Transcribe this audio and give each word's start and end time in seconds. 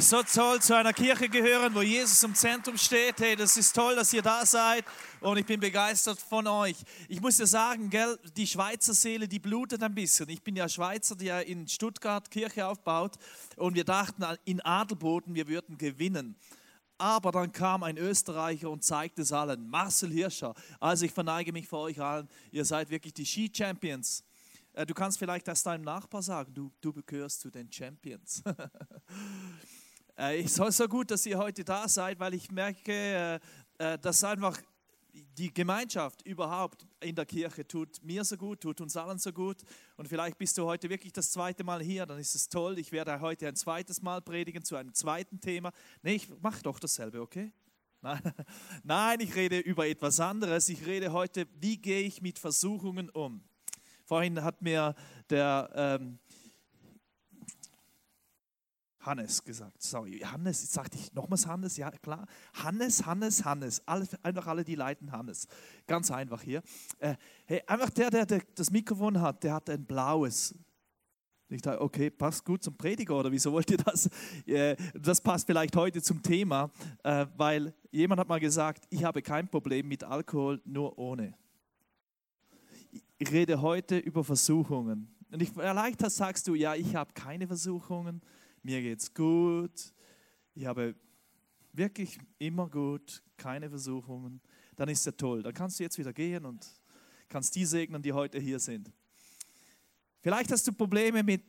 So 0.00 0.22
toll, 0.22 0.62
zu 0.62 0.74
einer 0.74 0.94
Kirche 0.94 1.28
gehören, 1.28 1.74
wo 1.74 1.82
Jesus 1.82 2.22
im 2.22 2.34
Zentrum 2.34 2.78
steht. 2.78 3.20
Hey, 3.20 3.36
das 3.36 3.58
ist 3.58 3.76
toll, 3.76 3.94
dass 3.94 4.10
ihr 4.14 4.22
da 4.22 4.46
seid 4.46 4.82
und 5.20 5.36
ich 5.36 5.44
bin 5.44 5.60
begeistert 5.60 6.18
von 6.18 6.46
euch. 6.46 6.76
Ich 7.06 7.20
muss 7.20 7.36
dir 7.36 7.46
sagen, 7.46 7.90
gell, 7.90 8.18
die 8.34 8.46
Schweizer 8.46 8.94
Seele, 8.94 9.28
die 9.28 9.38
blutet 9.38 9.82
ein 9.82 9.94
bisschen. 9.94 10.30
Ich 10.30 10.42
bin 10.42 10.56
ja 10.56 10.70
Schweizer, 10.70 11.16
der 11.16 11.46
in 11.46 11.68
Stuttgart 11.68 12.30
Kirche 12.30 12.66
aufbaut 12.66 13.16
und 13.56 13.74
wir 13.74 13.84
dachten 13.84 14.24
in 14.46 14.62
Adelboden, 14.62 15.34
wir 15.34 15.46
würden 15.48 15.76
gewinnen. 15.76 16.34
Aber 16.96 17.30
dann 17.30 17.52
kam 17.52 17.82
ein 17.82 17.98
Österreicher 17.98 18.70
und 18.70 18.82
zeigte 18.82 19.20
es 19.20 19.32
allen, 19.32 19.68
Marcel 19.68 20.10
Hirscher. 20.10 20.54
Also 20.80 21.04
ich 21.04 21.12
verneige 21.12 21.52
mich 21.52 21.68
vor 21.68 21.80
euch 21.80 22.00
allen, 22.00 22.26
ihr 22.52 22.64
seid 22.64 22.88
wirklich 22.88 23.12
die 23.12 23.26
Ski-Champions. 23.26 24.24
Äh, 24.72 24.86
Du 24.86 24.94
kannst 24.94 25.18
vielleicht 25.18 25.46
das 25.46 25.62
deinem 25.62 25.84
Nachbar 25.84 26.22
sagen, 26.22 26.54
du, 26.54 26.72
du 26.80 26.94
gehörst 27.04 27.42
zu 27.42 27.50
den 27.50 27.70
Champions. 27.70 28.42
Äh, 30.20 30.42
Es 30.42 30.58
ist 30.58 30.76
so 30.76 30.86
gut, 30.86 31.10
dass 31.10 31.24
ihr 31.24 31.38
heute 31.38 31.64
da 31.64 31.88
seid, 31.88 32.20
weil 32.20 32.34
ich 32.34 32.50
merke, 32.50 32.92
äh, 32.92 33.40
äh, 33.78 33.98
dass 33.98 34.22
einfach 34.22 34.60
die 35.12 35.52
Gemeinschaft 35.52 36.20
überhaupt 36.26 36.86
in 37.00 37.14
der 37.14 37.24
Kirche 37.24 37.66
tut 37.66 38.04
mir 38.04 38.22
so 38.22 38.36
gut, 38.36 38.60
tut 38.60 38.82
uns 38.82 38.98
allen 38.98 39.18
so 39.18 39.32
gut. 39.32 39.62
Und 39.96 40.08
vielleicht 40.08 40.36
bist 40.36 40.58
du 40.58 40.66
heute 40.66 40.90
wirklich 40.90 41.14
das 41.14 41.30
zweite 41.30 41.64
Mal 41.64 41.82
hier, 41.82 42.04
dann 42.04 42.18
ist 42.18 42.34
es 42.34 42.50
toll. 42.50 42.78
Ich 42.78 42.92
werde 42.92 43.18
heute 43.20 43.48
ein 43.48 43.56
zweites 43.56 44.02
Mal 44.02 44.20
predigen 44.20 44.62
zu 44.62 44.76
einem 44.76 44.92
zweiten 44.92 45.40
Thema. 45.40 45.72
Nee, 46.02 46.16
ich 46.16 46.28
mache 46.42 46.62
doch 46.62 46.78
dasselbe, 46.78 47.22
okay? 47.22 47.50
Nein, 48.02 48.20
Nein, 48.84 49.20
ich 49.20 49.34
rede 49.34 49.58
über 49.58 49.88
etwas 49.88 50.20
anderes. 50.20 50.68
Ich 50.68 50.84
rede 50.84 51.12
heute, 51.12 51.46
wie 51.60 51.78
gehe 51.78 52.02
ich 52.02 52.20
mit 52.20 52.38
Versuchungen 52.38 53.08
um. 53.08 53.42
Vorhin 54.04 54.44
hat 54.44 54.60
mir 54.60 54.94
der 55.30 55.70
ähm, 55.74 56.18
Hannes 59.00 59.42
gesagt. 59.44 59.82
Sorry, 59.82 60.18
Hannes, 60.18 60.62
jetzt 60.62 60.74
sagte 60.74 60.98
ich 60.98 61.12
nochmals 61.14 61.46
Hannes, 61.46 61.76
ja 61.76 61.90
klar. 61.90 62.26
Hannes, 62.54 63.06
Hannes, 63.06 63.44
Hannes. 63.44 63.82
Alle, 63.86 64.06
einfach 64.22 64.46
alle, 64.46 64.62
die 64.62 64.74
leiten 64.74 65.10
Hannes. 65.10 65.48
Ganz 65.86 66.10
einfach 66.10 66.42
hier. 66.42 66.62
Äh, 66.98 67.16
hey, 67.46 67.62
einfach 67.66 67.90
der, 67.90 68.10
der, 68.10 68.26
der 68.26 68.42
das 68.54 68.70
Mikrofon 68.70 69.20
hat, 69.20 69.42
der 69.42 69.54
hat 69.54 69.70
ein 69.70 69.84
blaues. 69.84 70.54
Ich 71.48 71.62
dachte, 71.62 71.80
okay, 71.80 72.10
passt 72.10 72.44
gut 72.44 72.62
zum 72.62 72.76
Prediger 72.76 73.18
oder 73.18 73.32
wieso 73.32 73.50
wollt 73.52 73.70
ihr 73.70 73.78
das? 73.78 74.08
Äh, 74.46 74.76
Das 74.94 75.20
passt 75.20 75.46
vielleicht 75.46 75.74
heute 75.74 76.00
zum 76.00 76.22
Thema, 76.22 76.70
äh, 77.02 77.26
weil 77.36 77.74
jemand 77.90 78.20
hat 78.20 78.28
mal 78.28 78.38
gesagt, 78.38 78.84
ich 78.90 79.02
habe 79.02 79.22
kein 79.22 79.48
Problem 79.48 79.88
mit 79.88 80.04
Alkohol, 80.04 80.60
nur 80.64 80.96
ohne. 80.98 81.34
Ich 83.18 83.32
rede 83.32 83.60
heute 83.60 83.98
über 83.98 84.22
Versuchungen. 84.22 85.14
Und 85.32 85.42
ich, 85.42 85.50
vielleicht 85.50 86.08
sagst 86.10 86.46
du, 86.46 86.54
ja, 86.54 86.74
ich 86.74 86.94
habe 86.94 87.12
keine 87.14 87.46
Versuchungen, 87.46 88.20
mir 88.62 88.80
geht's 88.82 89.12
gut, 89.12 89.92
ich 90.54 90.66
habe 90.66 90.94
wirklich 91.72 92.18
immer 92.38 92.68
gut, 92.68 93.22
keine 93.36 93.68
Versuchungen. 93.68 94.40
Dann 94.76 94.88
ist 94.88 95.06
ja 95.06 95.12
toll. 95.12 95.42
Dann 95.42 95.54
kannst 95.54 95.78
du 95.78 95.84
jetzt 95.84 95.98
wieder 95.98 96.12
gehen 96.12 96.44
und 96.44 96.66
kannst 97.28 97.54
die 97.54 97.64
segnen, 97.64 98.02
die 98.02 98.12
heute 98.12 98.38
hier 98.38 98.58
sind. 98.58 98.90
Vielleicht 100.22 100.52
hast 100.52 100.66
du 100.66 100.72
Probleme 100.72 101.22
mit 101.22 101.44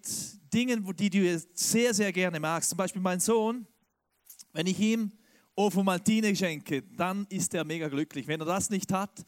Dingen, 0.54 0.86
die 0.96 1.10
du 1.10 1.40
sehr, 1.54 1.94
sehr 1.94 2.14
gerne 2.14 2.40
magst. 2.40 2.70
Zum 2.70 2.78
Beispiel 2.78 3.02
mein 3.02 3.20
Sohn, 3.20 3.68
wenn 4.54 4.68
ich 4.68 4.80
ihm 4.80 5.12
Ovo 5.56 5.84
schenke, 6.34 6.84
dann 6.96 7.26
ist 7.28 7.54
er 7.54 7.66
mega 7.66 7.90
glücklich. 7.90 8.28
Wenn 8.28 8.40
er 8.40 8.46
das 8.46 8.70
nicht 8.70 8.92
hat, 8.94 9.26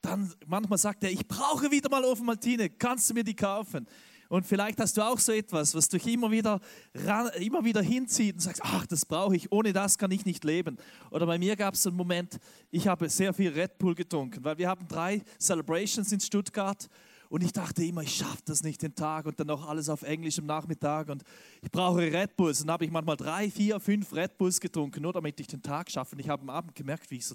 dann 0.00 0.32
manchmal 0.46 0.78
sagt 0.78 1.04
er, 1.04 1.10
ich 1.10 1.26
brauche 1.26 1.70
wieder 1.70 1.90
mal 1.90 2.04
Ovo 2.04 2.34
kannst 2.78 3.10
du 3.10 3.14
mir 3.14 3.24
die 3.24 3.36
kaufen? 3.36 3.86
Und 4.28 4.46
vielleicht 4.46 4.80
hast 4.80 4.96
du 4.96 5.02
auch 5.02 5.18
so 5.18 5.32
etwas, 5.32 5.74
was 5.74 5.88
dich 5.88 6.06
immer 6.06 6.30
wieder, 6.30 6.60
ran, 6.94 7.28
immer 7.40 7.64
wieder 7.64 7.82
hinzieht 7.82 8.34
und 8.34 8.40
sagst, 8.40 8.60
ach, 8.64 8.86
das 8.86 9.04
brauche 9.04 9.36
ich, 9.36 9.52
ohne 9.52 9.72
das 9.72 9.98
kann 9.98 10.10
ich 10.10 10.24
nicht 10.24 10.44
leben. 10.44 10.78
Oder 11.10 11.26
bei 11.26 11.38
mir 11.38 11.56
gab 11.56 11.74
es 11.74 11.86
einen 11.86 11.96
Moment, 11.96 12.38
ich 12.70 12.88
habe 12.88 13.08
sehr 13.08 13.32
viel 13.32 13.50
Red 13.52 13.78
Bull 13.78 13.94
getrunken, 13.94 14.42
weil 14.44 14.58
wir 14.58 14.68
haben 14.68 14.86
drei 14.88 15.22
Celebrations 15.38 16.10
in 16.12 16.20
Stuttgart 16.20 16.88
und 17.28 17.42
ich 17.42 17.52
dachte 17.52 17.84
immer, 17.84 18.02
ich 18.02 18.14
schaffe 18.14 18.42
das 18.44 18.62
nicht 18.62 18.82
den 18.82 18.94
Tag 18.94 19.26
und 19.26 19.38
dann 19.40 19.48
noch 19.48 19.68
alles 19.68 19.88
auf 19.88 20.02
Englisch 20.02 20.38
am 20.38 20.46
Nachmittag 20.46 21.08
und 21.08 21.22
ich 21.60 21.70
brauche 21.70 22.00
Red 22.00 22.36
Bulls. 22.36 22.60
Und 22.60 22.68
dann 22.68 22.74
habe 22.74 22.84
ich 22.84 22.90
manchmal 22.90 23.16
drei, 23.16 23.50
vier, 23.50 23.80
fünf 23.80 24.12
Red 24.12 24.38
Bulls 24.38 24.60
getrunken, 24.60 25.02
nur 25.02 25.12
damit 25.12 25.38
ich 25.40 25.46
den 25.48 25.62
Tag 25.62 25.90
schaffe. 25.90 26.14
Und 26.14 26.20
ich 26.20 26.28
habe 26.28 26.42
am 26.42 26.50
Abend 26.50 26.74
gemerkt, 26.74 27.10
wie 27.10 27.16
ich 27.16 27.26
so 27.26 27.34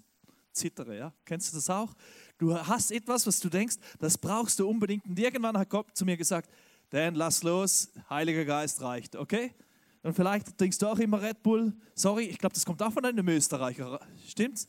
zittere. 0.54 0.98
Ja? 0.98 1.14
Kennst 1.26 1.52
du 1.52 1.58
das 1.58 1.70
auch? 1.70 1.94
Du 2.38 2.56
hast 2.56 2.92
etwas, 2.92 3.28
was 3.28 3.40
du 3.40 3.50
denkst, 3.50 3.76
das 4.00 4.18
brauchst 4.18 4.60
du 4.60 4.68
unbedingt. 4.68 5.06
Und 5.06 5.18
irgendwann 5.20 5.58
hat 5.58 5.70
Gott 5.70 5.88
zu 5.94 6.06
mir 6.06 6.18
gesagt, 6.18 6.50
Dan, 6.92 7.16
lass 7.16 7.42
los, 7.42 7.90
Heiliger 8.10 8.44
Geist 8.44 8.82
reicht, 8.82 9.16
okay? 9.16 9.54
Und 10.04 10.14
vielleicht 10.14 10.58
trinkst 10.58 10.82
du 10.82 10.88
auch 10.88 11.00
immer 11.00 11.22
Red 11.22 11.42
Bull. 11.42 11.74
Sorry, 11.96 12.26
ich 12.26 12.38
glaube, 12.38 12.54
das 12.54 12.66
kommt 12.66 12.84
auch 12.84 12.92
von 12.92 13.06
einem 13.06 13.26
Österreicher. 13.30 13.98
Stimmt's? 14.28 14.68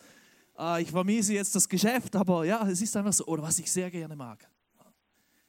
Äh, 0.57 0.83
ich 0.83 0.91
vermiese 0.93 1.35
jetzt 1.35 1.53
das 1.57 1.69
Geschäft, 1.69 2.15
aber 2.15 2.45
ja, 2.45 2.65
es 2.69 2.81
ist 2.81 2.97
einfach 2.97 3.13
so. 3.13 3.27
Oder 3.27 3.43
was 3.43 3.59
ich 3.59 3.69
sehr 3.69 3.91
gerne 3.91 4.15
mag. 4.15 4.49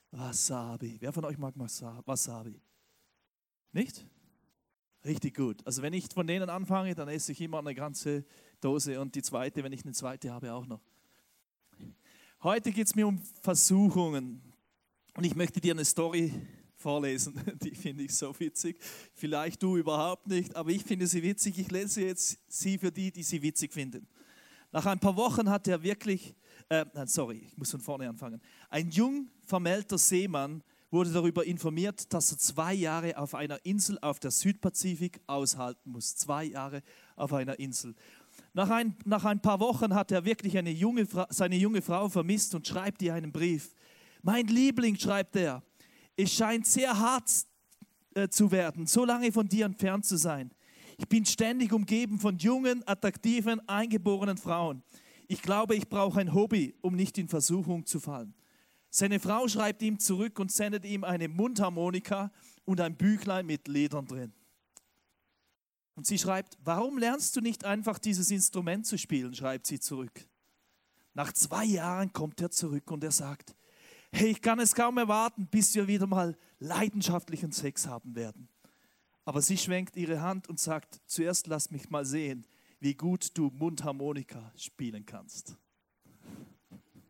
Wasabi. 0.09 0.97
Wer 0.99 1.13
von 1.13 1.25
euch 1.25 1.37
mag 1.37 1.53
Wasabi? 1.55 2.59
Nicht? 3.71 4.03
Richtig 5.05 5.35
gut. 5.35 5.61
Also 5.67 5.83
wenn 5.83 5.93
ich 5.93 6.07
von 6.11 6.25
denen 6.25 6.49
anfange, 6.49 6.95
dann 6.95 7.07
esse 7.07 7.33
ich 7.33 7.41
immer 7.41 7.59
eine 7.59 7.75
ganze 7.75 8.25
Dose 8.61 8.99
und 8.99 9.13
die 9.13 9.21
zweite, 9.21 9.63
wenn 9.63 9.73
ich 9.73 9.83
eine 9.83 9.93
zweite 9.93 10.31
habe, 10.31 10.51
auch 10.53 10.65
noch. 10.65 10.81
Heute 12.41 12.71
geht 12.71 12.87
es 12.87 12.95
mir 12.95 13.05
um 13.05 13.21
Versuchungen. 13.41 14.41
Und 15.15 15.23
ich 15.23 15.35
möchte 15.35 15.61
dir 15.61 15.73
eine 15.73 15.85
Story 15.85 16.33
vorlesen, 16.83 17.33
die 17.63 17.73
finde 17.73 18.03
ich 18.03 18.13
so 18.15 18.37
witzig. 18.39 18.77
Vielleicht 19.15 19.63
du 19.63 19.77
überhaupt 19.77 20.27
nicht, 20.27 20.55
aber 20.55 20.69
ich 20.69 20.83
finde 20.83 21.07
sie 21.07 21.23
witzig. 21.23 21.57
Ich 21.57 21.71
lese 21.71 22.01
jetzt 22.01 22.37
sie 22.47 22.77
für 22.77 22.91
die, 22.91 23.11
die 23.11 23.23
sie 23.23 23.41
witzig 23.41 23.73
finden. 23.73 24.05
Nach 24.71 24.85
ein 24.85 24.99
paar 24.99 25.15
Wochen 25.15 25.49
hat 25.49 25.67
er 25.67 25.81
wirklich, 25.81 26.35
äh, 26.69 26.85
sorry, 27.05 27.47
ich 27.47 27.57
muss 27.57 27.71
von 27.71 27.79
vorne 27.79 28.09
anfangen. 28.09 28.41
Ein 28.69 28.89
jung 28.91 29.29
vermählter 29.45 29.97
Seemann 29.97 30.61
wurde 30.91 31.11
darüber 31.11 31.45
informiert, 31.45 32.13
dass 32.13 32.31
er 32.31 32.37
zwei 32.37 32.73
Jahre 32.73 33.17
auf 33.17 33.33
einer 33.33 33.65
Insel 33.65 33.97
auf 34.01 34.19
der 34.19 34.31
Südpazifik 34.31 35.21
aushalten 35.25 35.91
muss. 35.91 36.15
Zwei 36.15 36.45
Jahre 36.45 36.83
auf 37.15 37.33
einer 37.33 37.57
Insel. 37.57 37.95
Nach 38.53 38.69
ein, 38.69 38.95
nach 39.05 39.25
ein 39.25 39.41
paar 39.41 39.59
Wochen 39.59 39.95
hat 39.95 40.11
er 40.11 40.25
wirklich 40.25 40.57
eine 40.57 40.69
junge, 40.69 41.07
seine 41.29 41.55
junge 41.55 41.81
Frau 41.81 42.09
vermisst 42.09 42.53
und 42.53 42.67
schreibt 42.67 43.01
ihr 43.01 43.13
einen 43.13 43.31
Brief. 43.31 43.75
Mein 44.21 44.47
Liebling, 44.47 44.97
schreibt 44.97 45.35
er, 45.35 45.63
es 46.15 46.33
scheint 46.33 46.67
sehr 46.67 46.97
hart 46.97 47.29
äh, 48.15 48.27
zu 48.27 48.51
werden, 48.51 48.85
so 48.85 49.05
lange 49.05 49.31
von 49.31 49.47
dir 49.47 49.65
entfernt 49.65 50.05
zu 50.05 50.17
sein. 50.17 50.51
Ich 50.97 51.07
bin 51.07 51.25
ständig 51.25 51.73
umgeben 51.73 52.19
von 52.19 52.37
jungen, 52.37 52.87
attraktiven, 52.87 53.67
eingeborenen 53.67 54.37
Frauen. 54.37 54.83
Ich 55.27 55.41
glaube, 55.41 55.75
ich 55.75 55.89
brauche 55.89 56.19
ein 56.19 56.33
Hobby, 56.33 56.75
um 56.81 56.95
nicht 56.95 57.17
in 57.17 57.27
Versuchung 57.27 57.85
zu 57.85 57.99
fallen. 57.99 58.35
Seine 58.89 59.19
Frau 59.19 59.47
schreibt 59.47 59.81
ihm 59.81 59.97
zurück 59.97 60.37
und 60.37 60.51
sendet 60.51 60.85
ihm 60.85 61.03
eine 61.03 61.27
Mundharmonika 61.27 62.31
und 62.65 62.79
ein 62.79 62.95
Büchlein 62.95 63.47
mit 63.47 63.67
Ledern 63.67 64.05
drin. 64.05 64.33
Und 65.95 66.05
sie 66.05 66.19
schreibt, 66.19 66.57
warum 66.63 66.97
lernst 66.97 67.35
du 67.35 67.41
nicht 67.41 67.65
einfach 67.65 67.97
dieses 67.97 68.29
Instrument 68.29 68.85
zu 68.85 68.97
spielen, 68.97 69.33
schreibt 69.33 69.65
sie 69.65 69.79
zurück. 69.79 70.27
Nach 71.15 71.31
zwei 71.33 71.65
Jahren 71.65 72.13
kommt 72.13 72.41
er 72.41 72.51
zurück 72.51 72.89
und 72.91 73.03
er 73.03 73.11
sagt, 73.11 73.55
hey, 74.13 74.29
ich 74.29 74.41
kann 74.41 74.59
es 74.59 74.75
kaum 74.75 74.97
erwarten, 74.97 75.47
bis 75.47 75.73
wir 75.73 75.87
wieder 75.87 76.05
mal 76.05 76.37
leidenschaftlichen 76.59 77.51
Sex 77.51 77.87
haben 77.87 78.15
werden. 78.15 78.47
Aber 79.25 79.41
sie 79.41 79.57
schwenkt 79.57 79.95
ihre 79.95 80.21
Hand 80.21 80.47
und 80.49 80.59
sagt, 80.59 81.01
zuerst 81.07 81.47
lass 81.47 81.71
mich 81.71 81.89
mal 81.89 82.05
sehen, 82.05 82.45
wie 82.79 82.93
gut 82.93 83.35
du 83.37 83.49
Mundharmonika 83.49 84.51
spielen 84.55 85.05
kannst. 85.05 85.57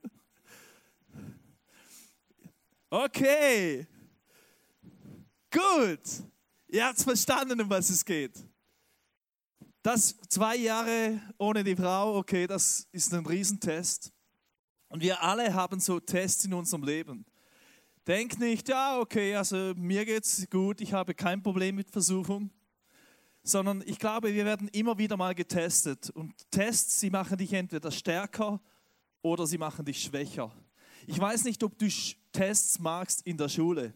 Okay, 2.89 3.87
gut. 5.49 5.99
Ihr 6.67 6.85
habt 6.85 7.01
verstanden, 7.01 7.59
um 7.59 7.67
was 7.67 7.89
es 7.89 8.05
geht. 8.05 8.45
Das 9.81 10.15
zwei 10.29 10.57
Jahre 10.57 11.19
ohne 11.39 11.63
die 11.63 11.75
Frau, 11.75 12.17
okay, 12.17 12.45
das 12.45 12.87
ist 12.91 13.11
ein 13.15 13.25
Riesentest. 13.25 14.12
Und 14.93 15.01
wir 15.01 15.23
alle 15.23 15.55
haben 15.55 15.79
so 15.79 15.99
Tests 15.99 16.45
in 16.45 16.53
unserem 16.53 16.83
Leben. 16.83 17.25
Denk 18.05 18.37
nicht, 18.37 18.69
ja, 18.69 18.99
okay, 18.99 19.35
also 19.35 19.73
mir 19.75 20.05
geht's 20.05 20.47
gut, 20.51 20.81
ich 20.81 20.93
habe 20.93 21.15
kein 21.15 21.41
Problem 21.41 21.73
mit 21.73 21.89
Versuchung, 21.89 22.51
sondern 23.41 23.83
ich 23.87 23.97
glaube, 23.97 24.31
wir 24.35 24.45
werden 24.45 24.67
immer 24.67 24.95
wieder 24.99 25.17
mal 25.17 25.33
getestet. 25.33 26.11
Und 26.11 26.35
Tests, 26.51 26.99
sie 26.99 27.09
machen 27.09 27.39
dich 27.39 27.53
entweder 27.53 27.89
stärker 27.89 28.61
oder 29.23 29.47
sie 29.47 29.57
machen 29.57 29.83
dich 29.83 29.99
schwächer. 29.99 30.55
Ich 31.07 31.19
weiß 31.19 31.45
nicht, 31.45 31.63
ob 31.63 31.75
du 31.79 31.87
Tests 32.31 32.77
magst 32.77 33.25
in 33.25 33.35
der 33.35 33.49
Schule. 33.49 33.95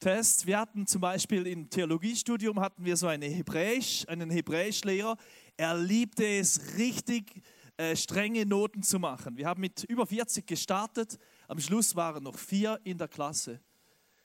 Tests. 0.00 0.46
Wir 0.46 0.58
hatten 0.58 0.86
zum 0.86 1.02
Beispiel 1.02 1.46
im 1.46 1.68
Theologiestudium 1.68 2.60
hatten 2.60 2.82
wir 2.86 2.96
so 2.96 3.08
eine 3.08 3.26
Hebräisch, 3.26 4.08
einen 4.08 4.30
Hebräischlehrer. 4.30 5.18
Er 5.58 5.76
liebte 5.76 6.26
es 6.26 6.78
richtig 6.78 7.42
äh, 7.76 7.96
strenge 7.96 8.46
Noten 8.46 8.82
zu 8.82 8.98
machen. 8.98 9.36
Wir 9.36 9.46
haben 9.46 9.60
mit 9.60 9.84
über 9.84 10.06
40 10.06 10.46
gestartet. 10.46 11.18
Am 11.48 11.58
Schluss 11.58 11.96
waren 11.96 12.22
noch 12.22 12.38
vier 12.38 12.80
in 12.84 12.98
der 12.98 13.08
Klasse. 13.08 13.60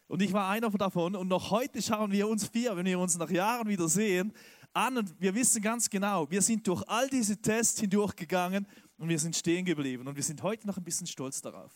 Und 0.08 0.22
ich 0.22 0.34
war 0.34 0.50
einer 0.50 0.70
davon. 0.70 1.16
Und 1.16 1.28
noch 1.28 1.52
heute 1.52 1.82
schauen 1.82 2.12
wir 2.12 2.28
uns 2.28 2.48
vier, 2.48 2.76
wenn 2.76 2.86
wir 2.86 3.00
uns 3.00 3.18
nach 3.18 3.30
Jahren 3.30 3.68
wieder 3.68 3.88
sehen, 3.88 4.34
an. 4.74 4.98
Und 4.98 5.20
wir 5.20 5.34
wissen 5.34 5.62
ganz 5.62 5.90
genau, 5.90 6.30
wir 6.30 6.42
sind 6.42 6.68
durch 6.68 6.84
all 6.88 7.10
diese 7.10 7.38
Tests 7.38 7.80
hindurchgegangen 7.80 8.68
und 8.98 9.10
wir 9.10 9.20
sind 9.20 9.36
stehen 9.36 9.66
geblieben. 9.66 10.08
Und 10.08 10.16
wir 10.16 10.24
sind 10.24 10.44
heute 10.44 10.68
noch 10.68 10.78
ein 10.78 10.84
bisschen 10.84 11.08
stolz 11.08 11.42
darauf. 11.42 11.72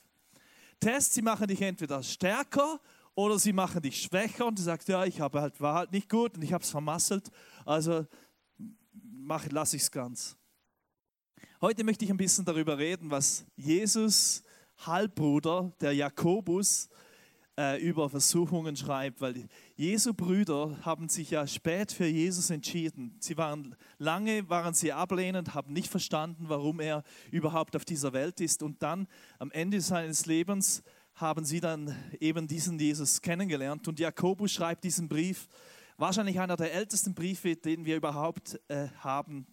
Tests, 0.80 1.16
sie 1.16 1.22
machen 1.22 1.48
dich 1.48 1.62
entweder 1.62 2.04
stärker 2.04 2.80
oder 3.16 3.40
sie 3.40 3.54
machen 3.54 3.82
dich 3.82 4.02
schwächer 4.02 4.46
und 4.46 4.58
du 4.58 4.64
sagst, 4.64 4.88
ja, 4.88 5.06
ich 5.06 5.22
habe 5.22 5.42
halt, 5.42 5.62
war 5.62 5.76
halt 5.76 5.92
nicht 5.92 6.10
gut 6.10 6.36
und 6.36 6.44
ich 6.44 6.54
habe 6.54 6.64
es 6.64 6.70
vermasselt, 6.70 7.30
also 7.66 8.06
mach, 8.94 9.46
lass 9.50 9.74
ich 9.74 9.84
es 9.84 9.92
ganz. 9.92 10.36
Heute 11.62 11.84
möchte 11.84 12.06
ich 12.06 12.12
ein 12.12 12.18
bisschen 12.18 12.46
darüber 12.46 12.78
reden, 12.78 13.10
was 13.10 13.46
Jesus 13.56 14.44
Halbbruder, 14.78 15.72
der 15.80 15.94
Jakobus, 15.94 16.90
äh, 17.58 17.80
über 17.82 18.10
Versuchungen 18.10 18.76
schreibt, 18.76 19.22
weil 19.22 19.48
Jesu 19.76 20.14
Brüder 20.14 20.78
haben 20.82 21.08
sich 21.08 21.32
ja 21.32 21.46
spät 21.46 21.92
für 21.92 22.06
Jesus 22.06 22.50
entschieden. 22.50 23.16
Sie 23.20 23.38
waren 23.38 23.76
lange 24.00 24.50
waren 24.50 24.74
sie 24.74 24.92
ablehnend, 24.92 25.54
haben 25.54 25.72
nicht 25.72 25.90
verstanden, 25.90 26.46
warum 26.48 26.80
er 26.80 27.04
überhaupt 27.32 27.76
auf 27.76 27.86
dieser 27.86 28.14
Welt 28.14 28.42
ist 28.42 28.64
und 28.64 28.82
dann 28.82 29.08
am 29.40 29.52
Ende 29.52 29.82
seines 29.82 30.26
Lebens 30.26 30.84
haben 31.16 31.46
sie 31.46 31.60
dann 31.60 31.96
eben 32.20 32.48
diesen 32.48 32.80
Jesus 32.80 33.22
kennengelernt. 33.22 33.88
Und 33.88 34.00
Jakobus 34.00 34.52
schreibt 34.52 34.84
diesen 34.84 35.08
Brief, 35.08 35.48
wahrscheinlich 35.98 36.40
einer 36.40 36.58
der 36.58 36.74
ältesten 36.74 37.14
Briefe, 37.14 37.56
den 37.56 37.86
wir 37.86 37.98
überhaupt 37.98 38.60
äh, 38.68 38.88
haben 38.98 39.46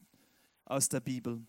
aus 0.64 0.88
der 0.88 1.00
Bibel. 1.00 1.42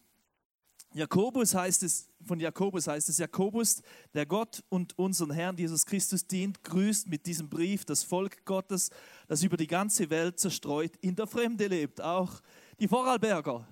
Jakobus 0.93 1.55
heißt 1.55 1.83
es, 1.83 2.09
von 2.25 2.39
Jakobus 2.39 2.87
heißt 2.87 3.07
es, 3.07 3.17
Jakobus, 3.17 3.81
der 4.13 4.25
Gott 4.25 4.61
und 4.67 4.97
unseren 4.99 5.31
Herrn 5.31 5.57
Jesus 5.57 5.85
Christus 5.85 6.27
dient, 6.27 6.63
grüßt 6.63 7.07
mit 7.07 7.25
diesem 7.25 7.49
Brief 7.49 7.85
das 7.85 8.03
Volk 8.03 8.43
Gottes, 8.43 8.89
das 9.27 9.41
über 9.41 9.55
die 9.55 9.67
ganze 9.67 10.09
Welt 10.09 10.37
zerstreut 10.39 10.97
in 10.97 11.15
der 11.15 11.27
Fremde 11.27 11.67
lebt, 11.67 12.01
auch 12.01 12.41
die 12.79 12.89
Vorarlberger. 12.89 13.65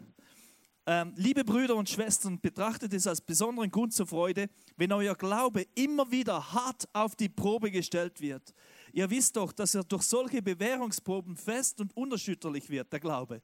Ähm, 0.85 1.13
liebe 1.17 1.43
Brüder 1.43 1.75
und 1.75 1.89
Schwestern, 1.89 2.39
betrachtet 2.39 2.93
es 2.93 3.05
als 3.05 3.19
besonderen 3.19 3.69
Grund 3.69 3.93
zur 3.93 4.07
Freude, 4.07 4.49
wenn 4.77 4.91
euer 4.93 5.13
Glaube 5.13 5.67
immer 5.75 6.09
wieder 6.09 6.53
hart 6.53 6.87
auf 6.93 7.15
die 7.15 7.29
Probe 7.29 7.69
gestellt 7.69 8.21
wird. 8.21 8.53
Ihr 8.93 9.09
wisst 9.09 9.35
doch, 9.35 9.51
dass 9.51 9.75
er 9.75 9.83
durch 9.83 10.03
solche 10.03 10.41
Bewährungsproben 10.41 11.35
fest 11.35 11.81
und 11.81 11.95
unerschütterlich 11.95 12.69
wird, 12.69 12.91
der 12.93 13.01
Glaube. 13.01 13.41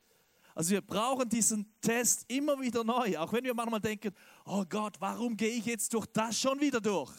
Also 0.56 0.72
wir 0.72 0.82
brauchen 0.82 1.28
diesen 1.28 1.70
Test 1.82 2.24
immer 2.30 2.60
wieder 2.62 2.84
neu, 2.86 3.18
auch 3.18 3.34
wenn 3.34 3.44
wir 3.44 3.54
manchmal 3.54 3.82
denken, 3.82 4.12
oh 4.46 4.64
Gott, 4.68 4.96
warum 5.00 5.36
gehe 5.36 5.50
ich 5.50 5.66
jetzt 5.66 5.94
durch 5.94 6.06
das 6.08 6.40
schon 6.40 6.62
wieder 6.62 6.80
durch? 6.80 7.12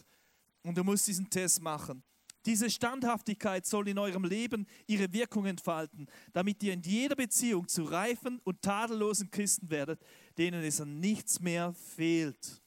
Und 0.63 0.77
du 0.77 0.83
musst 0.83 1.07
diesen 1.07 1.29
Test 1.29 1.61
machen. 1.61 2.03
Diese 2.47 2.71
Standhaftigkeit 2.71 3.67
soll 3.67 3.89
in 3.89 3.99
eurem 3.99 4.25
Leben 4.25 4.67
ihre 4.87 5.13
Wirkung 5.13 5.45
entfalten, 5.45 6.07
damit 6.33 6.63
ihr 6.63 6.73
in 6.73 6.81
jeder 6.81 7.15
Beziehung 7.15 7.69
zu 7.69 7.83
reifen 7.85 8.41
und 8.45 8.63
tadellosen 8.63 9.31
Christen 9.31 9.69
werdet, 9.69 10.01
denen 10.39 10.65
es 10.65 10.81
an 10.81 10.99
nichts 10.99 11.39
mehr 11.39 11.75
fehlt. 11.75 12.63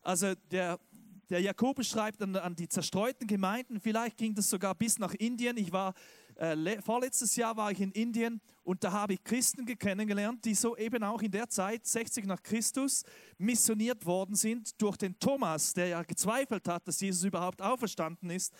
Also 0.00 0.34
der, 0.50 0.80
der 1.28 1.40
Jakobus 1.40 1.88
schreibt 1.88 2.22
an, 2.22 2.34
an 2.36 2.56
die 2.56 2.68
zerstreuten 2.68 3.26
Gemeinden, 3.26 3.78
vielleicht 3.80 4.16
ging 4.16 4.34
das 4.34 4.48
sogar 4.48 4.74
bis 4.74 4.98
nach 4.98 5.12
Indien. 5.14 5.58
Ich 5.58 5.70
war 5.70 5.92
äh, 6.40 6.80
vorletztes 6.80 7.36
Jahr 7.36 7.54
war 7.54 7.70
ich 7.70 7.80
in 7.80 7.92
Indien 7.92 8.40
und 8.62 8.82
da 8.82 8.92
habe 8.92 9.12
ich 9.12 9.22
Christen 9.22 9.66
kennengelernt, 9.66 10.42
die 10.46 10.54
so 10.54 10.74
eben 10.74 11.04
auch 11.04 11.20
in 11.20 11.30
der 11.30 11.50
Zeit, 11.50 11.86
60 11.86 12.24
nach 12.24 12.42
Christus, 12.42 13.04
missioniert 13.36 14.06
worden 14.06 14.34
sind 14.34 14.80
durch 14.80 14.96
den 14.96 15.18
Thomas, 15.18 15.74
der 15.74 15.88
ja 15.88 16.02
gezweifelt 16.02 16.66
hat, 16.66 16.88
dass 16.88 16.98
Jesus 17.00 17.24
überhaupt 17.24 17.60
auferstanden 17.60 18.30
ist. 18.30 18.54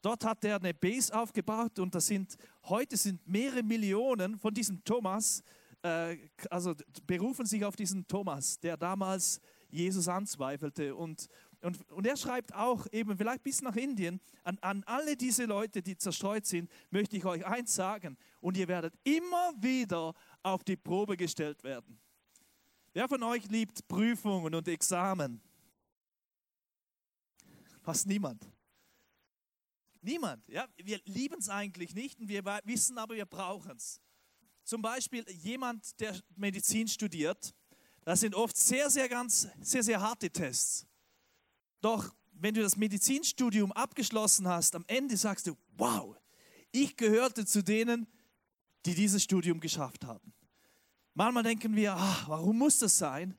Dort 0.00 0.24
hat 0.24 0.42
er 0.46 0.56
eine 0.56 0.72
Base 0.72 1.14
aufgebaut 1.14 1.78
und 1.78 1.94
das 1.94 2.06
sind 2.06 2.36
heute 2.64 2.96
sind 2.96 3.26
mehrere 3.28 3.62
Millionen 3.62 4.38
von 4.38 4.54
diesem 4.54 4.82
Thomas, 4.82 5.42
äh, 5.82 6.16
also 6.48 6.74
berufen 7.06 7.44
sich 7.44 7.62
auf 7.66 7.76
diesen 7.76 8.08
Thomas, 8.08 8.58
der 8.60 8.78
damals 8.78 9.42
Jesus 9.68 10.08
anzweifelte 10.08 10.94
und 10.94 11.28
und, 11.62 11.90
und 11.90 12.06
er 12.06 12.16
schreibt 12.16 12.54
auch 12.54 12.86
eben, 12.90 13.16
vielleicht 13.16 13.42
bis 13.42 13.60
nach 13.60 13.76
Indien, 13.76 14.20
an, 14.44 14.58
an 14.60 14.82
alle 14.84 15.16
diese 15.16 15.44
Leute, 15.44 15.82
die 15.82 15.96
zerstreut 15.96 16.46
sind, 16.46 16.70
möchte 16.90 17.16
ich 17.16 17.24
euch 17.24 17.44
eins 17.44 17.74
sagen. 17.74 18.16
Und 18.40 18.56
ihr 18.56 18.66
werdet 18.66 18.94
immer 19.04 19.52
wieder 19.58 20.14
auf 20.42 20.64
die 20.64 20.76
Probe 20.76 21.16
gestellt 21.16 21.62
werden. 21.62 22.00
Wer 22.92 23.08
von 23.08 23.22
euch 23.22 23.46
liebt 23.48 23.86
Prüfungen 23.86 24.54
und 24.54 24.66
Examen? 24.68 25.40
Fast 27.82 28.06
niemand. 28.06 28.46
Niemand. 30.00 30.48
Ja? 30.48 30.66
Wir 30.76 31.00
lieben 31.04 31.38
es 31.38 31.48
eigentlich 31.48 31.94
nicht 31.94 32.18
und 32.20 32.28
wir 32.28 32.44
wissen 32.64 32.96
aber, 32.96 33.14
wir 33.14 33.26
brauchen 33.26 33.76
es. 33.76 34.00
Zum 34.64 34.80
Beispiel 34.80 35.28
jemand, 35.30 35.98
der 36.00 36.18
Medizin 36.36 36.88
studiert, 36.88 37.54
das 38.04 38.20
sind 38.20 38.34
oft 38.34 38.56
sehr, 38.56 38.88
sehr, 38.88 39.08
ganz, 39.08 39.48
sehr, 39.60 39.82
sehr 39.82 40.00
harte 40.00 40.30
Tests. 40.30 40.86
Doch 41.80 42.14
wenn 42.32 42.54
du 42.54 42.62
das 42.62 42.76
Medizinstudium 42.76 43.72
abgeschlossen 43.72 44.48
hast, 44.48 44.74
am 44.74 44.84
Ende 44.86 45.16
sagst 45.16 45.46
du, 45.46 45.56
wow, 45.76 46.16
ich 46.72 46.96
gehörte 46.96 47.44
zu 47.44 47.62
denen, 47.62 48.06
die 48.86 48.94
dieses 48.94 49.22
Studium 49.22 49.60
geschafft 49.60 50.04
haben. 50.04 50.32
Manchmal 51.14 51.42
denken 51.42 51.76
wir, 51.76 51.94
ach, 51.94 52.28
warum 52.28 52.58
muss 52.58 52.78
das 52.78 52.96
sein? 52.96 53.36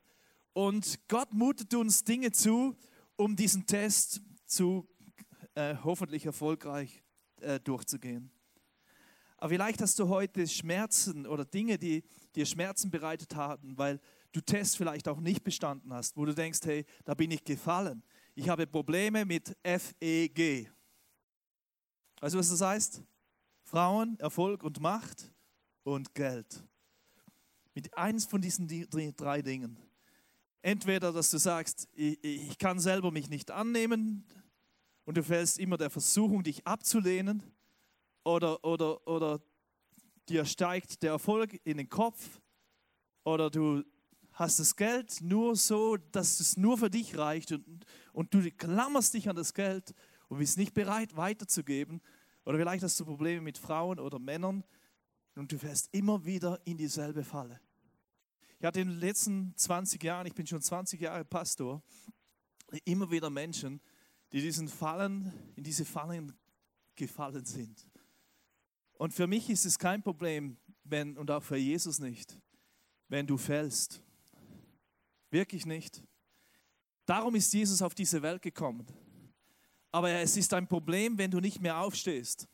Und 0.52 1.00
Gott 1.08 1.32
mutet 1.32 1.74
uns 1.74 2.04
Dinge 2.04 2.30
zu, 2.30 2.76
um 3.16 3.34
diesen 3.34 3.66
Test 3.66 4.20
zu 4.44 4.88
äh, 5.54 5.76
hoffentlich 5.82 6.26
erfolgreich 6.26 7.02
äh, 7.40 7.58
durchzugehen. 7.60 8.30
Aber 9.38 9.48
vielleicht 9.48 9.80
hast 9.80 9.98
du 9.98 10.08
heute 10.08 10.46
Schmerzen 10.46 11.26
oder 11.26 11.44
Dinge, 11.44 11.78
die 11.78 12.04
dir 12.36 12.46
Schmerzen 12.46 12.90
bereitet 12.90 13.34
haben, 13.34 13.76
weil 13.76 13.98
du 14.30 14.40
Tests 14.40 14.76
vielleicht 14.76 15.08
auch 15.08 15.18
nicht 15.18 15.42
bestanden 15.42 15.92
hast, 15.92 16.16
wo 16.16 16.24
du 16.24 16.34
denkst, 16.34 16.60
hey, 16.64 16.84
da 17.04 17.14
bin 17.14 17.30
ich 17.30 17.42
gefallen. 17.42 18.04
Ich 18.34 18.48
habe 18.48 18.66
Probleme 18.66 19.26
mit 19.26 19.54
FEG. 19.62 20.70
Weißt 22.20 22.34
du, 22.34 22.38
was 22.38 22.48
das 22.48 22.62
heißt? 22.62 23.02
Frauen, 23.62 24.18
Erfolg 24.20 24.62
und 24.62 24.80
Macht 24.80 25.30
und 25.82 26.14
Geld. 26.14 26.64
Mit 27.74 27.94
eins 27.96 28.24
von 28.24 28.40
diesen 28.40 28.66
drei 29.16 29.42
Dingen. 29.42 29.76
Entweder, 30.62 31.12
dass 31.12 31.30
du 31.30 31.36
sagst, 31.36 31.88
ich, 31.92 32.24
ich 32.24 32.56
kann 32.56 32.80
selber 32.80 33.10
mich 33.10 33.28
nicht 33.28 33.50
annehmen 33.50 34.24
und 35.04 35.18
du 35.18 35.22
fällst 35.22 35.58
immer 35.58 35.76
der 35.76 35.90
Versuchung, 35.90 36.42
dich 36.42 36.66
abzulehnen, 36.66 37.42
oder, 38.24 38.64
oder, 38.64 39.06
oder 39.06 39.42
dir 40.28 40.46
steigt 40.46 41.02
der 41.02 41.12
Erfolg 41.12 41.60
in 41.64 41.76
den 41.76 41.88
Kopf, 41.88 42.40
oder 43.24 43.50
du 43.50 43.82
hast 44.42 44.58
das 44.58 44.76
Geld 44.76 45.20
nur 45.22 45.56
so, 45.56 45.96
dass 45.96 46.40
es 46.40 46.56
nur 46.56 46.76
für 46.76 46.90
dich 46.90 47.16
reicht 47.16 47.52
und, 47.52 47.86
und 48.12 48.34
du 48.34 48.50
klammerst 48.50 49.14
dich 49.14 49.28
an 49.28 49.36
das 49.36 49.54
Geld 49.54 49.94
und 50.28 50.38
bist 50.38 50.58
nicht 50.58 50.74
bereit 50.74 51.16
weiterzugeben. 51.16 52.00
Oder 52.44 52.58
vielleicht 52.58 52.82
hast 52.82 52.98
du 52.98 53.04
Probleme 53.04 53.40
mit 53.40 53.56
Frauen 53.56 53.98
oder 53.98 54.18
Männern 54.18 54.64
und 55.36 55.52
du 55.52 55.58
fährst 55.58 55.88
immer 55.92 56.24
wieder 56.24 56.60
in 56.64 56.76
dieselbe 56.76 57.24
Falle. 57.24 57.60
Ich 58.58 58.66
hatte 58.66 58.80
in 58.80 58.88
den 58.88 58.98
letzten 58.98 59.54
20 59.56 60.02
Jahren, 60.02 60.26
ich 60.26 60.34
bin 60.34 60.46
schon 60.46 60.60
20 60.60 61.00
Jahre 61.00 61.24
Pastor, 61.24 61.82
immer 62.84 63.10
wieder 63.10 63.30
Menschen, 63.30 63.80
die 64.32 64.40
diesen 64.40 64.68
Fallen, 64.68 65.32
in 65.56 65.64
diese 65.64 65.84
Fallen 65.84 66.32
gefallen 66.94 67.44
sind. 67.44 67.86
Und 68.94 69.12
für 69.12 69.26
mich 69.26 69.50
ist 69.50 69.64
es 69.64 69.78
kein 69.78 70.02
Problem, 70.02 70.56
wenn, 70.84 71.16
und 71.16 71.30
auch 71.30 71.42
für 71.42 71.56
Jesus 71.56 71.98
nicht, 71.98 72.38
wenn 73.08 73.26
du 73.26 73.36
fällst. 73.36 74.02
Wirklich 75.32 75.64
nicht. 75.64 76.02
Darum 77.06 77.34
ist 77.34 77.52
Jesus 77.54 77.80
auf 77.80 77.94
diese 77.94 78.20
Welt 78.20 78.42
gekommen. 78.42 78.86
Aber 79.90 80.10
es 80.10 80.36
ist 80.36 80.52
ein 80.52 80.68
Problem, 80.68 81.16
wenn 81.16 81.30
du 81.30 81.40
nicht 81.40 81.58
mehr 81.58 81.78
aufstehst. 81.78 82.46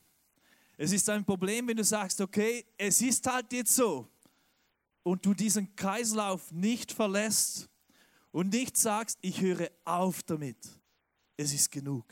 Es 0.76 0.92
ist 0.92 1.10
ein 1.10 1.24
Problem, 1.24 1.66
wenn 1.66 1.76
du 1.76 1.82
sagst, 1.82 2.20
okay, 2.20 2.64
es 2.76 3.02
ist 3.02 3.26
halt 3.26 3.52
jetzt 3.52 3.74
so 3.74 4.08
und 5.02 5.26
du 5.26 5.34
diesen 5.34 5.74
Kreislauf 5.74 6.52
nicht 6.52 6.92
verlässt 6.92 7.68
und 8.30 8.52
nicht 8.52 8.76
sagst, 8.76 9.18
ich 9.22 9.40
höre 9.40 9.68
auf 9.84 10.22
damit. 10.22 10.56
Es 11.36 11.52
ist 11.52 11.72
genug. 11.72 12.04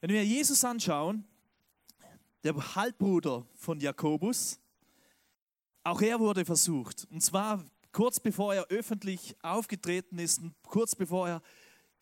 Wenn 0.00 0.10
wir 0.10 0.24
Jesus 0.24 0.64
anschauen, 0.64 1.22
der 2.42 2.54
Halbbruder 2.74 3.46
von 3.56 3.78
Jakobus, 3.78 4.58
auch 5.84 6.00
er 6.00 6.18
wurde 6.18 6.46
versucht. 6.46 7.06
Und 7.10 7.22
zwar 7.22 7.62
kurz 7.92 8.20
bevor 8.20 8.54
er 8.54 8.66
öffentlich 8.66 9.36
aufgetreten 9.42 10.18
ist 10.18 10.40
und 10.40 10.54
kurz 10.62 10.94
bevor 10.94 11.28
er 11.28 11.42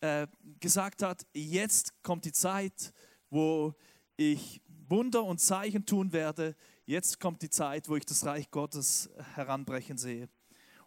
äh, 0.01 0.27
gesagt 0.59 1.01
hat, 1.01 1.25
jetzt 1.33 2.01
kommt 2.03 2.25
die 2.25 2.31
Zeit, 2.31 2.93
wo 3.29 3.73
ich 4.17 4.61
Wunder 4.87 5.23
und 5.23 5.39
Zeichen 5.39 5.85
tun 5.85 6.11
werde, 6.11 6.55
Jetzt 6.89 7.19
kommt 7.19 7.43
die 7.43 7.51
Zeit, 7.51 7.87
wo 7.87 7.97
ich 7.97 8.05
das 8.07 8.25
Reich 8.25 8.49
Gottes 8.49 9.11
heranbrechen 9.35 9.95
sehe. 9.95 10.27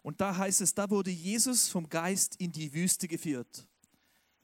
Und 0.01 0.19
da 0.19 0.35
heißt 0.35 0.59
es, 0.59 0.73
da 0.73 0.89
wurde 0.89 1.11
Jesus 1.11 1.69
vom 1.69 1.87
Geist 1.87 2.35
in 2.41 2.51
die 2.51 2.73
Wüste 2.73 3.07
geführt, 3.07 3.65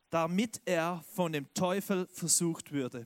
damit 0.10 0.62
er 0.63 1.04
von 1.12 1.34
dem 1.34 1.54
Teufel 1.54 2.08
versucht 2.13 2.72
würde. 2.72 3.06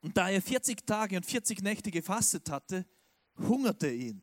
Und 0.00 0.16
da 0.16 0.30
er 0.30 0.40
40 0.40 0.86
Tage 0.86 1.18
und 1.18 1.26
40 1.26 1.60
Nächte 1.60 1.90
gefastet 1.90 2.48
hatte, 2.48 2.86
hungerte 3.36 3.92
ihn. 3.92 4.22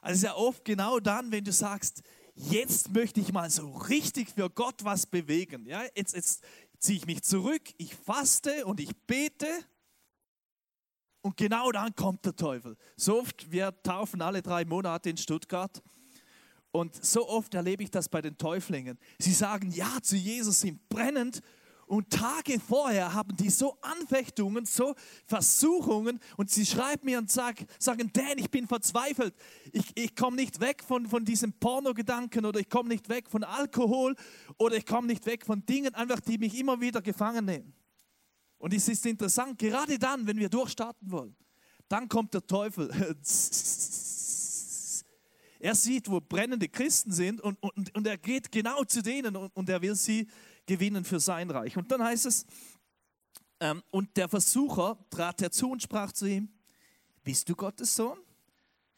Also 0.00 0.12
es 0.12 0.18
ist 0.18 0.24
ja 0.24 0.34
oft 0.34 0.64
genau 0.64 1.00
dann, 1.00 1.30
wenn 1.30 1.44
du 1.44 1.52
sagst, 1.52 2.02
jetzt 2.34 2.90
möchte 2.92 3.20
ich 3.20 3.32
mal 3.32 3.50
so 3.50 3.70
richtig 3.70 4.30
für 4.30 4.48
Gott 4.50 4.84
was 4.84 5.06
bewegen. 5.06 5.66
Ja, 5.66 5.82
jetzt, 5.94 6.14
jetzt 6.14 6.42
ziehe 6.78 6.98
ich 6.98 7.06
mich 7.06 7.22
zurück, 7.22 7.62
ich 7.76 7.94
faste 7.94 8.64
und 8.66 8.80
ich 8.80 8.96
bete 9.06 9.46
und 11.22 11.36
genau 11.36 11.70
dann 11.70 11.94
kommt 11.94 12.24
der 12.24 12.34
Teufel. 12.34 12.76
So 12.96 13.20
oft, 13.20 13.50
wir 13.50 13.74
taufen 13.82 14.22
alle 14.22 14.42
drei 14.42 14.64
Monate 14.64 15.10
in 15.10 15.16
Stuttgart. 15.16 15.82
Und 16.72 17.04
so 17.04 17.28
oft 17.28 17.52
erlebe 17.54 17.82
ich 17.82 17.90
das 17.90 18.08
bei 18.08 18.22
den 18.22 18.38
Täuflingen. 18.38 18.98
Sie 19.18 19.32
sagen 19.32 19.70
Ja 19.72 19.98
zu 20.02 20.16
Jesus, 20.16 20.60
sind 20.60 20.88
brennend. 20.88 21.42
Und 21.90 22.08
Tage 22.08 22.60
vorher 22.60 23.14
haben 23.14 23.36
die 23.36 23.50
so 23.50 23.76
Anfechtungen, 23.80 24.64
so 24.64 24.94
Versuchungen. 25.26 26.20
Und 26.36 26.48
sie 26.48 26.64
schreiben 26.64 27.04
mir 27.04 27.18
und 27.18 27.32
sag, 27.32 27.56
sagen, 27.80 28.12
Dan, 28.12 28.38
ich 28.38 28.48
bin 28.48 28.68
verzweifelt. 28.68 29.34
Ich, 29.72 29.90
ich 29.96 30.14
komme 30.14 30.36
nicht 30.36 30.60
weg 30.60 30.84
von, 30.84 31.08
von 31.08 31.24
diesem 31.24 31.52
Pornogedanken 31.52 32.46
oder 32.46 32.60
ich 32.60 32.68
komme 32.68 32.90
nicht 32.90 33.08
weg 33.08 33.28
von 33.28 33.42
Alkohol 33.42 34.14
oder 34.56 34.76
ich 34.76 34.86
komme 34.86 35.08
nicht 35.08 35.26
weg 35.26 35.44
von 35.44 35.66
Dingen, 35.66 35.92
einfach 35.96 36.20
die 36.20 36.38
mich 36.38 36.56
immer 36.56 36.80
wieder 36.80 37.02
gefangen 37.02 37.44
nehmen. 37.44 37.74
Und 38.58 38.72
es 38.72 38.86
ist 38.86 39.04
interessant, 39.04 39.58
gerade 39.58 39.98
dann, 39.98 40.28
wenn 40.28 40.36
wir 40.36 40.48
durchstarten 40.48 41.10
wollen, 41.10 41.34
dann 41.88 42.08
kommt 42.08 42.32
der 42.34 42.46
Teufel. 42.46 42.88
Er 45.62 45.74
sieht, 45.74 46.08
wo 46.08 46.22
brennende 46.22 46.70
Christen 46.70 47.12
sind 47.12 47.38
und, 47.42 47.62
und, 47.62 47.94
und 47.94 48.06
er 48.06 48.16
geht 48.16 48.50
genau 48.50 48.82
zu 48.84 49.02
denen 49.02 49.36
und, 49.36 49.54
und 49.54 49.68
er 49.68 49.82
will 49.82 49.94
sie 49.94 50.26
gewinnen 50.70 51.04
für 51.04 51.18
sein 51.18 51.50
Reich. 51.50 51.76
Und 51.76 51.90
dann 51.90 52.00
heißt 52.00 52.26
es, 52.26 52.46
ähm, 53.58 53.82
und 53.90 54.16
der 54.16 54.28
Versucher 54.28 54.96
trat 55.10 55.42
herzu 55.42 55.72
und 55.72 55.82
sprach 55.82 56.12
zu 56.12 56.26
ihm, 56.26 56.48
bist 57.24 57.48
du 57.48 57.56
Gottes 57.56 57.96
Sohn? 57.96 58.18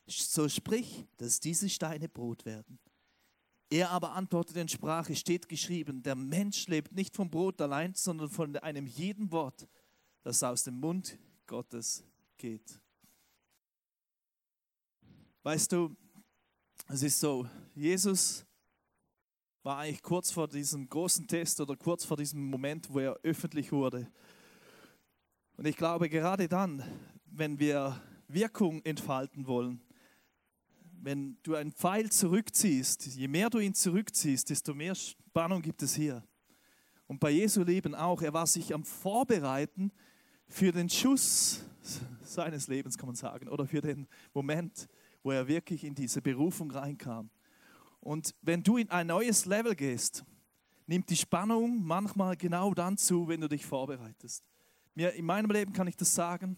So 0.06 0.50
sprich, 0.50 1.06
dass 1.16 1.40
diese 1.40 1.70
Steine 1.70 2.10
Brot 2.10 2.44
werden. 2.44 2.78
Er 3.70 3.88
aber 3.88 4.12
antwortete 4.12 4.60
und 4.60 4.70
sprach, 4.70 5.08
es 5.08 5.20
steht 5.20 5.48
geschrieben, 5.48 6.02
der 6.02 6.14
Mensch 6.14 6.66
lebt 6.66 6.92
nicht 6.92 7.16
vom 7.16 7.30
Brot 7.30 7.58
allein, 7.62 7.94
sondern 7.94 8.28
von 8.28 8.54
einem 8.58 8.86
jeden 8.86 9.32
Wort, 9.32 9.66
das 10.22 10.42
aus 10.42 10.64
dem 10.64 10.78
Mund 10.78 11.18
Gottes 11.46 12.04
geht. 12.36 12.78
Weißt 15.42 15.72
du, 15.72 15.96
es 16.88 17.02
ist 17.02 17.18
so, 17.18 17.48
Jesus 17.74 18.44
war 19.62 19.78
eigentlich 19.78 20.02
kurz 20.02 20.30
vor 20.30 20.48
diesem 20.48 20.88
großen 20.88 21.26
Test 21.26 21.60
oder 21.60 21.76
kurz 21.76 22.04
vor 22.04 22.16
diesem 22.16 22.44
Moment, 22.44 22.92
wo 22.92 22.98
er 22.98 23.18
öffentlich 23.22 23.70
wurde. 23.70 24.10
Und 25.56 25.66
ich 25.66 25.76
glaube, 25.76 26.08
gerade 26.08 26.48
dann, 26.48 26.82
wenn 27.26 27.58
wir 27.58 28.00
Wirkung 28.26 28.82
entfalten 28.82 29.46
wollen, 29.46 29.80
wenn 31.00 31.36
du 31.42 31.54
einen 31.54 31.72
Pfeil 31.72 32.10
zurückziehst, 32.10 33.06
je 33.06 33.28
mehr 33.28 33.50
du 33.50 33.58
ihn 33.58 33.74
zurückziehst, 33.74 34.50
desto 34.50 34.74
mehr 34.74 34.94
Spannung 34.94 35.62
gibt 35.62 35.82
es 35.82 35.94
hier. 35.94 36.22
Und 37.06 37.20
bei 37.20 37.30
Jesu 37.30 37.62
Leben 37.62 37.94
auch. 37.94 38.22
Er 38.22 38.32
war 38.32 38.46
sich 38.46 38.72
am 38.72 38.84
Vorbereiten 38.84 39.92
für 40.48 40.72
den 40.72 40.88
Schuss 40.88 41.64
seines 42.22 42.68
Lebens, 42.68 42.96
kann 42.96 43.08
man 43.08 43.16
sagen, 43.16 43.48
oder 43.48 43.66
für 43.66 43.80
den 43.80 44.06
Moment, 44.32 44.88
wo 45.22 45.32
er 45.32 45.46
wirklich 45.46 45.84
in 45.84 45.94
diese 45.94 46.22
Berufung 46.22 46.70
reinkam. 46.70 47.30
Und 48.02 48.34
wenn 48.42 48.64
du 48.64 48.78
in 48.78 48.90
ein 48.90 49.06
neues 49.06 49.46
Level 49.46 49.76
gehst, 49.76 50.24
nimmt 50.86 51.08
die 51.08 51.16
Spannung 51.16 51.84
manchmal 51.84 52.36
genau 52.36 52.74
dann 52.74 52.98
zu, 52.98 53.28
wenn 53.28 53.40
du 53.40 53.48
dich 53.48 53.64
vorbereitest. 53.64 54.44
Mir, 54.94 55.12
in 55.12 55.24
meinem 55.24 55.50
Leben 55.50 55.72
kann 55.72 55.86
ich 55.86 55.96
das 55.96 56.12
sagen 56.12 56.56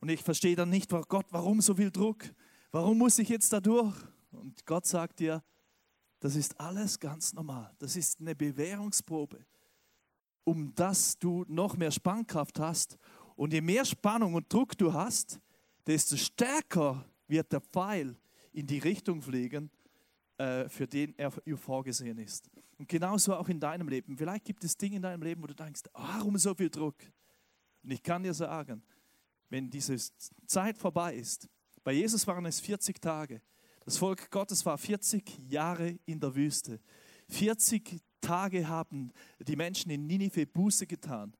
und 0.00 0.08
ich 0.08 0.22
verstehe 0.22 0.56
dann 0.56 0.70
nicht, 0.70 0.88
Gott, 0.88 1.26
warum 1.30 1.60
so 1.60 1.74
viel 1.74 1.90
Druck? 1.90 2.24
Warum 2.72 2.96
muss 2.96 3.18
ich 3.18 3.28
jetzt 3.28 3.52
da 3.52 3.60
durch? 3.60 3.94
Und 4.32 4.64
Gott 4.64 4.86
sagt 4.86 5.20
dir, 5.20 5.44
das 6.18 6.34
ist 6.34 6.58
alles 6.58 6.98
ganz 6.98 7.34
normal. 7.34 7.74
Das 7.78 7.94
ist 7.94 8.20
eine 8.20 8.34
Bewährungsprobe, 8.34 9.44
um 10.44 10.74
dass 10.74 11.18
du 11.18 11.44
noch 11.46 11.76
mehr 11.76 11.90
Spannkraft 11.90 12.58
hast. 12.58 12.96
Und 13.36 13.52
je 13.52 13.60
mehr 13.60 13.84
Spannung 13.84 14.32
und 14.32 14.50
Druck 14.50 14.78
du 14.78 14.94
hast, 14.94 15.40
desto 15.86 16.16
stärker 16.16 17.04
wird 17.28 17.52
der 17.52 17.60
Pfeil 17.60 18.16
in 18.54 18.66
die 18.66 18.78
Richtung 18.78 19.20
fliegen, 19.20 19.70
für 20.38 20.86
den 20.86 21.14
er 21.18 21.30
vorgesehen 21.56 22.18
ist. 22.18 22.50
Und 22.78 22.88
genauso 22.88 23.34
auch 23.34 23.48
in 23.48 23.58
deinem 23.58 23.88
Leben. 23.88 24.16
Vielleicht 24.16 24.44
gibt 24.44 24.62
es 24.64 24.76
Dinge 24.76 24.96
in 24.96 25.02
deinem 25.02 25.22
Leben, 25.22 25.42
wo 25.42 25.46
du 25.46 25.54
denkst, 25.54 25.82
warum 25.94 26.36
so 26.36 26.54
viel 26.54 26.68
Druck? 26.68 26.96
Und 27.82 27.90
ich 27.90 28.02
kann 28.02 28.22
dir 28.22 28.34
sagen, 28.34 28.82
wenn 29.48 29.70
diese 29.70 29.96
Zeit 30.46 30.76
vorbei 30.76 31.14
ist, 31.14 31.48
bei 31.84 31.92
Jesus 31.92 32.26
waren 32.26 32.44
es 32.46 32.60
40 32.60 33.00
Tage. 33.00 33.40
Das 33.84 33.96
Volk 33.96 34.30
Gottes 34.30 34.66
war 34.66 34.76
40 34.76 35.38
Jahre 35.48 35.98
in 36.04 36.18
der 36.18 36.34
Wüste. 36.34 36.80
40 37.28 38.00
Tage 38.20 38.66
haben 38.66 39.12
die 39.38 39.56
Menschen 39.56 39.90
in 39.90 40.06
Ninive 40.06 40.46
Buße 40.46 40.86
getan. 40.86 41.32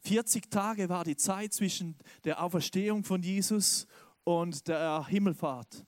40 0.00 0.50
Tage 0.50 0.88
war 0.88 1.04
die 1.04 1.16
Zeit 1.16 1.52
zwischen 1.52 1.96
der 2.24 2.42
Auferstehung 2.42 3.04
von 3.04 3.22
Jesus 3.22 3.86
und 4.24 4.66
der 4.66 5.06
Himmelfahrt. 5.06 5.86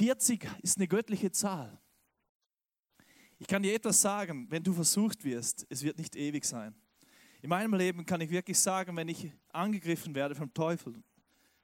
40 0.00 0.48
ist 0.62 0.78
eine 0.78 0.88
göttliche 0.88 1.30
Zahl. 1.30 1.78
Ich 3.38 3.46
kann 3.46 3.62
dir 3.62 3.74
etwas 3.74 4.00
sagen, 4.00 4.46
wenn 4.48 4.62
du 4.62 4.72
versucht 4.72 5.22
wirst, 5.24 5.66
es 5.68 5.82
wird 5.82 5.98
nicht 5.98 6.16
ewig 6.16 6.42
sein. 6.46 6.74
In 7.42 7.50
meinem 7.50 7.74
Leben 7.74 8.06
kann 8.06 8.22
ich 8.22 8.30
wirklich 8.30 8.58
sagen, 8.58 8.96
wenn 8.96 9.08
ich 9.08 9.30
angegriffen 9.52 10.14
werde 10.14 10.34
vom 10.34 10.54
Teufel, 10.54 10.94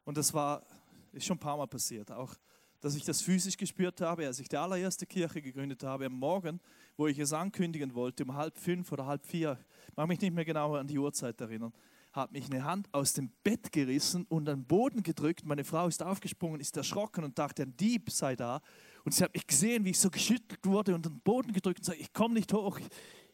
und 0.04 0.18
das 0.18 0.34
war 0.34 0.66
ist 1.12 1.24
schon 1.24 1.38
ein 1.38 1.40
paar 1.40 1.56
Mal 1.56 1.66
passiert, 1.66 2.10
auch 2.10 2.34
dass 2.82 2.94
ich 2.94 3.04
das 3.06 3.22
physisch 3.22 3.56
gespürt 3.56 4.02
habe, 4.02 4.26
als 4.26 4.38
ich 4.38 4.50
die 4.50 4.58
allererste 4.58 5.06
Kirche 5.06 5.40
gegründet 5.40 5.82
habe, 5.82 6.04
am 6.04 6.12
Morgen, 6.12 6.60
wo 6.98 7.06
ich 7.06 7.18
es 7.18 7.32
ankündigen 7.32 7.94
wollte, 7.94 8.24
um 8.24 8.34
halb 8.34 8.58
fünf 8.58 8.92
oder 8.92 9.06
halb 9.06 9.24
vier, 9.24 9.58
ich 9.88 9.96
mag 9.96 10.08
mich 10.08 10.20
nicht 10.20 10.34
mehr 10.34 10.44
genau 10.44 10.74
an 10.74 10.86
die 10.86 10.98
Uhrzeit 10.98 11.40
erinnern, 11.40 11.72
hat 12.16 12.32
mich 12.32 12.46
eine 12.46 12.64
Hand 12.64 12.88
aus 12.92 13.12
dem 13.12 13.30
Bett 13.44 13.70
gerissen 13.70 14.24
und 14.28 14.48
an 14.48 14.60
den 14.60 14.66
Boden 14.66 15.02
gedrückt. 15.02 15.44
Meine 15.44 15.64
Frau 15.64 15.86
ist 15.86 16.02
aufgesprungen, 16.02 16.60
ist 16.60 16.76
erschrocken 16.76 17.24
und 17.24 17.38
dachte, 17.38 17.62
ein 17.62 17.76
Dieb 17.76 18.10
sei 18.10 18.34
da. 18.34 18.62
Und 19.04 19.12
sie 19.12 19.22
hat 19.22 19.34
mich 19.34 19.46
gesehen, 19.46 19.84
wie 19.84 19.90
ich 19.90 19.98
so 19.98 20.10
geschüttelt 20.10 20.64
wurde 20.64 20.94
und 20.94 21.06
an 21.06 21.12
den 21.12 21.20
Boden 21.20 21.52
gedrückt 21.52 21.80
und 21.80 21.84
sagte, 21.84 22.00
ich 22.00 22.12
komme 22.12 22.34
nicht 22.34 22.52
hoch, 22.52 22.80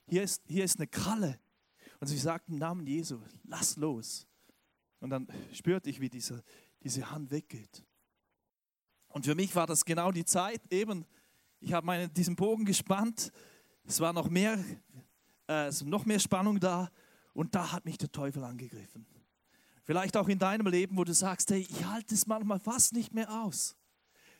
hier 0.06 0.22
ist, 0.22 0.42
hier 0.48 0.64
ist 0.64 0.78
eine 0.78 0.88
Kralle. 0.88 1.38
Und 2.00 2.08
sie 2.08 2.18
sagt 2.18 2.48
im 2.48 2.56
Namen 2.56 2.86
Jesu, 2.86 3.20
lass 3.44 3.76
los. 3.76 4.26
Und 4.98 5.10
dann 5.10 5.28
spürte 5.52 5.88
ich, 5.88 6.00
wie 6.00 6.10
diese, 6.10 6.42
diese 6.82 7.10
Hand 7.10 7.30
weggeht. 7.30 7.84
Und 9.08 9.24
für 9.24 9.34
mich 9.34 9.54
war 9.54 9.66
das 9.66 9.84
genau 9.84 10.10
die 10.10 10.24
Zeit, 10.24 10.60
eben, 10.72 11.04
ich 11.60 11.72
habe 11.72 12.08
diesen 12.08 12.34
Bogen 12.34 12.64
gespannt, 12.64 13.30
es 13.84 14.00
war 14.00 14.12
noch 14.12 14.28
mehr, 14.28 14.58
äh, 15.48 15.70
noch 15.84 16.04
mehr 16.04 16.18
Spannung 16.18 16.58
da 16.58 16.90
und 17.32 17.54
da 17.54 17.72
hat 17.72 17.84
mich 17.84 17.98
der 17.98 18.12
Teufel 18.12 18.44
angegriffen. 18.44 19.06
Vielleicht 19.84 20.16
auch 20.16 20.28
in 20.28 20.38
deinem 20.38 20.66
Leben, 20.66 20.96
wo 20.96 21.04
du 21.04 21.12
sagst, 21.12 21.50
hey, 21.50 21.66
ich 21.68 21.84
halte 21.84 22.14
es 22.14 22.26
manchmal 22.26 22.60
fast 22.60 22.92
nicht 22.92 23.12
mehr 23.12 23.42
aus. 23.42 23.76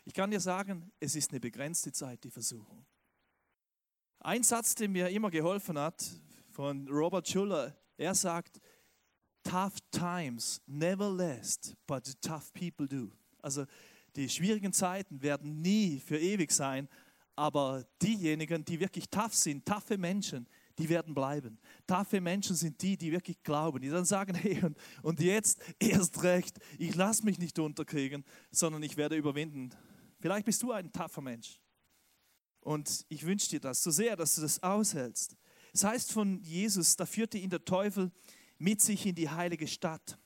Ich 0.05 0.13
kann 0.13 0.31
dir 0.31 0.39
sagen, 0.39 0.91
es 0.99 1.15
ist 1.15 1.31
eine 1.31 1.39
begrenzte 1.39 1.91
Zeit, 1.91 2.23
die 2.23 2.31
Versuchung. 2.31 2.85
Ein 4.19 4.43
Satz, 4.43 4.75
der 4.75 4.87
mir 4.87 5.09
immer 5.09 5.29
geholfen 5.29 5.77
hat, 5.77 6.03
von 6.49 6.87
Robert 6.87 7.27
Schuller, 7.27 7.75
er 7.97 8.15
sagt, 8.15 8.61
tough 9.43 9.75
times 9.91 10.61
never 10.65 11.09
last, 11.09 11.75
but 11.87 12.05
the 12.05 12.13
tough 12.21 12.53
people 12.53 12.87
do. 12.87 13.11
Also 13.41 13.65
die 14.15 14.29
schwierigen 14.29 14.71
Zeiten 14.71 15.21
werden 15.21 15.61
nie 15.61 15.99
für 15.99 16.17
ewig 16.17 16.51
sein, 16.51 16.87
aber 17.35 17.85
diejenigen, 18.01 18.63
die 18.63 18.79
wirklich 18.79 19.09
tough 19.09 19.33
sind, 19.33 19.65
taffe 19.65 19.97
Menschen, 19.97 20.47
die 20.77 20.89
werden 20.89 21.13
bleiben. 21.13 21.59
Taffe 21.85 22.19
Menschen 22.19 22.55
sind 22.55 22.81
die, 22.81 22.97
die 22.97 23.11
wirklich 23.11 23.41
glauben, 23.43 23.81
die 23.81 23.89
dann 23.89 24.05
sagen, 24.05 24.33
hey, 24.35 24.63
und, 24.63 24.77
und 25.01 25.19
jetzt 25.19 25.61
erst 25.79 26.23
recht, 26.23 26.57
ich 26.77 26.95
lasse 26.95 27.23
mich 27.25 27.37
nicht 27.39 27.59
unterkriegen, 27.59 28.23
sondern 28.51 28.81
ich 28.83 28.97
werde 28.97 29.15
überwinden. 29.15 29.69
Vielleicht 30.19 30.45
bist 30.45 30.63
du 30.63 30.71
ein 30.71 30.91
taffer 30.91 31.21
Mensch. 31.21 31.59
Und 32.61 33.05
ich 33.09 33.25
wünsche 33.25 33.49
dir 33.49 33.59
das 33.59 33.83
so 33.83 33.91
sehr, 33.91 34.15
dass 34.15 34.35
du 34.35 34.41
das 34.41 34.63
aushältst. 34.63 35.35
Es 35.73 35.81
das 35.81 35.91
heißt 35.91 36.11
von 36.11 36.41
Jesus, 36.41 36.95
da 36.95 37.05
führte 37.05 37.37
ihn 37.37 37.49
der 37.49 37.65
Teufel 37.65 38.11
mit 38.57 38.81
sich 38.81 39.05
in 39.05 39.15
die 39.15 39.29
heilige 39.29 39.67
Stadt 39.67 40.17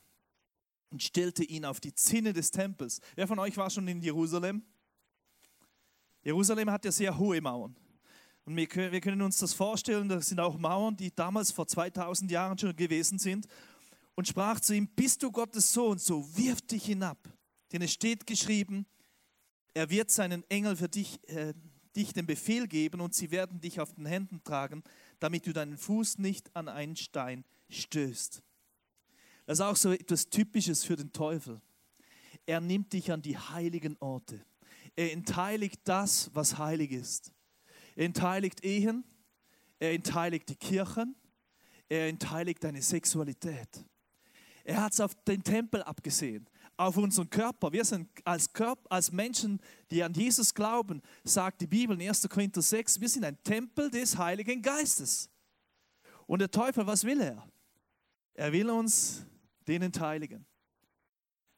und 0.89 1.01
stellte 1.01 1.44
ihn 1.44 1.66
auf 1.66 1.80
die 1.80 1.94
Zinne 1.94 2.34
des 2.34 2.51
Tempels. 2.51 3.00
Wer 3.16 3.27
von 3.27 3.39
euch 3.39 3.58
war 3.58 3.70
schon 3.70 3.88
in 3.88 4.01
Jerusalem? 4.01 4.63
Jerusalem 6.22 6.69
hat 6.69 6.86
ja 6.86 6.91
sehr 6.91 7.17
hohe 7.17 7.41
Mauern. 7.41 7.76
Und 8.48 8.56
wir 8.56 8.66
können, 8.66 8.94
wir 8.94 9.02
können 9.02 9.22
uns 9.22 9.40
das 9.40 9.54
vorstellen, 9.54 10.08
das 10.08 10.30
sind 10.30 10.40
auch 10.40 10.58
Mauern, 10.58 10.96
die 10.96 11.14
damals 11.14 11.52
vor 11.52 11.68
2000 11.68 12.32
Jahren 12.32 12.58
schon 12.58 12.74
gewesen 12.74 13.20
sind. 13.20 13.46
Und 14.16 14.26
sprach 14.26 14.62
zu 14.62 14.74
ihm, 14.74 14.88
bist 14.88 15.22
du 15.22 15.34
Gottes 15.34 15.74
Sohn, 15.74 15.98
so 15.98 16.26
wirf 16.38 16.62
dich 16.62 16.86
hinab. 16.86 17.18
Denn 17.74 17.82
es 17.82 17.92
steht 17.92 18.26
geschrieben, 18.26 18.86
er 19.74 19.90
wird 19.90 20.12
seinen 20.12 20.50
Engel 20.50 20.78
für 20.78 20.88
dich, 20.88 21.20
äh, 21.28 21.54
dich 21.94 22.14
den 22.14 22.26
Befehl 22.26 22.70
geben 22.70 23.02
und 23.02 23.14
sie 23.14 23.32
werden 23.32 23.60
dich 23.60 23.82
auf 23.82 23.94
den 23.96 24.06
Händen 24.06 24.42
tragen, 24.46 24.82
damit 25.20 25.46
du 25.46 25.52
deinen 25.52 25.78
Fuß 25.78 26.18
nicht 26.18 26.50
an 26.56 26.70
einen 26.70 26.96
Stein 26.96 27.44
stößt. 27.70 28.42
Das 29.46 29.60
ist 29.60 29.66
auch 29.66 29.76
so 29.76 29.92
etwas 29.92 30.30
Typisches 30.30 30.86
für 30.86 30.96
den 30.96 31.12
Teufel. 31.12 31.60
Er 32.46 32.62
nimmt 32.62 32.94
dich 32.94 33.12
an 33.12 33.22
die 33.22 33.38
heiligen 33.38 33.98
Orte. 34.00 34.46
Er 34.96 35.12
entheiligt 35.12 35.82
das, 35.84 36.32
was 36.34 36.58
heilig 36.58 36.94
ist. 36.94 37.34
Er 37.98 38.06
entheiligt 38.06 38.64
Ehen, 38.64 39.04
er 39.80 39.92
entheiligt 39.94 40.48
die 40.50 40.56
Kirchen, 40.56 41.16
er 41.90 42.10
entheiligt 42.10 42.64
deine 42.64 42.80
Sexualität. 42.80 43.84
Er 44.64 44.84
hat 44.84 44.94
es 44.94 45.00
auf 45.00 45.16
den 45.24 45.42
Tempel 45.42 45.82
abgesehen, 45.82 46.48
auf 46.76 46.96
unseren 46.98 47.28
Körper. 47.28 47.74
Wir 47.74 47.84
sind 47.84 48.08
als, 48.24 48.54
Körper, 48.54 48.86
als 48.92 49.12
Menschen, 49.12 49.60
die 49.90 50.04
an 50.04 50.14
Jesus 50.14 50.54
glauben, 50.54 51.02
sagt 51.24 51.62
die 51.62 51.66
Bibel 51.66 52.00
in 52.00 52.08
1. 52.08 52.30
Korinther 52.30 52.62
6, 52.62 53.02
wir 53.02 53.10
sind 53.10 53.24
ein 53.24 53.42
Tempel 53.42 53.90
des 53.90 54.16
Heiligen 54.16 54.62
Geistes. 54.62 55.32
Und 56.28 56.38
der 56.38 56.52
Teufel, 56.52 56.86
was 56.86 57.04
will 57.04 57.20
er? 57.20 57.50
Er 58.36 58.52
will 58.52 58.70
uns 58.70 59.26
den 59.68 59.82
entheiligen. 59.82 60.46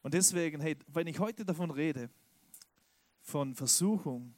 Und 0.00 0.14
deswegen, 0.14 0.62
hey, 0.62 0.78
wenn 0.86 1.06
ich 1.06 1.18
heute 1.18 1.44
davon 1.44 1.70
rede, 1.70 2.08
von 3.20 3.54
Versuchung, 3.54 4.34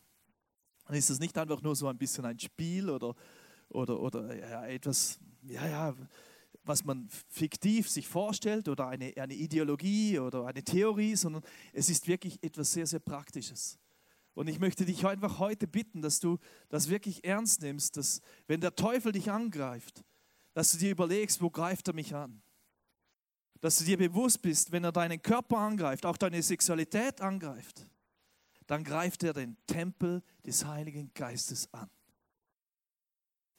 dann 0.93 0.99
ist 0.99 1.09
es 1.09 1.21
nicht 1.21 1.39
einfach 1.39 1.63
nur 1.63 1.75
so 1.75 1.89
ein 1.89 1.97
bisschen 1.97 2.27
ein 2.27 2.39
Spiel 2.39 2.91
oder, 2.91 3.15
oder, 3.71 3.99
oder 3.99 4.37
ja, 4.37 4.67
etwas, 4.67 5.19
ja, 5.45 5.67
ja, 5.67 5.97
was 6.65 6.85
man 6.85 7.09
fiktiv 7.31 7.89
sich 7.89 8.07
vorstellt 8.07 8.69
oder 8.69 8.89
eine, 8.89 9.11
eine 9.17 9.33
Ideologie 9.33 10.19
oder 10.19 10.45
eine 10.45 10.63
Theorie, 10.63 11.17
sondern 11.17 11.43
es 11.73 11.89
ist 11.89 12.09
wirklich 12.09 12.39
etwas 12.45 12.73
sehr, 12.73 12.87
sehr 12.87 13.01
Praktisches. 13.01 13.79
Und 14.35 14.49
ich 14.49 14.59
möchte 14.59 14.85
dich 14.85 15.07
einfach 15.07 15.39
heute 15.39 15.67
bitten, 15.67 16.03
dass 16.03 16.21
du 16.21 16.39
das 16.69 16.91
wirklich 16.91 17.25
ernst 17.25 17.63
nimmst, 17.63 17.97
dass 17.97 18.21
wenn 18.47 18.61
der 18.61 18.77
Teufel 18.77 19.13
dich 19.13 19.31
angreift, 19.31 20.05
dass 20.53 20.73
du 20.73 20.79
dir 20.79 20.91
überlegst, 20.91 21.41
wo 21.41 21.49
greift 21.49 21.89
er 21.89 21.95
mich 21.95 22.15
an? 22.15 22.43
Dass 23.63 23.79
du 23.79 23.85
dir 23.85 23.97
bewusst 23.97 24.43
bist, 24.43 24.73
wenn 24.73 24.85
er 24.85 24.93
deinen 24.93 25.23
Körper 25.23 25.57
angreift, 25.57 26.05
auch 26.05 26.19
deine 26.19 26.43
Sexualität 26.43 27.23
angreift, 27.23 27.87
dann 28.73 28.85
greift 28.85 29.23
er 29.23 29.35
den 29.35 29.59
Tempel 29.67 30.23
des 30.47 30.65
Heiligen 30.65 31.11
Geistes 31.13 31.69
an. 31.75 31.91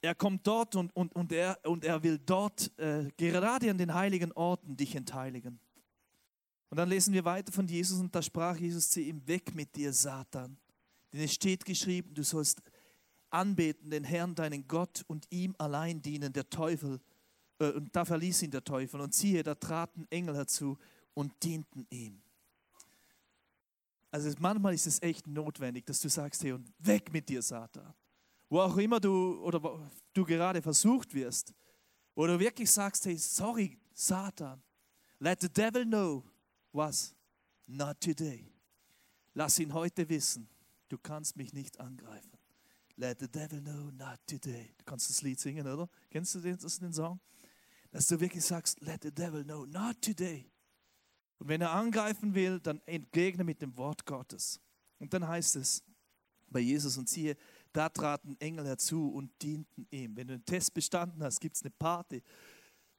Er 0.00 0.12
kommt 0.16 0.44
dort 0.44 0.74
und, 0.74 0.90
und, 0.96 1.14
und, 1.14 1.30
er, 1.30 1.56
und 1.62 1.84
er 1.84 2.02
will 2.02 2.18
dort 2.18 2.76
äh, 2.80 3.08
gerade 3.16 3.70
an 3.70 3.78
den 3.78 3.94
heiligen 3.94 4.32
Orten 4.32 4.76
dich 4.76 4.96
entheiligen. 4.96 5.60
Und 6.68 6.78
dann 6.78 6.88
lesen 6.88 7.14
wir 7.14 7.24
weiter 7.24 7.52
von 7.52 7.68
Jesus 7.68 8.00
und 8.00 8.12
da 8.12 8.22
sprach 8.22 8.56
Jesus 8.56 8.90
zu 8.90 9.00
ihm, 9.00 9.24
weg 9.28 9.54
mit 9.54 9.76
dir, 9.76 9.92
Satan. 9.92 10.56
Denn 11.12 11.20
es 11.20 11.32
steht 11.32 11.64
geschrieben, 11.64 12.12
du 12.12 12.24
sollst 12.24 12.60
anbeten 13.30 13.90
den 13.90 14.02
Herrn, 14.02 14.34
deinen 14.34 14.66
Gott 14.66 15.04
und 15.06 15.28
ihm 15.30 15.54
allein 15.58 16.02
dienen, 16.02 16.32
der 16.32 16.50
Teufel. 16.50 17.00
Äh, 17.60 17.70
und 17.70 17.94
da 17.94 18.04
verließ 18.04 18.42
ihn 18.42 18.50
der 18.50 18.64
Teufel. 18.64 19.00
Und 19.00 19.14
siehe, 19.14 19.44
da 19.44 19.54
traten 19.54 20.08
Engel 20.10 20.34
herzu 20.34 20.76
und 21.14 21.40
dienten 21.44 21.86
ihm. 21.90 22.23
Also 24.14 24.30
manchmal 24.38 24.74
ist 24.74 24.86
es 24.86 25.02
echt 25.02 25.26
notwendig, 25.26 25.84
dass 25.86 25.98
du 25.98 26.08
sagst, 26.08 26.44
hey, 26.44 26.52
und 26.52 26.72
weg 26.78 27.12
mit 27.12 27.28
dir, 27.28 27.42
Satan. 27.42 27.92
Wo 28.48 28.60
auch 28.60 28.76
immer 28.76 29.00
du 29.00 29.42
oder 29.42 29.90
du 30.12 30.24
gerade 30.24 30.62
versucht 30.62 31.12
wirst, 31.12 31.52
oder 32.14 32.38
wirklich 32.38 32.70
sagst, 32.70 33.06
hey, 33.06 33.18
sorry, 33.18 33.76
Satan, 33.92 34.62
let 35.18 35.40
the 35.40 35.48
devil 35.48 35.84
know 35.84 36.22
was, 36.70 37.12
not 37.66 38.00
today. 38.00 38.48
Lass 39.32 39.58
ihn 39.58 39.74
heute 39.74 40.08
wissen, 40.08 40.48
du 40.88 40.96
kannst 40.96 41.36
mich 41.36 41.52
nicht 41.52 41.80
angreifen. 41.80 42.38
Let 42.94 43.18
the 43.18 43.26
devil 43.26 43.60
know, 43.62 43.90
not 43.90 44.20
today. 44.28 44.72
Du 44.78 44.84
kannst 44.84 45.10
das 45.10 45.22
Lied 45.22 45.40
singen, 45.40 45.66
oder? 45.66 45.88
Kennst 46.08 46.36
du 46.36 46.38
den, 46.38 46.56
den 46.56 46.92
Song? 46.92 47.18
Dass 47.90 48.06
du 48.06 48.20
wirklich 48.20 48.44
sagst, 48.44 48.80
let 48.80 49.02
the 49.02 49.10
devil 49.10 49.42
know, 49.42 49.66
not 49.66 50.00
today. 50.00 50.48
Und 51.38 51.48
wenn 51.48 51.60
er 51.60 51.72
angreifen 51.72 52.34
will, 52.34 52.60
dann 52.60 52.80
entgegne 52.86 53.44
mit 53.44 53.60
dem 53.60 53.76
Wort 53.76 54.06
Gottes. 54.06 54.60
Und 54.98 55.12
dann 55.12 55.26
heißt 55.26 55.56
es 55.56 55.82
bei 56.48 56.60
Jesus 56.60 56.96
und 56.96 57.08
siehe, 57.08 57.36
da 57.72 57.88
traten 57.88 58.36
Engel 58.40 58.66
herzu 58.66 59.10
und 59.12 59.30
dienten 59.42 59.86
ihm. 59.90 60.16
Wenn 60.16 60.28
du 60.28 60.34
einen 60.34 60.44
Test 60.44 60.72
bestanden 60.72 61.22
hast, 61.22 61.40
gibt 61.40 61.56
es 61.56 61.62
eine 61.62 61.70
Party. 61.70 62.22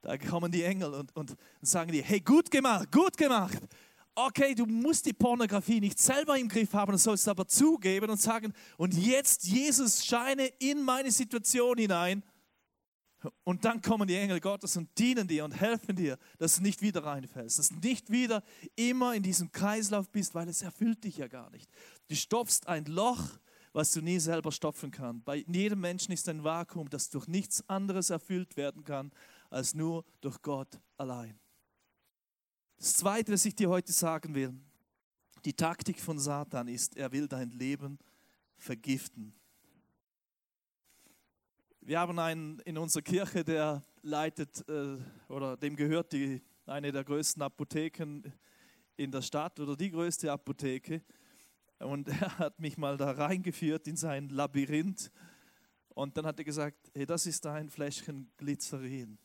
Da 0.02 0.17
kommen 0.17 0.52
die 0.52 0.63
Engel 0.63 0.93
und, 0.93 1.15
und 1.15 1.36
sagen 1.62 1.91
dir, 1.91 2.04
hey, 2.04 2.19
gut 2.19 2.52
gemacht, 2.52 2.91
gut 2.91 3.17
gemacht. 3.17 3.60
okay, 4.15 4.56
du 4.56 4.65
musst 4.65 5.06
die 5.06 5.13
Pornografie 5.13 5.80
nicht 5.80 6.00
selber 6.00 6.38
im 6.38 6.48
Griff 6.48 6.74
haben, 6.74 6.93
du 6.93 6.98
sollst 6.98 7.28
aber 7.28 7.48
zugeben 7.48 8.10
und 8.10 8.21
sagen, 8.21 8.54
und 8.78 8.93
jetzt, 8.93 9.43
Jesus, 9.43 10.06
scheine 10.06 10.48
in 10.60 10.82
meine 10.84 11.12
Situation 11.12 11.78
hinein. 11.78 12.24
Und 13.44 13.66
dann 13.66 13.82
kommen 13.82 14.08
die 14.08 14.16
Engel 14.16 14.40
Gottes 14.40 14.78
und 14.78 14.90
dienen 14.98 15.28
dir 15.28 15.46
und 15.46 15.52
helfen 15.52 15.96
dir, 15.96 16.18
dass 16.38 16.58
du 16.58 16.64
nicht 16.64 16.82
wieder 16.82 17.04
reinfällst, 17.04 17.60
dass 17.60 17.70
du 17.70 17.76
nicht 17.76 18.10
wieder 18.10 18.44
immer 18.76 19.14
in 19.16 19.24
diesem 19.24 19.52
Kreislauf 19.52 20.10
bist, 20.10 20.36
weil 20.36 20.48
es 20.50 20.62
erfüllt 20.62 21.04
dich 21.04 21.18
ja 21.18 21.28
gar 21.28 21.50
nicht. 21.52 21.70
Du 22.08 22.16
stopfst 22.16 22.68
ein 22.68 22.86
Loch, 22.86 23.40
was 23.74 23.92
du 23.92 24.02
nie 24.02 24.20
selber 24.20 24.52
stopfen 24.52 24.90
kannst. 24.90 25.26
Bei 25.26 25.44
jedem 25.48 25.82
Menschen 25.82 26.14
ist 26.14 26.30
ein 26.30 26.44
Vakuum, 26.44 26.90
das 26.90 27.10
durch 27.10 27.28
nichts 27.28 27.68
anderes 27.70 28.10
erfüllt 28.10 28.56
werden 28.56 28.84
kann, 28.84 29.12
als 29.50 29.74
nur 29.74 30.06
durch 30.22 30.42
Gott 30.42 30.80
allein. 30.98 31.38
Das 32.78 32.94
Zweite, 32.94 33.34
was 33.34 33.46
ich 33.46 33.56
dir 33.56 33.70
heute 33.70 33.92
sagen 33.92 34.36
will, 34.36 34.54
die 35.44 35.54
Taktik 35.54 36.00
von 36.00 36.20
Satan 36.20 36.68
ist, 36.68 36.98
er 36.98 37.12
will 37.12 37.28
dein 37.28 37.52
Leben 37.52 38.00
vergiften. 38.58 39.34
Wir 41.88 42.00
haben 42.00 42.17
einen 42.17 42.58
in 42.62 42.80
unserer 42.80 43.04
Kirche, 43.04 43.43
der 43.43 43.86
leitet 44.02 44.67
äh, 44.67 44.98
oder 45.30 45.56
dem 45.56 45.76
gehört 45.76 46.13
die, 46.13 46.41
eine 46.65 46.91
der 46.91 47.04
größten 47.04 47.43
Apotheken 47.43 48.24
in 48.98 49.12
der 49.12 49.21
Stadt 49.21 49.60
oder 49.60 49.76
die 49.76 49.91
größte 49.91 50.32
Apotheke. 50.32 51.04
Und 51.78 52.08
er 52.21 52.39
hat 52.39 52.60
mich 52.60 52.80
mal 52.80 52.98
da 52.98 53.12
reingeführt 53.12 53.88
in 53.88 53.98
sein 53.98 54.30
Labyrinth. 54.30 55.12
Und 55.89 56.17
dann 56.17 56.26
hat 56.26 56.39
er 56.39 56.43
gesagt, 56.43 56.89
hey, 56.95 57.06
das 57.06 57.28
ist 57.28 57.45
ein 57.45 57.69
Fläschchen 57.69 58.32
Glycerin. 58.36 59.19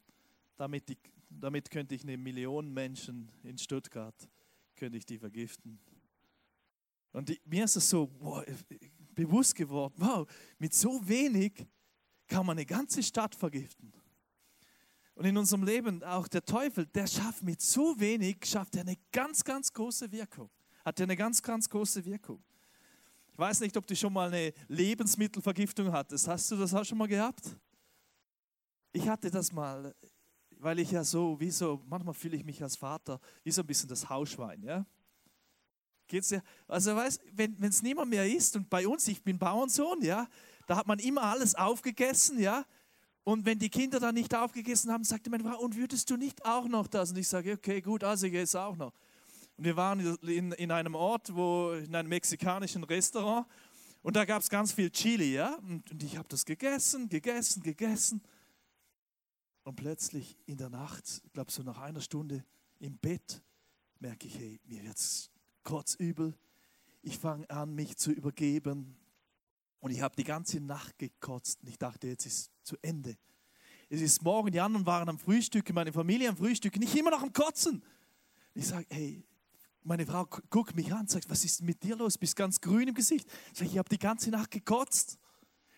Damit, 0.59 0.91
ich, 0.91 0.99
damit 1.31 1.71
könnte 1.71 1.95
ich 1.95 2.03
eine 2.03 2.19
Million 2.19 2.75
Menschen 2.75 3.33
in 3.43 3.57
Stuttgart, 3.57 4.29
könnte 4.77 4.99
ich 4.99 5.07
die 5.07 5.17
vergiften. 5.19 5.81
Und 7.13 7.31
die, 7.31 7.41
mir 7.47 7.65
ist 7.65 7.77
es 7.77 7.89
so 7.89 8.11
wow, 8.19 8.45
bewusst 9.15 9.55
geworden, 9.55 9.95
wow, 9.97 10.31
mit 10.59 10.75
so 10.75 11.01
wenig 11.09 11.67
kann 12.31 12.47
man 12.47 12.57
eine 12.57 12.65
ganze 12.65 13.03
Stadt 13.03 13.35
vergiften. 13.35 13.93
Und 15.15 15.27
in 15.27 15.37
unserem 15.37 15.65
Leben 15.65 16.03
auch 16.03 16.29
der 16.29 16.43
Teufel, 16.43 16.87
der 16.87 17.07
schafft 17.07 17.43
mit 17.43 17.61
so 17.61 17.99
wenig, 17.99 18.39
schafft 18.47 18.77
er 18.77 18.83
eine 18.83 18.97
ganz, 19.13 19.45
ganz 19.45 19.71
große 19.71 20.11
Wirkung. 20.11 20.49
Hat 20.83 20.99
er 20.99 21.05
eine 21.05 21.17
ganz, 21.17 21.43
ganz 21.43 21.69
große 21.69 22.03
Wirkung. 22.07 22.43
Ich 23.33 23.39
weiß 23.39 23.61
nicht, 23.61 23.77
ob 23.77 23.87
du 23.87 23.95
schon 23.95 24.13
mal 24.13 24.29
eine 24.29 24.55
Lebensmittelvergiftung 24.69 25.93
hattest. 25.93 26.27
Hast 26.29 26.51
du 26.51 26.57
das 26.57 26.73
auch 26.73 26.85
schon 26.85 26.97
mal 26.97 27.09
gehabt? 27.09 27.55
Ich 28.93 29.07
hatte 29.09 29.31
das 29.31 29.53
mal, 29.53 29.95
weil 30.59 30.79
ich 30.79 30.91
ja 30.91 31.05
so, 31.05 31.39
wie 31.39 31.51
so, 31.51 31.83
manchmal 31.87 32.15
fühle 32.15 32.37
ich 32.37 32.45
mich 32.45 32.63
als 32.63 32.77
Vater 32.77 33.21
wie 33.43 33.51
so 33.51 33.61
ein 33.61 33.67
bisschen 33.67 33.89
das 33.89 34.09
Hausschwein, 34.09 34.63
ja? 34.63 34.87
Geht's 36.07 36.29
dir? 36.29 36.43
Also 36.67 36.97
weißt, 36.97 37.23
wenn 37.33 37.63
es 37.63 37.83
niemand 37.83 38.11
mehr 38.11 38.27
ist 38.27 38.57
und 38.57 38.69
bei 38.69 38.87
uns, 38.87 39.07
ich 39.07 39.23
bin 39.23 39.39
Bauernsohn, 39.39 40.03
ja, 40.03 40.29
da 40.71 40.77
hat 40.77 40.87
man 40.87 41.01
immer 41.01 41.25
alles 41.25 41.57
aufgegessen, 41.57 42.39
ja. 42.39 42.65
Und 43.25 43.45
wenn 43.45 43.59
die 43.59 43.71
Kinder 43.71 43.99
dann 43.99 44.15
nicht 44.15 44.33
aufgegessen 44.37 44.93
haben, 44.93 45.03
sagte 45.03 45.29
meine 45.29 45.43
Frau, 45.43 45.59
und 45.59 45.75
würdest 45.75 46.09
du 46.11 46.17
nicht 46.17 46.45
auch 46.45 46.69
noch 46.69 46.87
das? 46.87 47.11
Und 47.11 47.19
ich 47.19 47.27
sage, 47.27 47.55
okay, 47.55 47.81
gut, 47.81 48.05
also 48.05 48.27
ich 48.29 48.35
esse 48.35 48.61
auch 48.61 48.77
noch. 48.77 48.95
Und 49.57 49.65
wir 49.65 49.77
waren 49.77 49.99
in, 50.23 50.53
in 50.53 50.71
einem 50.71 50.95
Ort, 50.95 51.35
wo, 51.35 51.73
in 51.73 51.93
einem 51.93 52.09
mexikanischen 52.09 52.85
Restaurant, 52.85 53.49
und 54.03 54.15
da 54.15 54.25
gab 54.25 54.43
es 54.43 54.49
ganz 54.49 54.73
viel 54.73 54.91
Chili, 54.91 55.35
ja. 55.35 55.57
Und, 55.57 55.91
und 55.91 56.05
ich 56.05 56.17
habe 56.17 56.29
das 56.29 56.45
gegessen, 56.45 57.09
gegessen, 57.09 57.65
gegessen. 57.65 58.23
Und 59.65 59.75
plötzlich 59.75 60.39
in 60.47 60.57
der 60.57 60.71
Nacht, 60.71 61.21
ich 61.25 61.33
glaube 61.33 61.51
so 61.51 61.65
nach 61.65 61.81
einer 61.81 62.01
Stunde 62.01 62.45
im 62.79 62.97
Bett, 62.97 63.43
merke 63.99 64.29
ich, 64.29 64.39
hey, 64.39 64.61
mir 64.67 64.85
wird 64.85 64.99
es 64.99 65.33
kurz 65.65 65.97
übel. 65.97 66.39
Ich 67.03 67.19
fange 67.19 67.51
an, 67.51 67.75
mich 67.75 67.97
zu 67.97 68.13
übergeben. 68.13 68.97
Und 69.81 69.91
ich 69.91 70.03
habe 70.03 70.15
die 70.15 70.25
ganze 70.25 70.61
Nacht 70.61 70.99
gekotzt 70.99 71.63
und 71.63 71.69
ich 71.69 71.79
dachte, 71.79 72.07
jetzt 72.07 72.27
ist 72.27 72.51
zu 72.63 72.77
Ende. 72.83 73.17
Es 73.89 74.01
ist 74.01 74.23
morgen, 74.23 74.53
die 74.53 74.61
anderen 74.61 74.87
waren 74.87 75.09
am 75.09 75.19
Frühstück, 75.19 75.73
meine 75.73 75.93
Familie 75.93 76.29
am 76.29 76.37
Frühstück, 76.37 76.77
nicht 76.77 76.95
immer 76.95 77.11
noch 77.11 77.23
am 77.23 77.33
Kotzen. 77.33 77.83
Ich 78.55 78.69
sage, 78.69 78.87
hey, 78.91 79.25
meine 79.83 80.07
Frau 80.07 80.27
guckt 80.51 80.77
mich 80.77 80.93
an 80.93 81.07
sagt, 81.07 81.29
was 81.31 81.45
ist 81.45 81.63
mit 81.63 81.83
dir 81.83 81.97
los? 81.97 82.19
Bist 82.19 82.37
ganz 82.37 82.61
grün 82.61 82.89
im 82.89 82.95
Gesicht. 82.95 83.27
Ich 83.53 83.59
sage, 83.59 83.71
ich 83.71 83.79
habe 83.79 83.89
die 83.89 83.99
ganze 83.99 84.31
Nacht 84.31 84.51
gekotzt 84.51 85.19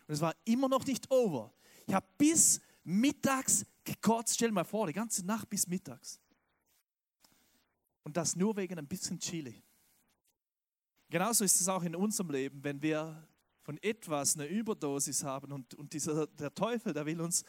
und 0.07 0.15
es 0.15 0.21
war 0.21 0.35
immer 0.45 0.69
noch 0.69 0.85
nicht 0.85 1.11
over. 1.11 1.53
Ich 1.87 1.95
habe 1.95 2.07
bis 2.19 2.61
mittags 2.85 3.65
gekotzt. 3.85 4.35
Stell 4.35 4.49
dir 4.49 4.55
mal 4.55 4.65
vor, 4.65 4.89
die 4.89 4.93
ganze 4.93 5.25
Nacht 5.25 5.49
bis 5.49 5.67
mittags. 5.67 6.21
Und 8.03 8.17
das 8.17 8.35
nur 8.35 8.57
wegen 8.57 8.79
ein 8.79 8.87
bisschen 8.87 9.19
Chili. 9.19 9.63
Genauso 11.09 11.45
ist 11.45 11.61
es 11.61 11.69
auch 11.69 11.83
in 11.83 11.95
unserem 11.95 12.31
Leben, 12.31 12.65
wenn 12.65 12.83
wir 12.83 13.29
von 13.63 13.79
etwas 13.83 14.37
eine 14.37 14.47
Überdosis 14.47 15.25
haben 15.25 15.53
und, 15.53 15.75
und 15.75 15.93
dieser, 15.93 16.27
der 16.27 16.55
Teufel, 16.55 16.93
der 16.93 17.07
will 17.07 17.21
uns 17.21 17.45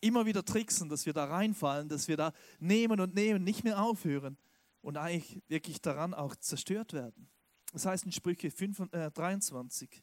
immer 0.00 0.24
wieder 0.26 0.44
tricksen, 0.44 0.88
dass 0.88 1.06
wir 1.06 1.12
da 1.12 1.24
reinfallen, 1.24 1.88
dass 1.88 2.08
wir 2.08 2.16
da 2.16 2.32
nehmen 2.58 3.00
und 3.00 3.14
nehmen, 3.14 3.44
nicht 3.44 3.64
mehr 3.64 3.82
aufhören 3.82 4.38
und 4.80 4.96
eigentlich 4.96 5.42
wirklich 5.48 5.80
daran 5.80 6.14
auch 6.14 6.36
zerstört 6.36 6.92
werden. 6.92 7.28
Das 7.72 7.86
heißt 7.86 8.04
in 8.04 8.12
Sprüche 8.12 8.50
5, 8.50 8.92
äh, 8.92 9.10
23, 9.10 10.02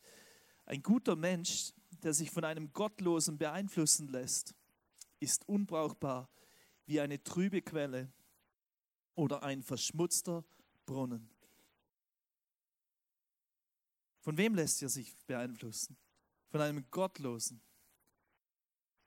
ein 0.66 0.84
guter 0.84 1.16
Mensch, 1.16 1.74
der 2.04 2.14
sich 2.14 2.30
von 2.30 2.44
einem 2.44 2.72
Gottlosen 2.74 3.38
beeinflussen 3.38 4.10
lässt, 4.10 4.54
ist 5.20 5.48
unbrauchbar 5.48 6.30
wie 6.86 7.00
eine 7.00 7.22
trübe 7.24 7.62
Quelle 7.62 8.12
oder 9.16 9.44
ein 9.44 9.64
verschmutzter 9.64 10.44
Brunnen. 10.86 11.30
Von 14.28 14.36
wem 14.36 14.56
lässt 14.56 14.82
ihr 14.82 14.90
sich 14.90 15.16
beeinflussen? 15.26 15.96
Von 16.50 16.60
einem 16.60 16.86
Gottlosen. 16.92 17.62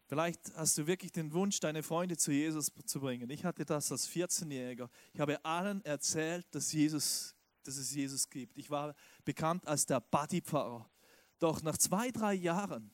Vielleicht 0.06 0.40
hast 0.56 0.78
du 0.78 0.86
wirklich 0.86 1.12
den 1.12 1.30
Wunsch, 1.34 1.60
deine 1.60 1.82
Freunde 1.82 2.16
zu 2.16 2.32
Jesus 2.32 2.72
zu 2.86 3.00
bringen. 3.00 3.28
Ich 3.28 3.44
hatte 3.44 3.66
das 3.66 3.92
als 3.92 4.08
14-Jähriger. 4.08 4.88
Ich 5.12 5.20
habe 5.20 5.44
allen 5.44 5.84
erzählt, 5.84 6.46
dass, 6.52 6.72
Jesus, 6.72 7.36
dass 7.64 7.76
es 7.76 7.94
Jesus 7.94 8.30
gibt. 8.30 8.56
Ich 8.56 8.70
war 8.70 8.94
bekannt 9.22 9.68
als 9.68 9.84
der 9.84 10.00
Buddy-Pfarrer. 10.00 10.90
Doch 11.38 11.60
nach 11.60 11.76
zwei, 11.76 12.10
drei 12.10 12.32
Jahren, 12.32 12.90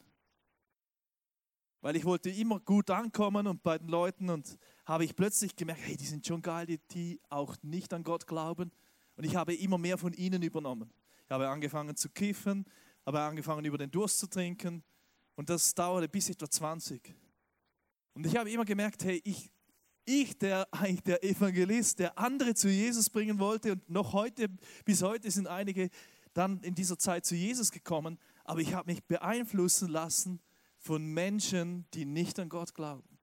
weil 1.81 1.95
ich 1.95 2.05
wollte 2.05 2.31
immer 2.31 2.59
gut 2.59 2.91
ankommen 2.91 3.47
und 3.47 3.63
bei 3.63 3.79
den 3.79 3.87
Leuten 3.87 4.31
und 4.31 4.59
habe 4.85 5.05
ich 5.05 5.15
plötzlich 5.15 5.55
gemerkt, 5.55 5.83
hey, 5.85 5.97
die 5.97 6.07
sind 6.07 6.27
schon 6.27 6.43
geil, 6.43 6.67
die, 6.67 6.79
die 6.91 7.21
auch 7.29 7.55
nicht 7.63 7.93
an 7.93 8.03
Gott 8.03 8.27
glauben. 8.27 8.73
Und 9.15 9.23
ich 9.23 9.37
habe 9.37 9.55
immer 9.55 9.79
mehr 9.79 9.97
von 9.97 10.13
ihnen 10.13 10.43
übernommen. 10.43 10.93
Ich 11.27 11.33
habe 11.33 11.49
angefangen 11.49 11.97
zu 11.97 12.09
kiffen, 12.09 12.65
habe 13.05 13.21
angefangen 13.21 13.65
über 13.65 13.79
den 13.79 13.91
Durst 13.91 14.21
zu 14.21 14.29
trinken 14.29 14.85
und 15.35 15.51
das 15.51 15.75
dauerte 15.75 16.09
bis 16.09 16.31
etwa 16.31 16.49
20. 16.49 17.13
Und 18.15 18.27
ich 18.27 18.37
habe 18.37 18.49
immer 18.49 18.65
gemerkt, 18.65 19.05
hey, 19.05 19.21
ich, 19.25 19.51
ich, 20.05 20.39
der 20.39 20.73
eigentlich 20.73 21.03
der 21.03 21.25
Evangelist, 21.25 21.99
der 21.99 22.17
andere 22.17 22.55
zu 22.55 22.69
Jesus 22.69 23.11
bringen 23.11 23.41
wollte 23.41 23.73
und 23.73 23.91
noch 23.91 24.13
heute, 24.13 24.49
bis 24.85 25.03
heute 25.03 25.29
sind 25.33 25.49
einige 25.49 25.91
dann 26.33 26.61
in 26.61 26.77
dieser 26.77 26.97
Zeit 26.97 27.27
zu 27.27 27.35
Jesus 27.35 27.73
gekommen, 27.73 28.21
aber 28.45 28.61
ich 28.61 28.73
habe 28.73 28.93
mich 28.93 29.03
beeinflussen 29.03 29.89
lassen 29.89 30.41
von 30.79 31.05
Menschen, 31.05 31.87
die 31.93 32.05
nicht 32.05 32.39
an 32.39 32.49
Gott 32.49 32.73
glauben. 32.73 33.19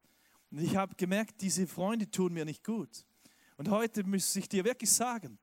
Und 0.52 0.60
ich 0.60 0.76
habe 0.76 0.96
gemerkt, 0.96 1.40
diese 1.40 1.68
Freunde 1.68 2.12
tun 2.12 2.34
mir 2.34 2.44
nicht 2.44 2.66
gut. 2.66 3.06
Und 3.56 3.70
heute 3.70 4.04
muss 4.04 4.36
ich 4.36 4.50
dir 4.50 4.66
wirklich 4.66 4.92
sagen, 4.92 5.40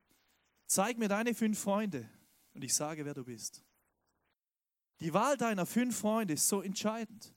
zeig 0.67 0.99
mir 0.99 1.07
deine 1.07 1.33
fünf 1.33 1.57
Freunde 1.57 2.07
und 2.53 2.63
ich 2.63 2.73
sage, 2.73 3.05
wer 3.05 3.13
du 3.13 3.23
bist. 3.23 3.63
Die 4.99 5.13
Wahl 5.13 5.37
deiner 5.37 5.65
fünf 5.65 5.99
Freunde 5.99 6.35
ist 6.35 6.47
so 6.47 6.61
entscheidend. 6.61 7.33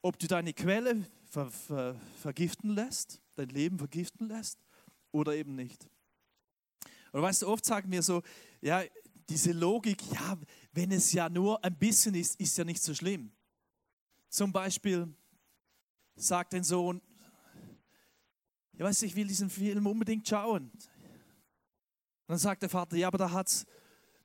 Ob 0.00 0.18
du 0.18 0.26
deine 0.26 0.52
Quelle 0.52 1.04
ver, 1.24 1.50
ver, 1.50 2.00
vergiften 2.20 2.70
lässt, 2.70 3.20
dein 3.34 3.48
Leben 3.48 3.78
vergiften 3.78 4.28
lässt 4.28 4.58
oder 5.12 5.34
eben 5.34 5.54
nicht. 5.54 5.88
Und 7.12 7.22
weißt 7.22 7.42
du, 7.42 7.48
oft 7.48 7.64
sagen 7.64 7.90
wir 7.90 8.02
so, 8.02 8.22
ja, 8.60 8.82
diese 9.28 9.52
Logik, 9.52 10.02
ja, 10.12 10.38
wenn 10.72 10.92
es 10.92 11.12
ja 11.12 11.28
nur 11.28 11.62
ein 11.64 11.76
bisschen 11.78 12.14
ist, 12.14 12.40
ist 12.40 12.56
ja 12.58 12.64
nicht 12.64 12.82
so 12.82 12.94
schlimm. 12.94 13.32
Zum 14.28 14.52
Beispiel 14.52 15.14
sagt 16.16 16.54
ein 16.54 16.64
Sohn, 16.64 17.00
ja, 18.72 18.84
weißt 18.84 19.02
du, 19.02 19.06
ich 19.06 19.14
will 19.14 19.26
diesen 19.26 19.48
Film 19.48 19.86
unbedingt 19.86 20.26
schauen. 20.26 20.70
Und 20.72 20.82
dann 22.26 22.38
sagt 22.38 22.62
der 22.62 22.68
Vater, 22.68 22.96
ja, 22.96 23.06
aber 23.06 23.18
da 23.18 23.30
hat 23.30 23.48
es 23.48 23.66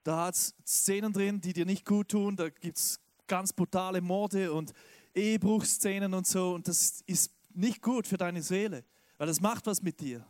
da 0.10 0.26
hat 0.26 0.34
es 0.34 0.56
Szenen 0.66 1.14
drin, 1.14 1.40
die 1.40 1.54
dir 1.54 1.68
nicht 1.68 1.86
gut 1.86 2.10
tun. 2.10 2.36
Da 2.36 2.50
gibt 2.50 2.80
es 2.80 3.00
ganz 3.28 3.54
brutale 3.54 4.02
Morde 4.02 4.52
und 4.52 4.74
Ehebruchsszenen 5.14 6.16
und 6.16 6.26
so. 6.26 6.56
Und 6.56 6.68
das 6.68 7.04
ist 7.06 7.32
nicht 7.54 7.80
gut 7.84 8.08
für 8.08 8.18
deine 8.18 8.42
Seele, 8.42 8.84
weil 9.20 9.28
das 9.28 9.40
macht 9.40 9.68
was 9.68 9.84
mit 9.84 10.00
dir. 10.00 10.26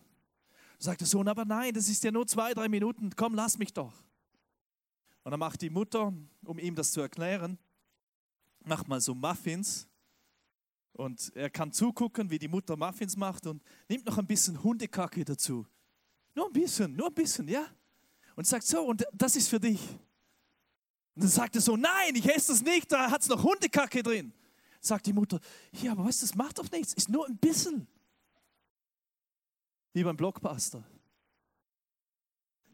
Sagt 0.80 1.00
der 1.00 1.08
Sohn, 1.08 1.30
aber 1.30 1.46
nein, 1.46 1.74
das 1.74 1.88
ist 1.88 2.04
ja 2.04 2.12
nur 2.12 2.28
zwei, 2.28 2.54
drei 2.54 2.68
Minuten. 2.68 3.12
Komm, 3.16 3.36
lass 3.36 3.58
mich 3.58 3.72
doch. 3.72 3.94
Und 5.24 5.32
dann 5.32 5.40
macht 5.40 5.62
die 5.62 5.70
Mutter, 5.70 6.12
um 6.44 6.60
ihm 6.60 6.76
das 6.76 6.92
zu 6.92 7.00
erklären, 7.00 7.58
macht 8.66 8.86
mal 8.90 9.00
so 9.00 9.16
Muffins. 9.16 9.88
Und 10.92 11.32
er 11.36 11.50
kann 11.50 11.72
zugucken, 11.72 12.30
wie 12.30 12.40
die 12.40 12.50
Mutter 12.50 12.76
Muffins 12.76 13.16
macht 13.16 13.48
und 13.48 13.64
nimmt 13.88 14.06
noch 14.06 14.18
ein 14.18 14.28
bisschen 14.28 14.62
Hundekacke 14.62 15.24
dazu. 15.24 15.66
Nur 16.36 16.48
ein 16.48 16.54
bisschen, 16.54 16.98
nur 16.98 17.08
ein 17.08 17.14
bisschen, 17.14 17.48
ja? 17.48 17.66
Und 18.40 18.48
sagt 18.48 18.64
so, 18.64 18.86
und 18.86 19.06
das 19.12 19.36
ist 19.36 19.50
für 19.50 19.60
dich. 19.60 19.86
Und 21.14 21.24
dann 21.24 21.28
sagt 21.28 21.56
er 21.56 21.62
so, 21.62 21.76
nein, 21.76 22.16
ich 22.16 22.26
esse 22.26 22.54
das 22.54 22.62
nicht, 22.62 22.90
da 22.90 23.12
hat 23.12 23.22
es 23.22 23.28
noch 23.28 23.44
Hundekacke 23.44 24.02
drin. 24.02 24.32
Sagt 24.80 25.08
die 25.08 25.12
Mutter, 25.12 25.42
ja, 25.74 25.92
aber 25.92 26.06
weißt 26.06 26.22
du, 26.22 26.26
das 26.26 26.36
macht 26.36 26.58
doch 26.58 26.72
nichts, 26.72 26.94
ist 26.94 27.10
nur 27.10 27.28
ein 27.28 27.38
bisschen. 27.38 27.86
Wie 29.92 30.06
beim 30.06 30.16
Blockbuster. 30.16 30.82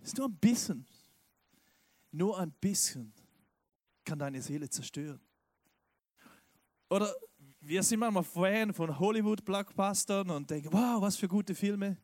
Ist 0.04 0.16
nur 0.20 0.28
ein 0.28 0.38
bisschen. 0.38 0.86
Nur 2.12 2.38
ein 2.38 2.52
bisschen 2.52 3.12
kann 4.04 4.20
deine 4.20 4.44
Seele 4.44 4.70
zerstören. 4.70 5.20
Oder 6.92 7.12
wir 7.62 7.82
sind 7.82 8.02
manchmal 8.02 8.24
Fan 8.24 8.72
von 8.72 9.00
Hollywood-Blockbustern 9.00 10.30
und 10.30 10.48
denken, 10.48 10.72
wow, 10.72 11.02
was 11.02 11.16
für 11.16 11.28
gute 11.28 11.56
Filme. 11.56 11.98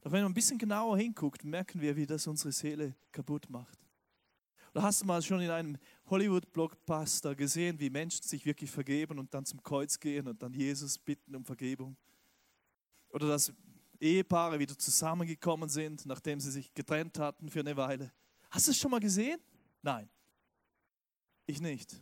Doch 0.00 0.12
wenn 0.12 0.22
man 0.22 0.30
ein 0.30 0.34
bisschen 0.34 0.58
genauer 0.58 0.98
hinguckt, 0.98 1.44
merken 1.44 1.80
wir, 1.80 1.96
wie 1.96 2.06
das 2.06 2.26
unsere 2.26 2.52
Seele 2.52 2.94
kaputt 3.12 3.48
macht. 3.50 3.78
Oder 4.72 4.82
hast 4.82 5.02
du 5.02 5.06
mal 5.06 5.20
schon 5.22 5.40
in 5.40 5.50
einem 5.50 5.78
Hollywood-Blockbuster 6.06 7.34
gesehen, 7.34 7.80
wie 7.80 7.90
Menschen 7.90 8.22
sich 8.22 8.44
wirklich 8.44 8.70
vergeben 8.70 9.18
und 9.18 9.32
dann 9.34 9.44
zum 9.44 9.62
Kreuz 9.62 9.98
gehen 9.98 10.28
und 10.28 10.42
dann 10.42 10.52
Jesus 10.52 10.98
bitten 10.98 11.34
um 11.34 11.44
Vergebung? 11.44 11.96
Oder 13.08 13.28
dass 13.28 13.52
Ehepaare 14.00 14.58
wieder 14.58 14.78
zusammengekommen 14.78 15.68
sind, 15.68 16.06
nachdem 16.06 16.38
sie 16.40 16.50
sich 16.50 16.72
getrennt 16.74 17.18
hatten 17.18 17.48
für 17.48 17.60
eine 17.60 17.76
Weile. 17.76 18.12
Hast 18.50 18.68
du 18.68 18.70
es 18.70 18.78
schon 18.78 18.90
mal 18.90 19.00
gesehen? 19.00 19.40
Nein, 19.82 20.08
ich 21.46 21.60
nicht. 21.60 22.00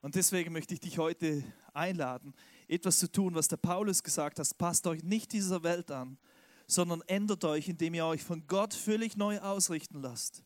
Und 0.00 0.14
deswegen 0.14 0.52
möchte 0.52 0.72
ich 0.72 0.80
dich 0.80 0.96
heute 0.96 1.44
einladen, 1.74 2.34
etwas 2.70 2.98
zu 3.00 3.10
tun, 3.10 3.34
was 3.34 3.48
der 3.48 3.56
Paulus 3.56 4.02
gesagt 4.02 4.38
hat. 4.38 4.58
Passt 4.58 4.86
euch 4.86 5.02
nicht 5.02 5.32
dieser 5.32 5.62
Welt 5.62 5.90
an, 5.90 6.18
sondern 6.66 7.02
ändert 7.06 7.44
euch, 7.44 7.68
indem 7.68 7.94
ihr 7.94 8.06
euch 8.06 8.22
von 8.22 8.46
Gott 8.46 8.72
völlig 8.72 9.16
neu 9.16 9.40
ausrichten 9.40 10.00
lasst. 10.00 10.44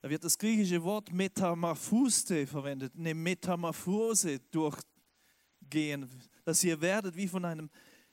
Da 0.00 0.10
wird 0.10 0.22
das 0.22 0.38
griechische 0.38 0.82
Wort 0.84 1.12
Metamorphose 1.12 2.46
verwendet, 2.46 2.92
eine 2.96 3.14
Metamorphose 3.14 4.38
durchgehen, 4.50 6.08
dass 6.44 6.62
ihr 6.62 6.80
werdet 6.80 7.16
wie 7.16 7.26
von, 7.26 7.44
einem, 7.44 7.70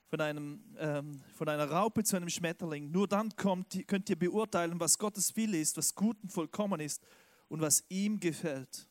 von, 0.08 0.22
einem, 0.22 0.64
ähm, 0.80 1.22
von 1.36 1.48
einer 1.50 1.70
Raupe 1.70 2.04
zu 2.04 2.16
einem 2.16 2.30
Schmetterling. 2.30 2.90
Nur 2.90 3.08
dann 3.08 3.36
kommt, 3.36 3.86
könnt 3.86 4.10
ihr 4.10 4.18
beurteilen, 4.18 4.80
was 4.80 4.98
Gottes 4.98 5.36
Wille 5.36 5.60
ist, 5.60 5.78
was 5.78 5.94
gut 5.94 6.18
und 6.24 6.32
vollkommen 6.32 6.80
ist 6.80 7.04
und 7.50 7.62
was 7.62 7.84
ihm 7.90 8.20
gefällt. 8.20 8.88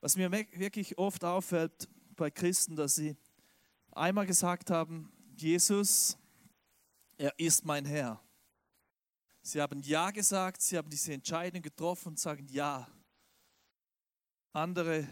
Was 0.00 0.16
mir 0.16 0.32
wirklich 0.32 0.96
oft 0.96 1.24
auffällt 1.24 1.88
bei 2.20 2.30
Christen, 2.30 2.76
dass 2.76 2.96
sie 2.96 3.16
einmal 3.92 4.26
gesagt 4.26 4.70
haben, 4.70 5.10
Jesus, 5.34 6.18
er 7.16 7.32
ist 7.38 7.64
mein 7.64 7.86
Herr. 7.86 8.22
Sie 9.40 9.58
haben 9.58 9.80
Ja 9.80 10.10
gesagt, 10.10 10.60
sie 10.60 10.76
haben 10.76 10.90
diese 10.90 11.14
Entscheidung 11.14 11.62
getroffen 11.62 12.08
und 12.08 12.18
sagen 12.18 12.46
Ja. 12.50 12.86
Andere 14.52 15.08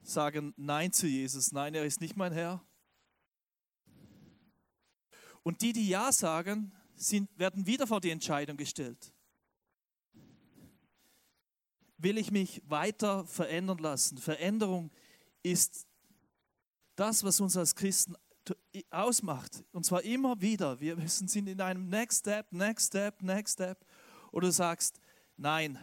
sagen 0.00 0.54
Nein 0.56 0.92
zu 0.92 1.08
Jesus. 1.08 1.50
Nein, 1.50 1.74
er 1.74 1.84
ist 1.84 2.00
nicht 2.00 2.16
mein 2.16 2.32
Herr. 2.32 2.64
Und 5.42 5.60
die, 5.60 5.72
die 5.72 5.88
Ja 5.88 6.12
sagen, 6.12 6.72
sind, 6.94 7.36
werden 7.36 7.66
wieder 7.66 7.88
vor 7.88 8.00
die 8.00 8.10
Entscheidung 8.10 8.56
gestellt 8.56 9.12
will 12.02 12.16
ich 12.16 12.30
mich 12.30 12.62
weiter 12.64 13.26
verändern 13.26 13.76
lassen. 13.76 14.16
Veränderung 14.16 14.86
ist 14.86 15.09
das, 16.96 17.24
was 17.24 17.40
uns 17.40 17.56
als 17.56 17.74
Christen 17.74 18.14
ausmacht. 18.90 19.64
Und 19.72 19.84
zwar 19.84 20.02
immer 20.02 20.40
wieder. 20.40 20.80
Wir 20.80 20.96
sind 21.08 21.34
in 21.48 21.60
einem 21.60 21.88
Next 21.88 22.20
Step, 22.20 22.52
Next 22.52 22.88
Step, 22.88 23.22
Next 23.22 23.54
Step. 23.54 23.84
Oder 24.32 24.48
du 24.48 24.52
sagst, 24.52 25.00
nein. 25.36 25.78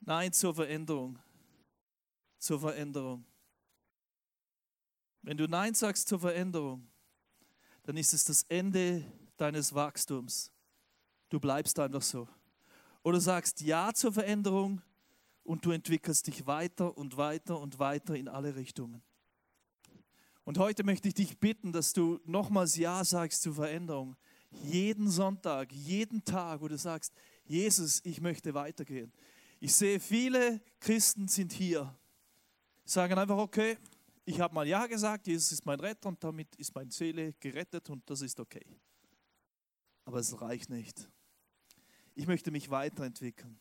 Nein 0.00 0.32
zur 0.32 0.54
Veränderung. 0.54 1.18
Zur 2.38 2.60
Veränderung. 2.60 3.24
Wenn 5.22 5.36
du 5.36 5.48
Nein 5.48 5.74
sagst 5.74 6.06
zur 6.06 6.20
Veränderung, 6.20 6.88
dann 7.82 7.96
ist 7.96 8.12
es 8.12 8.24
das 8.24 8.44
Ende 8.44 9.04
deines 9.36 9.74
Wachstums. 9.74 10.52
Du 11.28 11.40
bleibst 11.40 11.78
einfach 11.78 12.02
so. 12.02 12.28
Oder 13.02 13.20
sagst 13.20 13.60
Ja 13.60 13.92
zur 13.92 14.12
Veränderung 14.12 14.82
und 15.46 15.64
du 15.64 15.70
entwickelst 15.70 16.26
dich 16.26 16.46
weiter 16.46 16.96
und 16.96 17.16
weiter 17.16 17.58
und 17.58 17.78
weiter 17.78 18.14
in 18.14 18.28
alle 18.28 18.56
Richtungen. 18.56 19.02
Und 20.44 20.58
heute 20.58 20.84
möchte 20.84 21.08
ich 21.08 21.14
dich 21.14 21.38
bitten, 21.38 21.72
dass 21.72 21.92
du 21.92 22.20
nochmals 22.24 22.76
Ja 22.76 23.04
sagst 23.04 23.42
zur 23.42 23.54
Veränderung. 23.54 24.16
Jeden 24.62 25.10
Sonntag, 25.10 25.72
jeden 25.72 26.24
Tag, 26.24 26.60
wo 26.60 26.68
du 26.68 26.78
sagst, 26.78 27.12
Jesus, 27.44 28.00
ich 28.04 28.20
möchte 28.20 28.54
weitergehen. 28.54 29.12
Ich 29.58 29.74
sehe, 29.74 29.98
viele 29.98 30.60
Christen 30.78 31.28
sind 31.28 31.52
hier, 31.52 31.96
sagen 32.84 33.18
einfach, 33.18 33.38
okay, 33.38 33.78
ich 34.24 34.40
habe 34.40 34.54
mal 34.54 34.66
Ja 34.66 34.86
gesagt, 34.86 35.26
Jesus 35.26 35.52
ist 35.52 35.66
mein 35.66 35.80
Retter 35.80 36.08
und 36.08 36.22
damit 36.22 36.54
ist 36.56 36.74
meine 36.74 36.90
Seele 36.90 37.32
gerettet 37.34 37.88
und 37.90 38.08
das 38.08 38.20
ist 38.20 38.38
okay. 38.38 38.66
Aber 40.04 40.18
es 40.18 40.40
reicht 40.40 40.70
nicht. 40.70 41.08
Ich 42.14 42.26
möchte 42.26 42.50
mich 42.50 42.70
weiterentwickeln. 42.70 43.58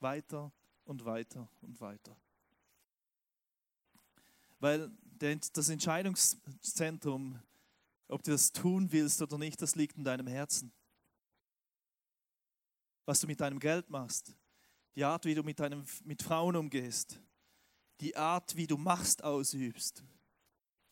Weiter 0.00 0.52
und 0.90 1.04
weiter 1.04 1.48
und 1.62 1.80
weiter. 1.80 2.16
Weil 4.58 4.90
das 5.18 5.68
Entscheidungszentrum, 5.68 7.40
ob 8.08 8.24
du 8.24 8.32
das 8.32 8.50
tun 8.50 8.90
willst 8.90 9.22
oder 9.22 9.38
nicht, 9.38 9.62
das 9.62 9.76
liegt 9.76 9.96
in 9.96 10.02
deinem 10.02 10.26
Herzen. 10.26 10.72
Was 13.06 13.20
du 13.20 13.28
mit 13.28 13.40
deinem 13.40 13.60
Geld 13.60 13.88
machst, 13.88 14.34
die 14.96 15.04
Art, 15.04 15.24
wie 15.24 15.34
du 15.36 15.44
mit, 15.44 15.60
deinem, 15.60 15.84
mit 16.04 16.22
Frauen 16.22 16.56
umgehst, 16.56 17.20
die 18.00 18.16
Art, 18.16 18.56
wie 18.56 18.66
du 18.66 18.76
Macht 18.76 19.22
ausübst, 19.22 20.02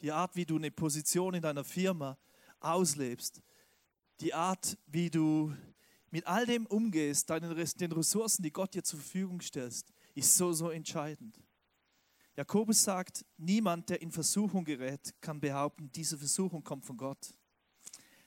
die 0.01 0.13
Art, 0.13 0.37
wie 0.37 0.47
du 0.47 0.57
eine 0.57 0.71
Position 0.71 1.35
in 1.35 1.43
deiner 1.43 1.65
Firma 1.65 2.17
auslebst, 2.61 3.43
die 4.21 4.33
Art, 4.33 4.79
wie 4.87 5.11
du 5.11 5.53
mit 6.11 6.27
all 6.27 6.47
dem 6.47 6.67
umgehst, 6.67 7.29
deinen, 7.31 7.55
den 7.55 7.93
Ressourcen, 7.93 8.43
die 8.43 8.53
Gott 8.53 8.75
dir 8.75 8.83
zur 8.83 8.99
Verfügung 8.99 9.41
stellt, 9.41 9.85
ist 10.15 10.37
so, 10.37 10.53
so 10.53 10.71
entscheidend. 10.71 11.39
Jakobus 12.37 12.85
sagt, 12.85 13.25
niemand, 13.37 13.89
der 13.91 14.01
in 14.01 14.13
Versuchung 14.13 14.65
gerät, 14.65 15.13
kann 15.21 15.41
behaupten, 15.41 15.91
diese 15.93 16.17
Versuchung 16.17 16.63
kommt 16.63 16.87
von 16.87 16.97
Gott. 16.97 17.35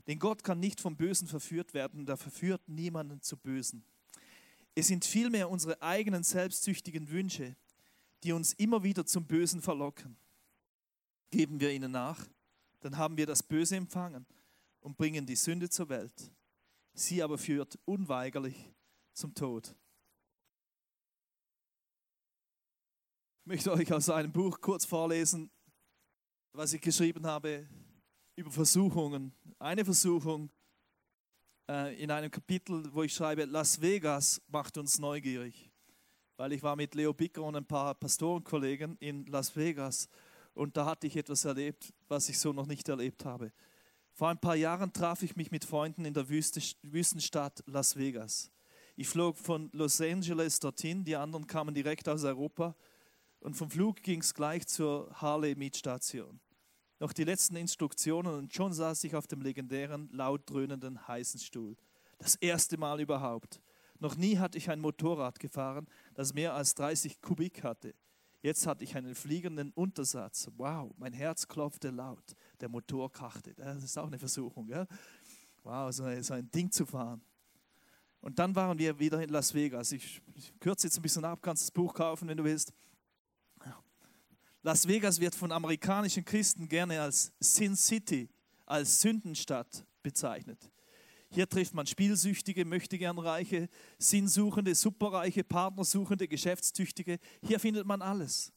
Denn 0.05 0.19
Gott 0.19 0.43
kann 0.43 0.59
nicht 0.59 0.81
vom 0.81 0.97
Bösen 0.97 1.27
verführt 1.27 1.73
werden, 1.73 2.05
der 2.05 2.17
verführt 2.17 2.67
niemanden 2.67 3.21
zu 3.21 3.37
Bösen. 3.37 3.83
Es 4.75 4.87
sind 4.87 5.05
vielmehr 5.05 5.49
unsere 5.49 5.81
eigenen 5.81 6.23
selbstsüchtigen 6.23 7.09
Wünsche, 7.09 7.55
die 8.23 8.33
uns 8.33 8.53
immer 8.53 8.83
wieder 8.83 9.05
zum 9.05 9.25
Bösen 9.25 9.61
verlocken. 9.61 10.17
Geben 11.29 11.59
wir 11.59 11.71
ihnen 11.71 11.91
nach, 11.91 12.27
dann 12.81 12.97
haben 12.97 13.17
wir 13.17 13.25
das 13.25 13.41
Böse 13.41 13.75
empfangen 13.75 14.25
und 14.81 14.97
bringen 14.97 15.25
die 15.25 15.35
Sünde 15.35 15.69
zur 15.69 15.89
Welt. 15.89 16.31
Sie 16.93 17.23
aber 17.23 17.37
führt 17.37 17.79
unweigerlich 17.85 18.71
zum 19.13 19.33
Tod. 19.33 19.75
Ich 23.43 23.47
möchte 23.47 23.71
euch 23.71 23.91
aus 23.91 24.09
einem 24.09 24.31
Buch 24.31 24.61
kurz 24.61 24.85
vorlesen, 24.85 25.49
was 26.53 26.73
ich 26.73 26.81
geschrieben 26.81 27.25
habe 27.25 27.67
über 28.35 28.51
Versuchungen. 28.51 29.33
Eine 29.57 29.83
Versuchung 29.83 30.51
äh, 31.69 32.01
in 32.01 32.11
einem 32.11 32.29
Kapitel, 32.29 32.93
wo 32.93 33.03
ich 33.03 33.13
schreibe, 33.13 33.45
Las 33.45 33.81
Vegas 33.81 34.41
macht 34.47 34.77
uns 34.77 34.99
neugierig. 34.99 35.71
Weil 36.37 36.53
ich 36.53 36.63
war 36.63 36.75
mit 36.75 36.95
Leo 36.95 37.13
Bicker 37.13 37.43
und 37.43 37.55
ein 37.55 37.65
paar 37.65 37.95
Pastorenkollegen 37.95 38.97
in 38.99 39.25
Las 39.25 39.55
Vegas 39.55 40.07
und 40.53 40.75
da 40.75 40.85
hatte 40.85 41.07
ich 41.07 41.15
etwas 41.15 41.45
erlebt, 41.45 41.93
was 42.07 42.29
ich 42.29 42.39
so 42.39 42.51
noch 42.53 42.65
nicht 42.65 42.87
erlebt 42.89 43.25
habe. 43.25 43.51
Vor 44.21 44.29
ein 44.29 44.37
paar 44.37 44.55
Jahren 44.55 44.93
traf 44.93 45.23
ich 45.23 45.35
mich 45.35 45.49
mit 45.49 45.65
Freunden 45.65 46.05
in 46.05 46.13
der 46.13 46.29
Wüste, 46.29 46.61
Wüstenstadt 46.83 47.63
Las 47.65 47.97
Vegas. 47.97 48.51
Ich 48.95 49.07
flog 49.07 49.35
von 49.35 49.71
Los 49.73 49.99
Angeles 49.99 50.59
dorthin, 50.59 51.03
die 51.03 51.15
anderen 51.15 51.47
kamen 51.47 51.73
direkt 51.73 52.07
aus 52.07 52.23
Europa 52.23 52.75
und 53.39 53.55
vom 53.55 53.71
Flug 53.71 54.03
ging 54.03 54.21
es 54.21 54.35
gleich 54.35 54.67
zur 54.67 55.09
Harley-Mietstation. 55.19 56.39
Noch 56.99 57.13
die 57.13 57.23
letzten 57.23 57.55
Instruktionen 57.55 58.35
und 58.35 58.53
schon 58.53 58.73
saß 58.73 59.03
ich 59.05 59.15
auf 59.15 59.25
dem 59.25 59.41
legendären, 59.41 60.07
laut 60.11 60.47
dröhnenden 60.47 61.07
heißen 61.07 61.39
Stuhl. 61.39 61.75
Das 62.19 62.35
erste 62.35 62.77
Mal 62.77 63.01
überhaupt. 63.01 63.59
Noch 63.97 64.17
nie 64.17 64.37
hatte 64.37 64.59
ich 64.59 64.69
ein 64.69 64.81
Motorrad 64.81 65.39
gefahren, 65.39 65.87
das 66.13 66.35
mehr 66.35 66.53
als 66.53 66.75
30 66.75 67.21
Kubik 67.21 67.63
hatte. 67.63 67.95
Jetzt 68.41 68.65
hatte 68.65 68.83
ich 68.83 68.95
einen 68.95 69.13
fliegenden 69.13 69.71
Untersatz. 69.71 70.49
Wow, 70.57 70.91
mein 70.97 71.13
Herz 71.13 71.47
klopfte 71.47 71.91
laut. 71.91 72.35
Der 72.59 72.69
Motor 72.69 73.11
krachte. 73.11 73.53
Das 73.53 73.83
ist 73.83 73.97
auch 73.97 74.07
eine 74.07 74.17
Versuchung. 74.17 74.67
Gell? 74.67 74.87
Wow, 75.63 75.93
so 75.93 76.03
ein 76.03 76.49
Ding 76.51 76.71
zu 76.71 76.85
fahren. 76.85 77.21
Und 78.19 78.39
dann 78.39 78.55
waren 78.55 78.77
wir 78.77 78.97
wieder 78.99 79.21
in 79.21 79.29
Las 79.29 79.53
Vegas. 79.53 79.91
Ich, 79.91 80.21
ich 80.35 80.59
kürze 80.59 80.87
jetzt 80.87 80.97
ein 80.97 81.01
bisschen 81.01 81.25
ab, 81.25 81.39
kannst 81.41 81.63
das 81.63 81.71
Buch 81.71 81.93
kaufen, 81.93 82.27
wenn 82.27 82.37
du 82.37 82.43
willst. 82.43 82.73
Las 84.63 84.87
Vegas 84.87 85.19
wird 85.19 85.33
von 85.33 85.51
amerikanischen 85.51 86.23
Christen 86.23 86.67
gerne 86.67 87.01
als 87.01 87.31
Sin 87.39 87.75
City, 87.75 88.29
als 88.67 89.01
Sündenstadt 89.01 89.85
bezeichnet. 90.03 90.69
Hier 91.33 91.47
trifft 91.47 91.73
man 91.73 91.87
Spielsüchtige, 91.87 92.65
Möchtegernreiche, 92.65 93.69
Sinnsuchende, 93.97 94.75
Superreiche, 94.75 95.45
Partnersuchende, 95.45 96.27
Geschäftstüchtige. 96.27 97.19
Hier 97.41 97.59
findet 97.59 97.87
man 97.87 98.01
alles. 98.01 98.51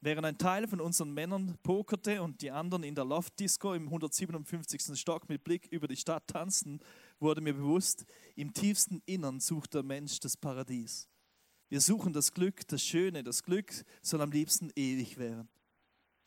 Während 0.00 0.26
ein 0.26 0.38
Teil 0.38 0.66
von 0.68 0.80
unseren 0.80 1.12
Männern 1.12 1.58
pokerte 1.62 2.22
und 2.22 2.40
die 2.42 2.50
anderen 2.50 2.84
in 2.84 2.94
der 2.94 3.04
Loft-Disco 3.04 3.74
im 3.74 3.84
157. 3.84 4.98
Stock 4.98 5.28
mit 5.28 5.42
Blick 5.42 5.66
über 5.70 5.88
die 5.88 5.96
Stadt 5.96 6.26
tanzten, 6.28 6.80
wurde 7.18 7.40
mir 7.40 7.54
bewusst, 7.54 8.04
im 8.36 8.52
tiefsten 8.52 9.02
Innern 9.06 9.40
sucht 9.40 9.74
der 9.74 9.82
Mensch 9.82 10.18
das 10.20 10.36
Paradies. 10.36 11.08
Wir 11.68 11.80
suchen 11.80 12.12
das 12.12 12.32
Glück, 12.32 12.66
das 12.68 12.84
Schöne, 12.84 13.24
das 13.24 13.42
Glück 13.42 13.72
soll 14.02 14.20
am 14.20 14.30
liebsten 14.30 14.70
ewig 14.76 15.18
werden. 15.18 15.48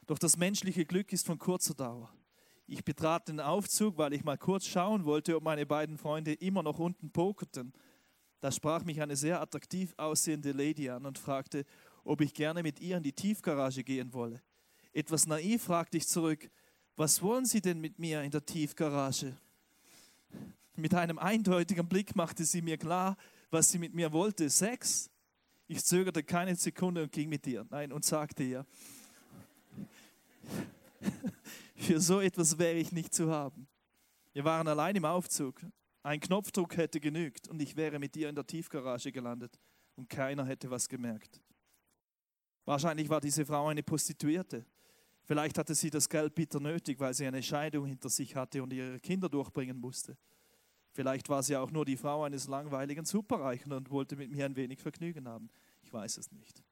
Doch 0.07 0.19
das 0.19 0.37
menschliche 0.37 0.85
Glück 0.85 1.13
ist 1.13 1.25
von 1.25 1.37
kurzer 1.37 1.73
Dauer. 1.73 2.13
Ich 2.67 2.83
betrat 2.83 3.27
den 3.27 3.39
Aufzug, 3.39 3.97
weil 3.97 4.13
ich 4.13 4.23
mal 4.23 4.37
kurz 4.37 4.65
schauen 4.65 5.05
wollte, 5.05 5.35
ob 5.35 5.43
meine 5.43 5.65
beiden 5.65 5.97
Freunde 5.97 6.33
immer 6.33 6.63
noch 6.63 6.79
unten 6.79 7.11
pokerten. 7.11 7.73
Da 8.41 8.51
sprach 8.51 8.83
mich 8.83 9.01
eine 9.01 9.15
sehr 9.15 9.39
attraktiv 9.41 9.93
aussehende 9.97 10.51
Lady 10.51 10.89
an 10.89 11.05
und 11.05 11.19
fragte, 11.19 11.65
ob 12.03 12.21
ich 12.21 12.33
gerne 12.33 12.63
mit 12.63 12.79
ihr 12.79 12.97
in 12.97 13.03
die 13.03 13.13
Tiefgarage 13.13 13.83
gehen 13.83 14.13
wolle. 14.13 14.41
Etwas 14.93 15.27
naiv 15.27 15.63
fragte 15.63 15.97
ich 15.97 16.07
zurück, 16.07 16.49
was 16.95 17.21
wollen 17.21 17.45
Sie 17.45 17.61
denn 17.61 17.81
mit 17.81 17.99
mir 17.99 18.21
in 18.23 18.31
der 18.31 18.45
Tiefgarage? 18.45 19.35
Mit 20.77 20.93
einem 20.93 21.19
eindeutigen 21.19 21.87
Blick 21.87 22.15
machte 22.15 22.43
sie 22.43 22.61
mir 22.61 22.77
klar, 22.77 23.15
was 23.49 23.71
sie 23.71 23.79
mit 23.79 23.93
mir 23.93 24.11
wollte. 24.11 24.49
Sex. 24.49 25.09
Ich 25.67 25.83
zögerte 25.83 26.21
keine 26.21 26.55
Sekunde 26.55 27.03
und 27.03 27.11
ging 27.11 27.29
mit 27.29 27.47
ihr. 27.47 27.65
Nein, 27.69 27.91
und 27.93 28.03
sagte 28.03 28.43
ihr, 28.43 28.65
für 31.75 31.99
so 31.99 32.21
etwas 32.21 32.57
wäre 32.57 32.77
ich 32.77 32.91
nicht 32.91 33.13
zu 33.13 33.29
haben. 33.29 33.67
Wir 34.33 34.43
waren 34.43 34.67
allein 34.67 34.95
im 34.95 35.05
Aufzug. 35.05 35.61
Ein 36.03 36.19
Knopfdruck 36.19 36.77
hätte 36.77 36.99
genügt 36.99 37.47
und 37.47 37.61
ich 37.61 37.75
wäre 37.75 37.99
mit 37.99 38.15
ihr 38.15 38.29
in 38.29 38.35
der 38.35 38.45
Tiefgarage 38.45 39.11
gelandet 39.11 39.59
und 39.95 40.09
keiner 40.09 40.45
hätte 40.45 40.69
was 40.69 40.87
gemerkt. 40.87 41.41
Wahrscheinlich 42.65 43.09
war 43.09 43.21
diese 43.21 43.45
Frau 43.45 43.67
eine 43.67 43.83
Prostituierte. 43.83 44.65
Vielleicht 45.23 45.57
hatte 45.57 45.73
sie 45.73 45.89
das 45.89 46.07
Geld 46.07 46.35
bitter 46.35 46.59
nötig, 46.59 46.99
weil 46.99 47.13
sie 47.13 47.25
eine 47.25 47.41
Scheidung 47.41 47.85
hinter 47.85 48.09
sich 48.09 48.35
hatte 48.35 48.61
und 48.61 48.71
ihre 48.71 48.99
Kinder 48.99 49.29
durchbringen 49.29 49.79
musste. 49.79 50.17
Vielleicht 50.91 51.27
war 51.29 51.43
sie 51.43 51.57
auch 51.57 51.71
nur 51.71 51.83
die 51.83 51.97
Frau 51.97 52.23
eines 52.23 52.47
langweiligen 52.47 53.05
Superreichen 53.05 53.73
und 53.73 53.89
wollte 53.89 54.15
mit 54.15 54.31
mir 54.31 54.45
ein 54.45 54.55
wenig 54.55 54.79
Vergnügen 54.79 55.27
haben. 55.27 55.49
Ich 55.81 55.91
weiß 55.91 56.17
es 56.17 56.31
nicht. 56.31 56.63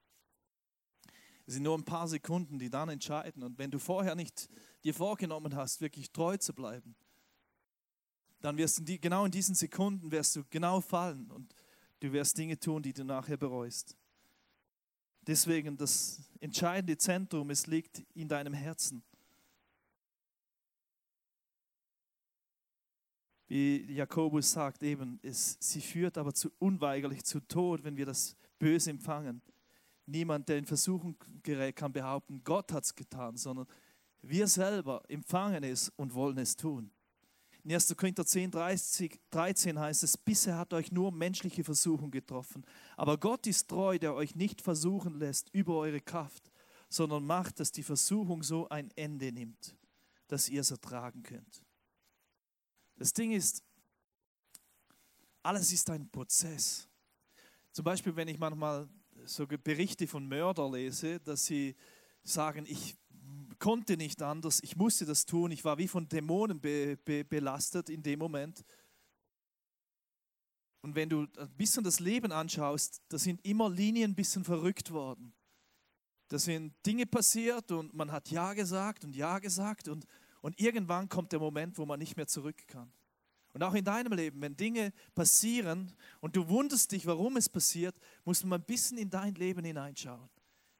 Es 1.45 1.55
sind 1.55 1.63
nur 1.63 1.77
ein 1.77 1.83
paar 1.83 2.07
Sekunden, 2.07 2.57
die 2.57 2.69
dann 2.69 2.89
entscheiden. 2.89 3.43
Und 3.43 3.57
wenn 3.57 3.71
du 3.71 3.79
vorher 3.79 4.15
nicht 4.15 4.49
dir 4.83 4.93
vorgenommen 4.93 5.55
hast, 5.55 5.81
wirklich 5.81 6.11
treu 6.11 6.37
zu 6.37 6.53
bleiben, 6.53 6.95
dann 8.41 8.57
wirst 8.57 8.79
du 8.79 8.99
genau 8.99 9.25
in 9.25 9.31
diesen 9.31 9.55
Sekunden 9.55 10.11
wirst 10.11 10.35
du 10.35 10.43
genau 10.49 10.81
fallen 10.81 11.31
und 11.31 11.55
du 12.01 12.11
wirst 12.11 12.37
Dinge 12.37 12.59
tun, 12.59 12.83
die 12.83 12.93
du 12.93 13.05
nachher 13.05 13.37
bereust. 13.37 13.97
Deswegen 15.25 15.77
das 15.77 16.29
entscheidende 16.41 16.97
Zentrum, 16.97 17.49
es 17.49 17.67
liegt 17.67 18.03
in 18.13 18.27
deinem 18.27 18.53
Herzen. 18.53 19.01
Wie 23.47 23.89
Jakobus 23.93 24.51
sagt 24.51 24.83
eben, 24.83 25.19
es, 25.21 25.57
sie 25.59 25.79
führt 25.79 26.17
aber 26.17 26.33
zu 26.33 26.51
unweigerlich 26.59 27.23
zu 27.23 27.39
Tod, 27.39 27.83
wenn 27.83 27.95
wir 27.95 28.05
das 28.05 28.35
Böse 28.59 28.89
empfangen. 28.89 29.41
Niemand, 30.05 30.49
der 30.49 30.57
in 30.57 30.65
Versuchung 30.65 31.15
gerät, 31.43 31.77
kann 31.77 31.93
behaupten, 31.93 32.43
Gott 32.43 32.73
hat 32.73 32.83
es 32.83 32.93
getan, 32.93 33.37
sondern 33.37 33.67
wir 34.23 34.47
selber 34.47 35.03
empfangen 35.09 35.63
es 35.63 35.89
und 35.97 36.13
wollen 36.13 36.38
es 36.38 36.55
tun. 36.55 36.89
In 37.63 37.73
1. 37.73 37.95
Korinther 37.95 38.25
10, 38.25 38.51
30, 38.51 39.19
13 39.29 39.79
heißt 39.79 40.03
es, 40.03 40.17
bisher 40.17 40.57
hat 40.57 40.73
euch 40.73 40.91
nur 40.91 41.12
menschliche 41.12 41.63
Versuchung 41.63 42.12
getroffen, 42.12 42.65
aber 42.97 43.17
Gott 43.17 43.47
ist 43.47 43.69
treu, 43.69 43.97
der 43.97 44.13
euch 44.15 44.36
nicht 44.36 44.62
versuchen 44.62 45.19
lässt 45.19 45.49
über 45.51 45.77
eure 45.77 46.01
Kraft, 46.01 46.51
sondern 46.89 47.25
macht, 47.25 47.59
dass 47.59 47.71
die 47.71 47.83
Versuchung 47.83 48.43
so 48.43 48.67
ein 48.69 48.91
Ende 48.95 49.31
nimmt, 49.31 49.77
dass 50.27 50.49
ihr 50.49 50.62
es 50.62 50.71
ertragen 50.71 51.23
könnt. 51.23 51.63
Das 52.97 53.13
Ding 53.13 53.31
ist, 53.31 53.63
alles 55.41 55.71
ist 55.71 55.89
ein 55.89 56.09
Prozess. 56.09 56.88
Zum 57.71 57.83
Beispiel, 57.83 58.15
wenn 58.15 58.27
ich 58.27 58.39
manchmal 58.39 58.88
so 59.25 59.47
Berichte 59.47 60.07
von 60.07 60.27
Mördern 60.27 60.73
lese, 60.73 61.19
dass 61.19 61.45
sie 61.45 61.75
sagen, 62.23 62.65
ich 62.67 62.95
konnte 63.63 63.95
nicht 63.95 64.21
anders, 64.21 64.60
ich 64.62 64.76
musste 64.76 65.06
das 65.06 65.26
tun, 65.26 65.49
ich 65.52 65.63
war 65.63 65.78
wie 65.78 65.88
von 65.88 66.10
Dämonen 66.10 66.60
be, 66.60 66.97
be, 66.97 67.23
belastet 67.23 67.89
in 67.89 68.04
dem 68.04 68.19
Moment. 68.19 68.62
Und 70.82 70.95
wenn 70.95 71.08
du 71.08 71.28
ein 71.38 71.49
bisschen 71.56 71.82
das 71.82 72.02
Leben 72.02 72.34
anschaust, 72.34 73.02
da 73.08 73.17
sind 73.17 73.39
immer 73.45 73.69
Linien 73.69 74.12
ein 74.12 74.15
bisschen 74.15 74.43
verrückt 74.43 74.91
worden. 74.91 75.34
Da 76.28 76.38
sind 76.38 76.73
Dinge 76.86 77.06
passiert 77.06 77.71
und 77.71 77.93
man 77.93 78.12
hat 78.12 78.30
Ja 78.30 78.52
gesagt 78.54 79.06
und 79.06 79.15
Ja 79.15 79.39
gesagt 79.39 79.88
und, 79.88 80.06
und 80.41 80.60
irgendwann 80.60 81.08
kommt 81.08 81.32
der 81.32 81.39
Moment, 81.39 81.78
wo 81.78 81.86
man 81.86 81.99
nicht 81.99 82.17
mehr 82.17 82.28
zurück 82.28 82.67
kann. 82.67 82.91
Und 83.54 83.63
auch 83.63 83.76
in 83.76 83.86
deinem 83.86 84.12
Leben, 84.12 84.41
wenn 84.41 84.58
Dinge 84.58 84.91
passieren 85.15 85.93
und 86.19 86.36
du 86.36 86.49
wunderst 86.49 86.91
dich, 86.91 87.06
warum 87.06 87.38
es 87.38 87.47
passiert, 87.47 87.95
muss 88.26 88.43
man 88.43 88.60
ein 88.60 88.65
bisschen 88.65 88.97
in 88.97 89.10
dein 89.10 89.36
Leben 89.36 89.63
hineinschauen. 89.63 90.32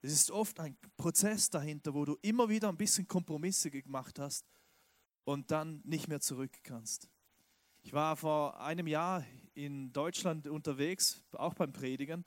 Es 0.04 0.12
ist 0.12 0.30
oft 0.30 0.60
ein 0.60 0.76
Prozess 0.98 1.48
dahinter, 1.48 1.94
wo 1.94 2.04
du 2.04 2.18
immer 2.20 2.50
wieder 2.50 2.68
ein 2.68 2.76
bisschen 2.76 3.08
Kompromisse 3.08 3.70
gemacht 3.70 4.18
hast 4.18 4.44
und 5.24 5.50
dann 5.50 5.80
nicht 5.82 6.08
mehr 6.08 6.20
zurück 6.20 6.52
kannst. 6.62 7.08
Ich 7.80 7.94
war 7.94 8.14
vor 8.14 8.60
einem 8.60 8.86
Jahr 8.86 9.24
in 9.54 9.94
Deutschland 9.94 10.46
unterwegs, 10.46 11.24
auch 11.32 11.54
beim 11.54 11.72
Predigen. 11.72 12.26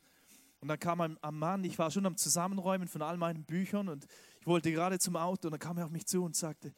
Und 0.59 0.69
dann 0.69 0.79
kam 0.79 1.01
ein, 1.01 1.19
Mann, 1.29 1.63
ich 1.65 1.77
war 1.77 1.91
schon 1.91 2.07
am 2.07 2.17
Zusammenräumen 2.17 2.87
von 2.87 3.03
all 3.03 3.15
meinen 3.15 3.45
Büchern 3.45 3.89
und 3.89 4.07
ich 4.39 4.47
wollte 4.47 4.71
gerade 4.71 4.97
zum 4.97 5.15
Auto 5.15 5.47
und 5.47 5.51
dann 5.51 5.59
kam 5.59 5.77
er 5.77 5.85
auf 5.85 5.91
mich 5.91 6.07
zu 6.07 6.23
und 6.23 6.35
sagte, 6.35 6.73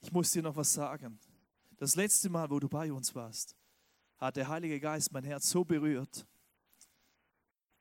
ich 0.00 0.10
muss 0.12 0.30
dir 0.30 0.40
noch 0.40 0.56
was 0.56 0.72
sagen. 0.72 1.20
Das 1.76 1.94
letzte 1.94 2.30
Mal, 2.30 2.48
wo 2.48 2.58
du 2.58 2.70
bei 2.70 2.90
uns 2.90 3.14
warst, 3.14 3.54
hat 4.16 4.36
der 4.36 4.48
Heilige 4.48 4.80
Geist 4.80 5.12
mein 5.12 5.24
Herz 5.24 5.50
so 5.50 5.62
berührt, 5.62 6.26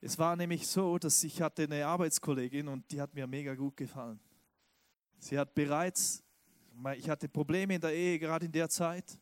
es 0.02 0.18
war 0.18 0.36
nämlich 0.36 0.68
so, 0.68 0.98
dass 0.98 1.24
ich 1.24 1.40
hatte 1.42 1.64
eine 1.64 1.86
Arbeitskollegin 1.86 2.68
und 2.68 2.92
die 2.92 3.00
hat 3.00 3.14
mir 3.14 3.28
mega 3.28 3.54
gut 3.54 3.78
gefallen. 3.78 4.20
Sie 5.20 5.38
hat 5.38 5.54
bereits, 5.54 6.24
ich 6.96 7.08
hatte 7.08 7.30
Probleme 7.30 7.76
in 7.76 7.82
der 7.82 7.94
Ehe 7.94 8.18
gerade 8.18 8.48
in 8.48 8.52
der 8.52 8.68
Zeit 8.68 9.20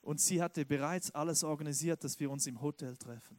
und 0.00 0.20
sie 0.20 0.40
hatte 0.40 0.64
bereits 0.64 1.10
alles 1.10 1.42
organisiert, 1.42 2.04
dass 2.04 2.18
wir 2.20 2.30
uns 2.30 2.46
im 2.46 2.60
Hotel 2.60 2.96
treffen. 2.96 3.36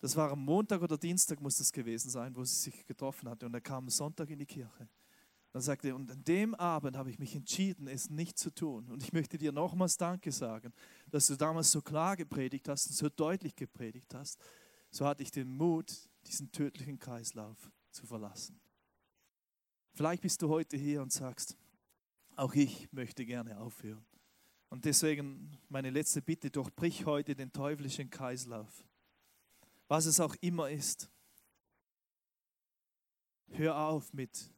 Das 0.00 0.16
war 0.16 0.30
am 0.32 0.42
Montag 0.42 0.80
oder 0.80 0.96
Dienstag 0.96 1.38
muss 1.40 1.58
das 1.58 1.70
gewesen 1.70 2.08
sein, 2.08 2.34
wo 2.34 2.42
sie 2.44 2.56
sich 2.56 2.86
getroffen 2.86 3.28
hatte 3.28 3.44
und 3.44 3.52
er 3.52 3.60
kam 3.60 3.90
Sonntag 3.90 4.30
in 4.30 4.38
die 4.38 4.46
Kirche. 4.46 4.88
Dann 5.52 5.60
sagte 5.60 5.88
er, 5.88 5.96
und 5.96 6.10
an 6.10 6.24
dem 6.24 6.54
Abend 6.54 6.96
habe 6.96 7.10
ich 7.10 7.18
mich 7.18 7.36
entschieden, 7.36 7.86
es 7.86 8.08
nicht 8.08 8.38
zu 8.38 8.50
tun. 8.50 8.88
Und 8.88 9.02
ich 9.02 9.12
möchte 9.12 9.36
dir 9.36 9.52
nochmals 9.52 9.98
Danke 9.98 10.32
sagen, 10.32 10.72
dass 11.10 11.26
du 11.26 11.36
damals 11.36 11.70
so 11.70 11.82
klar 11.82 12.16
gepredigt 12.16 12.70
hast 12.70 12.86
und 12.86 12.94
so 12.94 13.10
deutlich 13.10 13.54
gepredigt 13.54 14.14
hast 14.14 14.40
so 14.92 15.06
hatte 15.06 15.22
ich 15.22 15.30
den 15.30 15.48
Mut, 15.48 15.90
diesen 16.26 16.52
tödlichen 16.52 16.98
Kreislauf 16.98 17.70
zu 17.90 18.06
verlassen. 18.06 18.60
Vielleicht 19.94 20.22
bist 20.22 20.40
du 20.42 20.48
heute 20.48 20.76
hier 20.76 21.02
und 21.02 21.12
sagst, 21.12 21.56
auch 22.36 22.54
ich 22.54 22.92
möchte 22.92 23.24
gerne 23.26 23.58
aufhören. 23.58 24.04
Und 24.68 24.84
deswegen 24.84 25.58
meine 25.68 25.90
letzte 25.90 26.22
Bitte, 26.22 26.50
durchbrich 26.50 27.04
heute 27.04 27.34
den 27.34 27.52
teuflischen 27.52 28.08
Kreislauf. 28.10 28.86
Was 29.88 30.06
es 30.06 30.20
auch 30.20 30.34
immer 30.40 30.70
ist. 30.70 31.10
Hör 33.48 33.76
auf 33.76 34.12
mit 34.14 34.50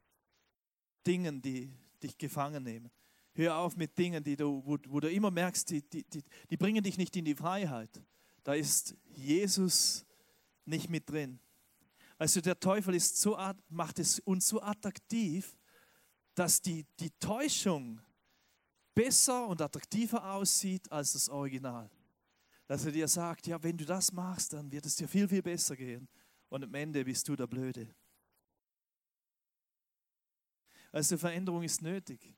Dingen, 1.05 1.41
die 1.41 1.73
dich 2.01 2.17
gefangen 2.17 2.63
nehmen. 2.63 2.91
Hör 3.33 3.57
auf 3.57 3.75
mit 3.75 3.97
Dingen, 3.97 4.23
die 4.23 4.37
du, 4.37 4.63
wo, 4.65 4.77
wo 4.87 4.99
du 5.01 5.11
immer 5.11 5.31
merkst, 5.31 5.69
die, 5.69 5.81
die, 5.81 6.03
die, 6.03 6.23
die 6.49 6.57
bringen 6.57 6.83
dich 6.83 6.97
nicht 6.97 7.15
in 7.17 7.25
die 7.25 7.35
Freiheit. 7.35 8.01
Da 8.43 8.53
ist 8.53 8.95
Jesus 9.07 10.05
nicht 10.65 10.89
mit 10.89 11.09
drin. 11.09 11.39
Also 12.17 12.41
der 12.41 12.59
Teufel 12.59 12.95
ist 12.95 13.17
so, 13.17 13.37
macht 13.69 13.99
es 13.99 14.19
uns 14.19 14.47
so 14.47 14.61
attraktiv, 14.61 15.57
dass 16.33 16.61
die, 16.61 16.85
die 16.99 17.11
Täuschung 17.11 18.01
besser 18.93 19.47
und 19.47 19.61
attraktiver 19.61 20.33
aussieht 20.33 20.91
als 20.91 21.13
das 21.13 21.29
Original. 21.29 21.89
Dass 22.67 22.85
er 22.85 22.91
dir 22.91 23.07
sagt, 23.07 23.47
ja, 23.47 23.61
wenn 23.61 23.77
du 23.77 23.85
das 23.85 24.11
machst, 24.11 24.53
dann 24.53 24.71
wird 24.71 24.85
es 24.85 24.95
dir 24.95 25.07
viel, 25.07 25.27
viel 25.27 25.41
besser 25.41 25.75
gehen. 25.75 26.07
Und 26.49 26.63
am 26.63 26.73
Ende 26.73 27.03
bist 27.03 27.27
du 27.27 27.35
der 27.35 27.47
Blöde. 27.47 27.93
Also 30.91 31.17
Veränderung 31.17 31.63
ist 31.63 31.81
nötig. 31.81 32.33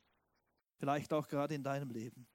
Vielleicht 0.80 1.14
auch 1.14 1.28
gerade 1.28 1.56
in 1.56 1.64
deinem 1.64 1.92
Leben. 1.92 2.28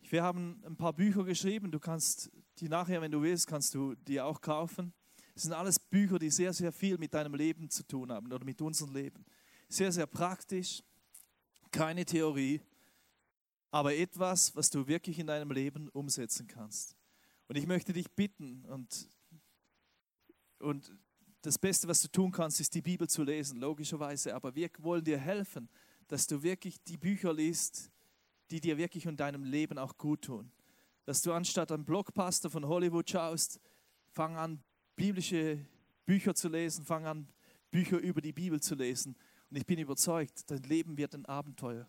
Wir 0.00 0.22
haben 0.22 0.62
ein 0.64 0.76
paar 0.76 0.92
Bücher 0.92 1.24
geschrieben. 1.24 1.70
Du 1.70 1.78
kannst 1.78 2.30
die 2.58 2.68
nachher, 2.68 3.00
wenn 3.00 3.10
du 3.10 3.22
willst, 3.22 3.46
kannst 3.46 3.74
du 3.74 3.94
die 3.94 4.20
auch 4.20 4.40
kaufen. 4.40 4.92
Das 5.40 5.44
sind 5.44 5.54
alles 5.54 5.78
Bücher, 5.78 6.18
die 6.18 6.28
sehr, 6.28 6.52
sehr 6.52 6.70
viel 6.70 6.98
mit 6.98 7.14
deinem 7.14 7.34
Leben 7.34 7.70
zu 7.70 7.82
tun 7.82 8.12
haben 8.12 8.30
oder 8.30 8.44
mit 8.44 8.60
unserem 8.60 8.92
Leben. 8.92 9.24
Sehr, 9.70 9.90
sehr 9.90 10.06
praktisch, 10.06 10.82
keine 11.70 12.04
Theorie. 12.04 12.60
aber 13.70 13.96
etwas, 13.96 14.54
was 14.54 14.68
du 14.68 14.86
wirklich 14.86 15.18
in 15.18 15.28
deinem 15.28 15.50
Leben 15.50 15.88
umsetzen 15.88 16.46
kannst. 16.46 16.94
Und 17.48 17.56
ich 17.56 17.66
möchte 17.66 17.94
dich 17.94 18.10
bitten 18.10 18.66
und, 18.66 19.08
und 20.58 20.94
das 21.40 21.58
Beste, 21.58 21.88
was 21.88 22.02
du 22.02 22.08
tun 22.08 22.32
kannst, 22.32 22.60
ist 22.60 22.74
die 22.74 22.82
Bibel 22.82 23.08
zu 23.08 23.22
lesen, 23.22 23.60
logischerweise, 23.60 24.34
aber 24.34 24.54
wir 24.54 24.68
wollen 24.80 25.04
dir 25.04 25.16
helfen, 25.16 25.70
dass 26.08 26.26
du 26.26 26.42
wirklich 26.42 26.84
die 26.84 26.98
Bücher 26.98 27.32
liest, 27.32 27.90
die 28.50 28.60
dir 28.60 28.76
wirklich 28.76 29.06
in 29.06 29.16
deinem 29.16 29.44
Leben 29.44 29.78
auch 29.78 29.96
gut 29.96 30.20
tun. 30.20 30.52
Dass 31.06 31.22
du 31.22 31.32
anstatt 31.32 31.72
einen 31.72 31.86
Blockbuster 31.86 32.50
von 32.50 32.66
Hollywood 32.66 33.08
schaust, 33.08 33.58
fang 34.10 34.36
an, 34.36 34.62
biblische 35.00 35.58
Bücher 36.04 36.34
zu 36.34 36.48
lesen, 36.48 36.84
fang 36.84 37.06
an, 37.06 37.26
Bücher 37.70 37.98
über 37.98 38.20
die 38.20 38.32
Bibel 38.32 38.60
zu 38.60 38.74
lesen. 38.74 39.16
Und 39.48 39.56
ich 39.56 39.64
bin 39.64 39.78
überzeugt, 39.78 40.50
dein 40.50 40.62
Leben 40.64 40.98
wird 40.98 41.14
ein 41.14 41.24
Abenteuer. 41.24 41.88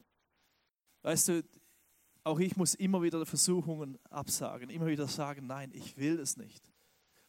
Weißt 1.02 1.28
du, 1.28 1.44
auch 2.24 2.40
ich 2.40 2.56
muss 2.56 2.74
immer 2.76 3.02
wieder 3.02 3.26
Versuchungen 3.26 3.98
absagen, 4.10 4.70
immer 4.70 4.86
wieder 4.88 5.08
sagen, 5.08 5.46
nein, 5.48 5.72
ich 5.74 5.98
will 5.98 6.20
es 6.20 6.38
nicht. 6.38 6.72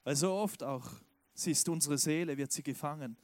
Weil 0.05 0.14
so 0.14 0.33
oft 0.33 0.62
auch, 0.62 0.89
sie 1.35 1.51
ist 1.51 1.68
unsere 1.68 1.99
Seele, 1.99 2.37
wird 2.37 2.53
sie 2.53 2.62
gefangen. 2.62 3.16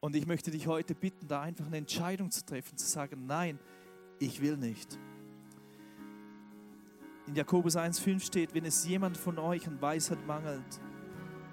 Und 0.00 0.16
ich 0.16 0.26
möchte 0.26 0.50
dich 0.50 0.66
heute 0.66 0.96
bitten, 0.96 1.28
da 1.28 1.42
einfach 1.42 1.66
eine 1.66 1.76
Entscheidung 1.76 2.30
zu 2.30 2.44
treffen, 2.44 2.76
zu 2.76 2.86
sagen, 2.86 3.26
nein, 3.26 3.60
ich 4.18 4.40
will 4.40 4.56
nicht. 4.56 4.98
In 7.28 7.36
Jakobus 7.36 7.76
1,5 7.76 8.20
steht, 8.20 8.52
wenn 8.52 8.64
es 8.64 8.84
jemand 8.84 9.16
von 9.16 9.38
euch 9.38 9.68
an 9.68 9.80
Weisheit 9.80 10.26
mangelt, 10.26 10.80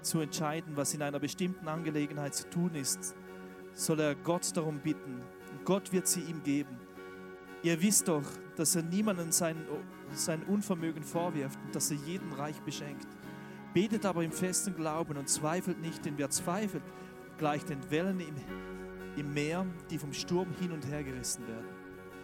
zu 0.02 0.20
entscheiden, 0.20 0.76
was 0.76 0.94
in 0.94 1.02
einer 1.02 1.18
bestimmten 1.18 1.68
Angelegenheit 1.68 2.34
zu 2.34 2.48
tun 2.50 2.74
ist, 2.74 3.14
soll 3.74 4.00
er 4.00 4.14
Gott 4.14 4.56
darum 4.56 4.80
bitten. 4.80 5.22
Und 5.50 5.64
Gott 5.64 5.92
wird 5.92 6.06
sie 6.06 6.20
ihm 6.20 6.42
geben. 6.42 6.76
Ihr 7.62 7.80
wisst 7.80 8.08
doch, 8.08 8.24
dass 8.56 8.74
er 8.74 8.82
niemanden 8.82 9.32
sein, 9.32 9.56
sein 10.12 10.42
Unvermögen 10.42 11.02
vorwirft 11.02 11.58
und 11.64 11.74
dass 11.74 11.90
er 11.90 11.96
jeden 11.98 12.32
reich 12.32 12.60
beschenkt. 12.62 13.06
Betet 13.72 14.04
aber 14.04 14.22
im 14.22 14.32
festen 14.32 14.74
Glauben 14.74 15.16
und 15.16 15.28
zweifelt 15.28 15.80
nicht, 15.80 16.04
denn 16.04 16.18
wer 16.18 16.28
zweifelt, 16.28 16.82
gleicht 17.38 17.70
den 17.70 17.90
Wellen 17.90 18.20
im, 18.20 18.34
im 19.16 19.32
Meer, 19.32 19.64
die 19.90 19.98
vom 19.98 20.12
Sturm 20.12 20.48
hin 20.60 20.72
und 20.72 20.86
her 20.86 21.02
gerissen 21.02 21.46
werden. 21.46 21.66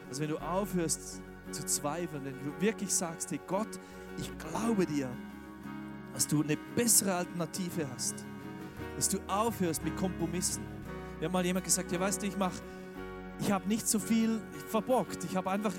Also 0.08 0.22
wenn 0.22 0.30
du 0.30 0.38
aufhörst 0.38 1.22
zu 1.50 1.64
zweifeln, 1.64 2.24
wenn 2.24 2.34
du 2.34 2.60
wirklich 2.60 2.92
sagst, 2.92 3.30
hey 3.30 3.40
Gott, 3.46 3.78
ich 4.18 4.30
glaube 4.38 4.84
dir, 4.86 5.08
dass 6.18 6.26
du 6.26 6.42
eine 6.42 6.56
bessere 6.74 7.14
Alternative 7.14 7.88
hast, 7.94 8.26
dass 8.96 9.08
du 9.08 9.18
aufhörst 9.28 9.84
mit 9.84 9.96
Kompromissen. 9.96 10.64
Wir 11.20 11.26
haben 11.26 11.32
mal 11.32 11.46
jemand 11.46 11.64
gesagt, 11.64 11.92
ja 11.92 12.00
weißt 12.00 12.20
du, 12.20 12.26
ich 12.26 12.36
mache, 12.36 12.60
ich 13.38 13.52
habe 13.52 13.68
nicht 13.68 13.86
so 13.86 14.00
viel 14.00 14.40
verbockt. 14.68 15.22
Ich 15.22 15.36
habe 15.36 15.48
einfach 15.48 15.72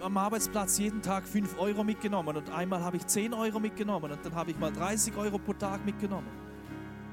am 0.00 0.16
Arbeitsplatz 0.16 0.78
jeden 0.78 1.02
Tag 1.02 1.26
5 1.26 1.58
Euro 1.58 1.82
mitgenommen 1.82 2.36
und 2.36 2.50
einmal 2.50 2.84
habe 2.84 2.98
ich 2.98 3.04
10 3.04 3.34
Euro 3.34 3.58
mitgenommen 3.58 4.12
und 4.12 4.24
dann 4.24 4.32
habe 4.32 4.52
ich 4.52 4.58
mal 4.60 4.70
30 4.70 5.16
Euro 5.16 5.38
pro 5.38 5.54
Tag 5.54 5.84
mitgenommen. 5.84 6.30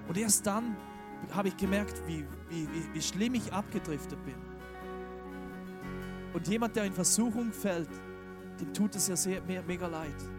Und 0.08 0.16
erst 0.16 0.46
dann 0.46 0.78
habe 1.32 1.48
ich 1.48 1.58
gemerkt, 1.58 2.00
wie, 2.06 2.24
wie, 2.48 2.68
wie, 2.72 2.94
wie 2.94 3.02
schlimm 3.02 3.34
ich 3.34 3.52
abgedriftet 3.52 4.24
bin. 4.24 4.36
Und 6.36 6.48
jemand, 6.48 6.76
der 6.76 6.84
in 6.84 6.94
Versuchung 6.94 7.52
fällt, 7.52 7.90
dem 8.62 8.72
tut 8.72 8.96
es 8.96 9.08
ja 9.08 9.16
sehr, 9.16 9.42
mega 9.42 9.88
leid. 9.88 10.39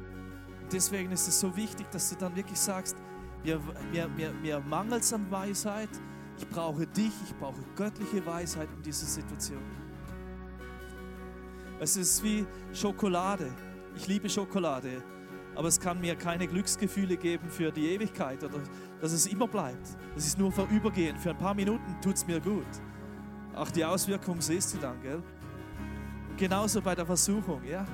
Deswegen 0.73 1.11
ist 1.11 1.27
es 1.27 1.41
so 1.41 1.55
wichtig, 1.57 1.91
dass 1.91 2.11
du 2.11 2.17
dann 2.17 2.35
wirklich 2.37 2.59
sagst, 2.59 2.97
mir, 3.43 3.61
mir, 3.91 4.09
mir, 4.09 4.33
mir 4.33 4.61
mangelt 4.61 5.03
es 5.03 5.13
an 5.13 5.31
Weisheit, 5.31 5.89
ich 6.39 6.49
brauche 6.49 6.87
dich, 6.87 7.13
ich 7.25 7.37
brauche 7.37 7.61
göttliche 7.77 8.25
Weisheit 8.25 8.69
in 8.77 8.83
dieser 8.83 9.07
Situation. 9.07 9.63
Es 11.81 11.97
ist 11.97 12.23
wie 12.23 12.47
Schokolade. 12.73 13.51
Ich 13.97 14.07
liebe 14.07 14.29
Schokolade, 14.29 15.03
aber 15.57 15.69
es 15.69 15.81
kann 15.81 16.01
mir 16.01 16.15
keine 16.15 16.47
Glücksgefühle 16.47 17.17
geben 17.17 17.51
für 17.51 17.73
die 17.73 17.89
Ewigkeit 17.91 18.43
oder 18.45 18.61
dass 19.01 19.13
es 19.13 19.27
immer 19.27 19.49
bleibt. 19.49 19.89
Es 20.17 20.27
ist 20.27 20.39
nur 20.39 20.53
vorübergehend. 20.53 21.19
Für 21.19 21.31
ein 21.31 21.39
paar 21.39 21.55
Minuten 21.55 21.97
tut 22.01 22.15
es 22.15 22.27
mir 22.27 22.41
gut. 22.41 22.67
Auch 23.55 23.71
die 23.71 23.85
Auswirkungen 23.85 24.41
siehst 24.41 24.75
du 24.75 24.79
dann, 24.79 25.03
gell? 25.03 25.23
Genauso 26.37 26.81
bei 26.81 26.95
der 26.95 27.05
Versuchung, 27.05 27.63
ja? 27.65 27.85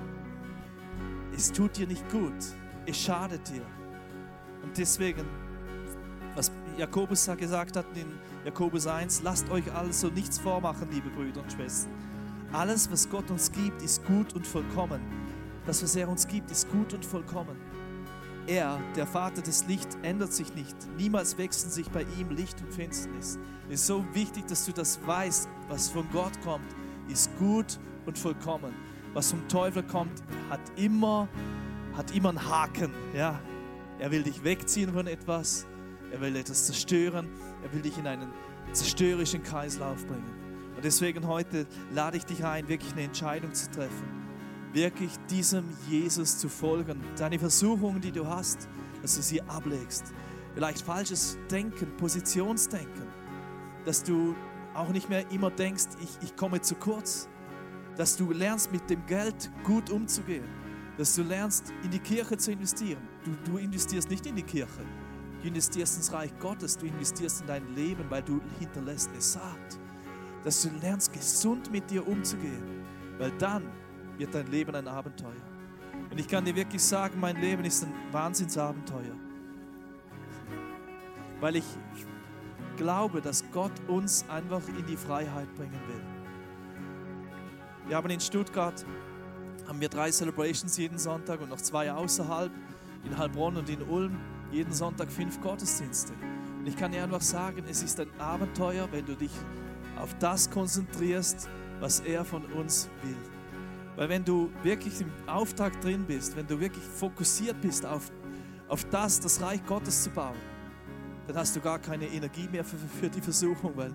Es 1.34 1.50
tut 1.50 1.76
dir 1.76 1.86
nicht 1.86 2.08
gut. 2.10 2.34
Es 2.86 2.98
schadet 2.98 3.48
dir. 3.48 3.62
Und 4.62 4.76
deswegen, 4.76 5.26
was 6.34 6.50
Jakobus 6.78 7.28
gesagt 7.36 7.76
hat 7.76 7.86
in 7.94 8.06
Jakobus 8.44 8.86
1, 8.86 9.22
lasst 9.22 9.50
euch 9.50 9.72
also 9.72 10.08
nichts 10.08 10.38
vormachen, 10.38 10.88
liebe 10.90 11.10
Brüder 11.10 11.42
und 11.42 11.52
Schwestern 11.52 11.92
alles, 12.52 12.90
was 12.90 13.08
Gott 13.08 13.30
uns 13.30 13.50
gibt, 13.50 13.82
ist 13.82 14.04
gut 14.06 14.32
und 14.34 14.46
vollkommen. 14.46 15.00
Das, 15.66 15.82
was 15.82 15.96
er 15.96 16.08
uns 16.08 16.26
gibt, 16.26 16.50
ist 16.50 16.70
gut 16.70 16.94
und 16.94 17.04
vollkommen. 17.04 17.56
Er, 18.46 18.80
der 18.94 19.06
Vater 19.06 19.42
des 19.42 19.66
Lichts, 19.66 19.98
ändert 20.02 20.32
sich 20.32 20.54
nicht. 20.54 20.76
Niemals 20.96 21.36
wechseln 21.36 21.70
sich 21.70 21.90
bei 21.90 22.06
ihm 22.18 22.30
Licht 22.30 22.60
und 22.62 22.72
Finsternis. 22.72 23.38
Es 23.68 23.80
ist 23.80 23.86
so 23.88 24.04
wichtig, 24.12 24.46
dass 24.46 24.64
du 24.64 24.72
das 24.72 25.04
weißt. 25.04 25.48
Was 25.68 25.90
von 25.90 26.08
Gott 26.12 26.40
kommt, 26.44 26.74
ist 27.08 27.36
gut 27.38 27.78
und 28.06 28.16
vollkommen. 28.16 28.72
Was 29.12 29.30
vom 29.30 29.46
Teufel 29.48 29.82
kommt, 29.82 30.22
hat 30.48 30.60
immer, 30.76 31.28
hat 31.96 32.14
immer 32.14 32.28
einen 32.28 32.48
Haken. 32.48 32.92
Ja? 33.14 33.40
Er 33.98 34.10
will 34.10 34.22
dich 34.22 34.44
wegziehen 34.44 34.92
von 34.92 35.06
etwas. 35.06 35.66
Er 36.12 36.20
will 36.20 36.36
etwas 36.36 36.66
zerstören. 36.66 37.28
Er 37.64 37.72
will 37.72 37.82
dich 37.82 37.96
in 37.98 38.06
einen 38.06 38.30
zerstörerischen 38.72 39.42
Kreislauf 39.42 40.06
bringen. 40.06 40.30
Und 40.76 40.84
deswegen 40.84 41.26
heute 41.26 41.66
lade 41.92 42.18
ich 42.18 42.24
dich 42.26 42.44
ein, 42.44 42.68
wirklich 42.68 42.92
eine 42.92 43.02
Entscheidung 43.02 43.54
zu 43.54 43.70
treffen. 43.70 44.26
Wirklich 44.72 45.10
diesem 45.30 45.64
Jesus 45.88 46.38
zu 46.38 46.50
folgen. 46.50 47.02
Deine 47.16 47.38
Versuchungen, 47.38 48.00
die 48.00 48.12
du 48.12 48.26
hast, 48.26 48.68
dass 49.00 49.16
du 49.16 49.22
sie 49.22 49.40
ablegst. 49.42 50.12
Vielleicht 50.54 50.82
falsches 50.82 51.38
Denken, 51.50 51.96
Positionsdenken. 51.96 53.06
Dass 53.86 54.02
du 54.02 54.34
auch 54.74 54.90
nicht 54.90 55.08
mehr 55.08 55.30
immer 55.30 55.50
denkst, 55.50 55.86
ich, 56.02 56.10
ich 56.22 56.36
komme 56.36 56.60
zu 56.60 56.74
kurz. 56.74 57.28
Dass 57.96 58.18
du 58.18 58.30
lernst, 58.32 58.70
mit 58.70 58.90
dem 58.90 59.06
Geld 59.06 59.50
gut 59.64 59.88
umzugehen. 59.88 60.44
Dass 60.96 61.14
du 61.14 61.22
lernst, 61.22 61.72
in 61.82 61.90
die 61.90 61.98
Kirche 61.98 62.36
zu 62.36 62.52
investieren. 62.52 63.06
Du, 63.24 63.50
du 63.50 63.58
investierst 63.58 64.08
nicht 64.08 64.26
in 64.26 64.36
die 64.36 64.42
Kirche. 64.42 64.84
Du 65.42 65.48
investierst 65.48 65.96
ins 65.96 66.12
Reich 66.12 66.32
Gottes. 66.38 66.76
Du 66.78 66.86
investierst 66.86 67.42
in 67.42 67.46
dein 67.46 67.74
Leben, 67.74 68.04
weil 68.08 68.22
du 68.22 68.40
hinterlässt 68.58 69.10
eine 69.10 69.20
Saat 69.20 69.78
dass 70.46 70.62
du 70.62 70.70
lernst, 70.80 71.12
gesund 71.12 71.72
mit 71.72 71.90
dir 71.90 72.06
umzugehen, 72.06 72.84
weil 73.18 73.32
dann 73.32 73.64
wird 74.16 74.32
dein 74.32 74.46
Leben 74.46 74.76
ein 74.76 74.86
Abenteuer. 74.86 75.32
Und 76.08 76.20
ich 76.20 76.28
kann 76.28 76.44
dir 76.44 76.54
wirklich 76.54 76.80
sagen, 76.80 77.18
mein 77.18 77.34
Leben 77.40 77.64
ist 77.64 77.82
ein 77.82 77.92
Wahnsinnsabenteuer, 78.12 79.16
weil 81.40 81.56
ich 81.56 81.64
glaube, 82.76 83.20
dass 83.20 83.42
Gott 83.50 83.72
uns 83.88 84.24
einfach 84.28 84.62
in 84.68 84.86
die 84.86 84.96
Freiheit 84.96 85.52
bringen 85.56 85.80
will. 85.88 86.02
Wir 87.88 87.96
haben 87.96 88.08
in 88.10 88.20
Stuttgart 88.20 88.86
haben 89.68 89.80
wir 89.80 89.88
drei 89.88 90.10
Celebrations 90.10 90.76
jeden 90.76 90.98
Sonntag 90.98 91.40
und 91.40 91.50
noch 91.50 91.60
zwei 91.60 91.92
außerhalb, 91.92 92.50
in 93.04 93.18
Heilbronn 93.18 93.56
und 93.56 93.68
in 93.68 93.82
Ulm, 93.82 94.16
jeden 94.50 94.72
Sonntag 94.72 95.10
fünf 95.10 95.40
Gottesdienste. 95.40 96.12
Und 96.58 96.66
ich 96.66 96.76
kann 96.76 96.92
dir 96.92 97.02
einfach 97.02 97.20
sagen, 97.20 97.64
es 97.68 97.82
ist 97.82 98.00
ein 98.00 98.08
Abenteuer, 98.18 98.88
wenn 98.90 99.06
du 99.06 99.14
dich 99.14 99.32
auf 100.00 100.14
das 100.18 100.50
konzentrierst, 100.50 101.48
was 101.80 102.00
er 102.00 102.24
von 102.24 102.44
uns 102.46 102.88
will. 103.02 103.16
Weil 103.96 104.08
wenn 104.08 104.24
du 104.24 104.50
wirklich 104.62 105.00
im 105.00 105.10
Auftrag 105.26 105.80
drin 105.80 106.04
bist, 106.06 106.36
wenn 106.36 106.46
du 106.46 106.60
wirklich 106.60 106.84
fokussiert 106.84 107.60
bist 107.60 107.86
auf, 107.86 108.10
auf 108.68 108.84
das, 108.90 109.20
das 109.20 109.40
Reich 109.40 109.64
Gottes 109.66 110.02
zu 110.02 110.10
bauen, 110.10 110.36
dann 111.26 111.36
hast 111.36 111.56
du 111.56 111.60
gar 111.60 111.78
keine 111.78 112.06
Energie 112.06 112.48
mehr 112.48 112.64
für, 112.64 112.76
für 112.76 113.08
die 113.08 113.20
Versuchung, 113.20 113.72
weil 113.74 113.92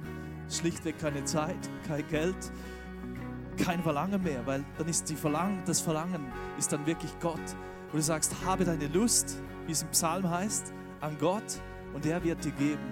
schlichtweg 0.49 0.99
keine 0.99 1.24
Zeit, 1.24 1.69
kein 1.88 2.07
Geld, 2.09 2.51
kein 3.62 3.82
Verlangen 3.82 4.22
mehr, 4.22 4.45
weil 4.45 4.64
dann 4.78 4.88
ist 4.88 5.09
die 5.09 5.16
Verlangen, 5.16 5.62
das 5.66 5.82
Verlangen 5.82 6.32
ist 6.57 6.72
dann 6.74 6.86
wirklich 6.86 7.12
Gott. 7.20 7.39
Wo 7.91 7.97
du 7.97 8.03
sagst, 8.03 8.36
habe 8.45 8.66
deine 8.66 8.88
Lust, 8.88 9.38
wie 9.68 9.72
es 9.72 9.82
im 9.82 9.89
Psalm 9.89 10.30
heißt, 10.30 10.74
an 11.01 11.18
Gott 11.20 11.59
und 11.93 12.05
er 12.05 12.24
wird 12.24 12.43
dir 12.43 12.51
geben, 12.51 12.91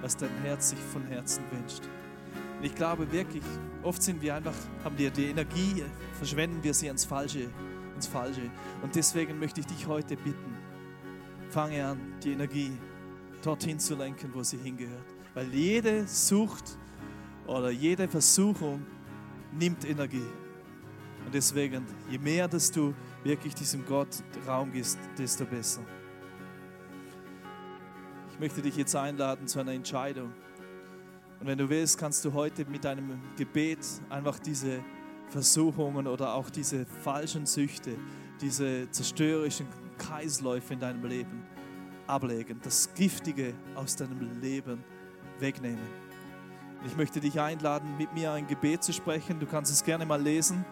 was 0.00 0.16
dein 0.16 0.30
Herz 0.42 0.70
sich 0.70 0.78
von 0.78 1.06
Herzen 1.06 1.44
wünscht. 1.50 1.82
Und 2.58 2.64
ich 2.64 2.74
glaube 2.74 3.10
wirklich, 3.10 3.44
oft 3.82 4.02
sind 4.02 4.20
wir 4.20 4.34
einfach, 4.34 4.54
haben 4.84 4.98
wir 4.98 5.10
die 5.10 5.26
Energie, 5.26 5.84
verschwenden 6.14 6.62
wir 6.62 6.74
sie 6.74 6.88
ans 6.88 7.04
Falsche, 7.04 7.48
ins 7.94 8.06
Falsche. 8.06 8.50
Und 8.82 8.94
deswegen 8.94 9.38
möchte 9.38 9.60
ich 9.60 9.66
dich 9.66 9.86
heute 9.86 10.16
bitten, 10.16 10.56
fange 11.48 11.84
an, 11.84 11.98
die 12.22 12.32
Energie 12.32 12.72
dorthin 13.42 13.78
zu 13.78 13.94
lenken, 13.94 14.30
wo 14.34 14.42
sie 14.42 14.58
hingehört. 14.58 15.06
Weil 15.34 15.46
jede 15.54 16.06
Sucht 16.06 16.76
oder 17.46 17.70
jede 17.70 18.08
Versuchung 18.08 18.84
nimmt 19.52 19.84
Energie. 19.84 20.30
Und 21.24 21.34
deswegen, 21.34 21.86
je 22.08 22.18
mehr, 22.18 22.48
dass 22.48 22.70
du 22.70 22.94
wirklich 23.24 23.54
diesem 23.54 23.84
Gott 23.84 24.22
Raum 24.46 24.72
gibst, 24.72 24.98
desto 25.18 25.44
besser. 25.44 25.82
Ich 28.32 28.38
möchte 28.40 28.62
dich 28.62 28.76
jetzt 28.76 28.96
einladen 28.96 29.46
zu 29.46 29.60
einer 29.60 29.72
Entscheidung. 29.72 30.32
Und 31.40 31.46
wenn 31.46 31.58
du 31.58 31.68
willst, 31.68 31.98
kannst 31.98 32.24
du 32.24 32.32
heute 32.32 32.64
mit 32.64 32.84
deinem 32.84 33.20
Gebet 33.36 33.86
einfach 34.08 34.38
diese 34.38 34.82
Versuchungen 35.28 36.06
oder 36.06 36.34
auch 36.34 36.50
diese 36.50 36.86
falschen 36.86 37.46
Süchte, 37.46 37.96
diese 38.40 38.90
zerstörerischen 38.90 39.66
Kreisläufe 39.98 40.74
in 40.74 40.80
deinem 40.80 41.04
Leben 41.04 41.42
ablegen, 42.06 42.58
das 42.62 42.92
Giftige 42.94 43.54
aus 43.74 43.96
deinem 43.96 44.40
Leben 44.40 44.82
wegnehmen. 45.38 45.99
Ich 46.84 46.96
möchte 46.96 47.20
dich 47.20 47.38
einladen, 47.38 47.96
mit 47.98 48.14
mir 48.14 48.32
ein 48.32 48.46
Gebet 48.46 48.82
zu 48.82 48.92
sprechen. 48.92 49.38
Du 49.38 49.46
kannst 49.46 49.70
es 49.70 49.84
gerne 49.84 50.06
mal 50.06 50.20
lesen. 50.20 50.64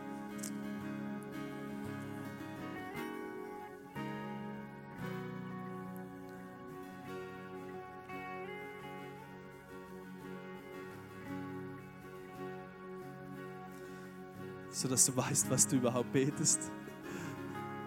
sodass 14.70 15.06
du 15.06 15.16
weißt, 15.16 15.50
was 15.50 15.66
du 15.66 15.76
überhaupt 15.76 16.12
betest. 16.12 16.70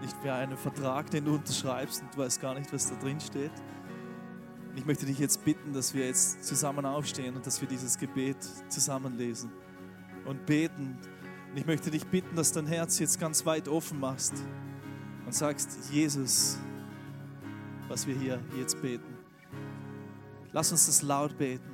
Nicht 0.01 0.15
wie 0.24 0.30
einen 0.30 0.57
Vertrag, 0.57 1.09
den 1.09 1.26
du 1.26 1.36
unterschreibst 1.36 2.01
und 2.01 2.13
du 2.13 2.17
weißt 2.17 2.41
gar 2.41 2.53
nicht, 2.53 2.74
was 2.74 2.89
da 2.89 2.95
drin 2.95 3.19
steht. 3.19 3.51
Ich 4.76 4.86
möchte 4.86 5.05
dich 5.05 5.19
jetzt 5.19 5.43
bitten, 5.43 5.74
dass 5.74 5.93
wir 5.93 6.05
jetzt 6.05 6.43
zusammen 6.43 6.86
aufstehen 6.86 7.36
und 7.36 7.45
dass 7.45 7.59
wir 7.59 7.67
dieses 7.67 7.97
Gebet 7.97 8.38
zusammen 8.69 9.17
lesen 9.17 9.51
und 10.26 10.45
beten. 10.45 10.97
Und 11.49 11.57
ich 11.57 11.65
möchte 11.65 11.91
dich 11.91 12.05
bitten, 12.05 12.36
dass 12.36 12.51
dein 12.51 12.67
Herz 12.67 12.99
jetzt 12.99 13.19
ganz 13.19 13.45
weit 13.45 13.67
offen 13.67 13.99
machst 13.99 14.34
und 15.26 15.34
sagst, 15.34 15.91
Jesus, 15.91 16.57
was 17.88 18.07
wir 18.07 18.15
hier 18.15 18.39
jetzt 18.57 18.82
beten. 18.82 19.17
Lass 20.53 20.72
uns 20.72 20.86
das 20.86 21.01
laut 21.01 21.38
beten. 21.38 21.69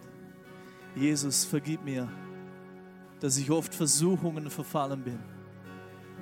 Jesus, 0.95 1.45
vergib 1.45 1.83
mir 1.83 2.09
dass 3.19 3.37
ich 3.37 3.49
oft 3.49 3.73
Versuchungen 3.73 4.49
verfallen 4.49 5.03
bin. 5.03 5.19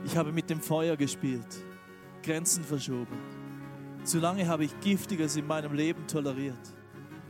Ich 0.05 0.15
habe 0.15 0.31
mit 0.31 0.49
dem 0.49 0.61
Feuer 0.61 0.95
gespielt, 0.95 1.47
Grenzen 2.23 2.63
verschoben. 2.63 3.17
Zu 4.05 4.19
lange 4.19 4.47
habe 4.47 4.65
ich 4.65 4.79
Giftiges 4.81 5.35
in 5.35 5.47
meinem 5.47 5.73
Leben 5.73 6.05
toleriert. 6.05 6.75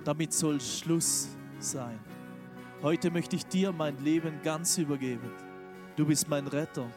Damit 0.03 0.33
soll 0.33 0.59
Schluss 0.59 1.29
sein. 1.57 1.97
Heute 2.81 3.11
möchte 3.11 3.37
ich 3.37 3.45
dir 3.45 3.71
mein 3.71 3.97
Leben 4.03 4.41
ganz 4.43 4.77
übergeben. 4.77 5.31
Du 5.95 6.05
bist 6.05 6.27
mein 6.27 6.45
Retter. 6.47 6.91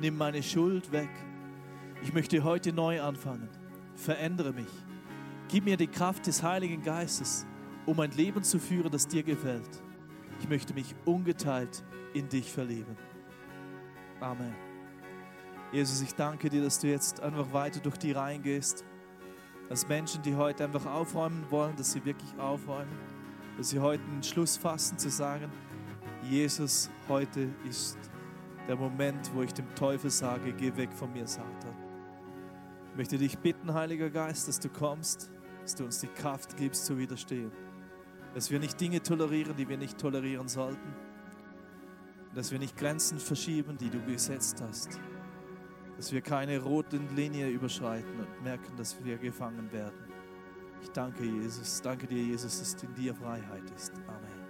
Nimm 0.00 0.18
meine 0.18 0.42
Schuld 0.42 0.90
weg. 0.90 1.08
Ich 2.02 2.12
möchte 2.12 2.42
heute 2.42 2.72
neu 2.72 3.00
anfangen. 3.00 3.48
Verändere 3.94 4.52
mich. 4.52 4.66
Gib 5.46 5.64
mir 5.64 5.76
die 5.76 5.86
Kraft 5.86 6.26
des 6.26 6.42
Heiligen 6.42 6.82
Geistes, 6.82 7.46
um 7.86 8.00
ein 8.00 8.10
Leben 8.10 8.42
zu 8.42 8.58
führen, 8.58 8.90
das 8.90 9.06
dir 9.06 9.22
gefällt. 9.22 9.80
Ich 10.40 10.48
möchte 10.48 10.74
mich 10.74 10.92
ungeteilt 11.04 11.84
in 12.14 12.28
dich 12.28 12.50
verlieben. 12.50 12.96
Amen. 14.18 14.56
Jesus, 15.70 16.02
ich 16.02 16.16
danke 16.16 16.50
dir, 16.50 16.64
dass 16.64 16.80
du 16.80 16.88
jetzt 16.88 17.20
einfach 17.20 17.52
weiter 17.52 17.78
durch 17.78 17.96
die 17.96 18.10
Reihen 18.10 18.42
gehst. 18.42 18.84
Dass 19.70 19.88
Menschen, 19.88 20.20
die 20.22 20.36
heute 20.36 20.64
einfach 20.64 20.84
aufräumen 20.84 21.46
wollen, 21.48 21.74
dass 21.76 21.92
sie 21.92 22.04
wirklich 22.04 22.38
aufräumen. 22.38 22.92
Dass 23.56 23.70
sie 23.70 23.78
heute 23.78 24.02
einen 24.04 24.22
Schluss 24.22 24.58
fassen 24.58 24.98
zu 24.98 25.08
sagen, 25.08 25.50
Jesus, 26.28 26.90
heute 27.08 27.48
ist 27.66 27.96
der 28.68 28.76
Moment, 28.76 29.30
wo 29.34 29.42
ich 29.42 29.54
dem 29.54 29.74
Teufel 29.74 30.10
sage, 30.10 30.52
geh 30.52 30.76
weg 30.76 30.92
von 30.92 31.10
mir, 31.10 31.26
Satan. 31.26 31.74
Ich 32.90 32.96
möchte 32.98 33.16
dich 33.16 33.38
bitten, 33.38 33.72
Heiliger 33.72 34.10
Geist, 34.10 34.46
dass 34.46 34.60
du 34.60 34.68
kommst, 34.68 35.30
dass 35.62 35.74
du 35.74 35.84
uns 35.84 36.00
die 36.00 36.08
Kraft 36.08 36.58
gibst 36.58 36.84
zu 36.84 36.98
widerstehen. 36.98 37.50
Dass 38.34 38.50
wir 38.50 38.58
nicht 38.58 38.78
Dinge 38.78 39.02
tolerieren, 39.02 39.56
die 39.56 39.66
wir 39.66 39.78
nicht 39.78 39.96
tolerieren 39.96 40.48
sollten 40.48 40.94
dass 42.34 42.52
wir 42.52 42.58
nicht 42.58 42.76
Grenzen 42.76 43.18
verschieben, 43.18 43.76
die 43.78 43.90
du 43.90 44.00
gesetzt 44.04 44.62
hast. 44.66 45.00
Dass 46.00 46.12
wir 46.14 46.22
keine 46.22 46.58
roten 46.60 47.14
Linie 47.14 47.48
überschreiten 47.50 48.20
und 48.20 48.42
merken, 48.42 48.72
dass 48.78 48.96
wir 49.04 49.18
gefangen 49.18 49.70
werden. 49.70 50.08
Ich 50.80 50.90
danke 50.92 51.22
Jesus, 51.24 51.82
danke 51.82 52.06
dir 52.06 52.22
Jesus, 52.22 52.58
dass 52.58 52.82
in 52.82 52.94
dir 52.94 53.14
Freiheit 53.14 53.70
ist. 53.76 53.92
Amen. 54.08 54.40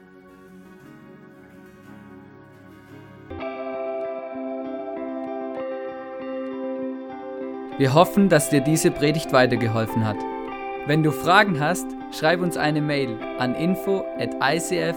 Wir 7.78 7.94
hoffen, 7.94 8.28
dass 8.28 8.50
dir 8.50 8.60
diese 8.60 8.92
Predigt 8.92 9.32
weitergeholfen 9.32 10.06
hat. 10.06 10.18
Wenn 10.86 11.02
du 11.02 11.10
Fragen 11.10 11.58
hast, 11.58 11.88
schreib 12.12 12.42
uns 12.42 12.56
eine 12.56 12.80
Mail 12.80 13.18
an 13.40 13.56
info 13.56 14.04
at 14.20 14.36
icf-vlbg.at. 14.40 14.94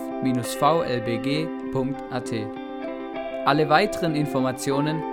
Alle 3.46 3.70
weiteren 3.70 4.16
Informationen 4.16 5.13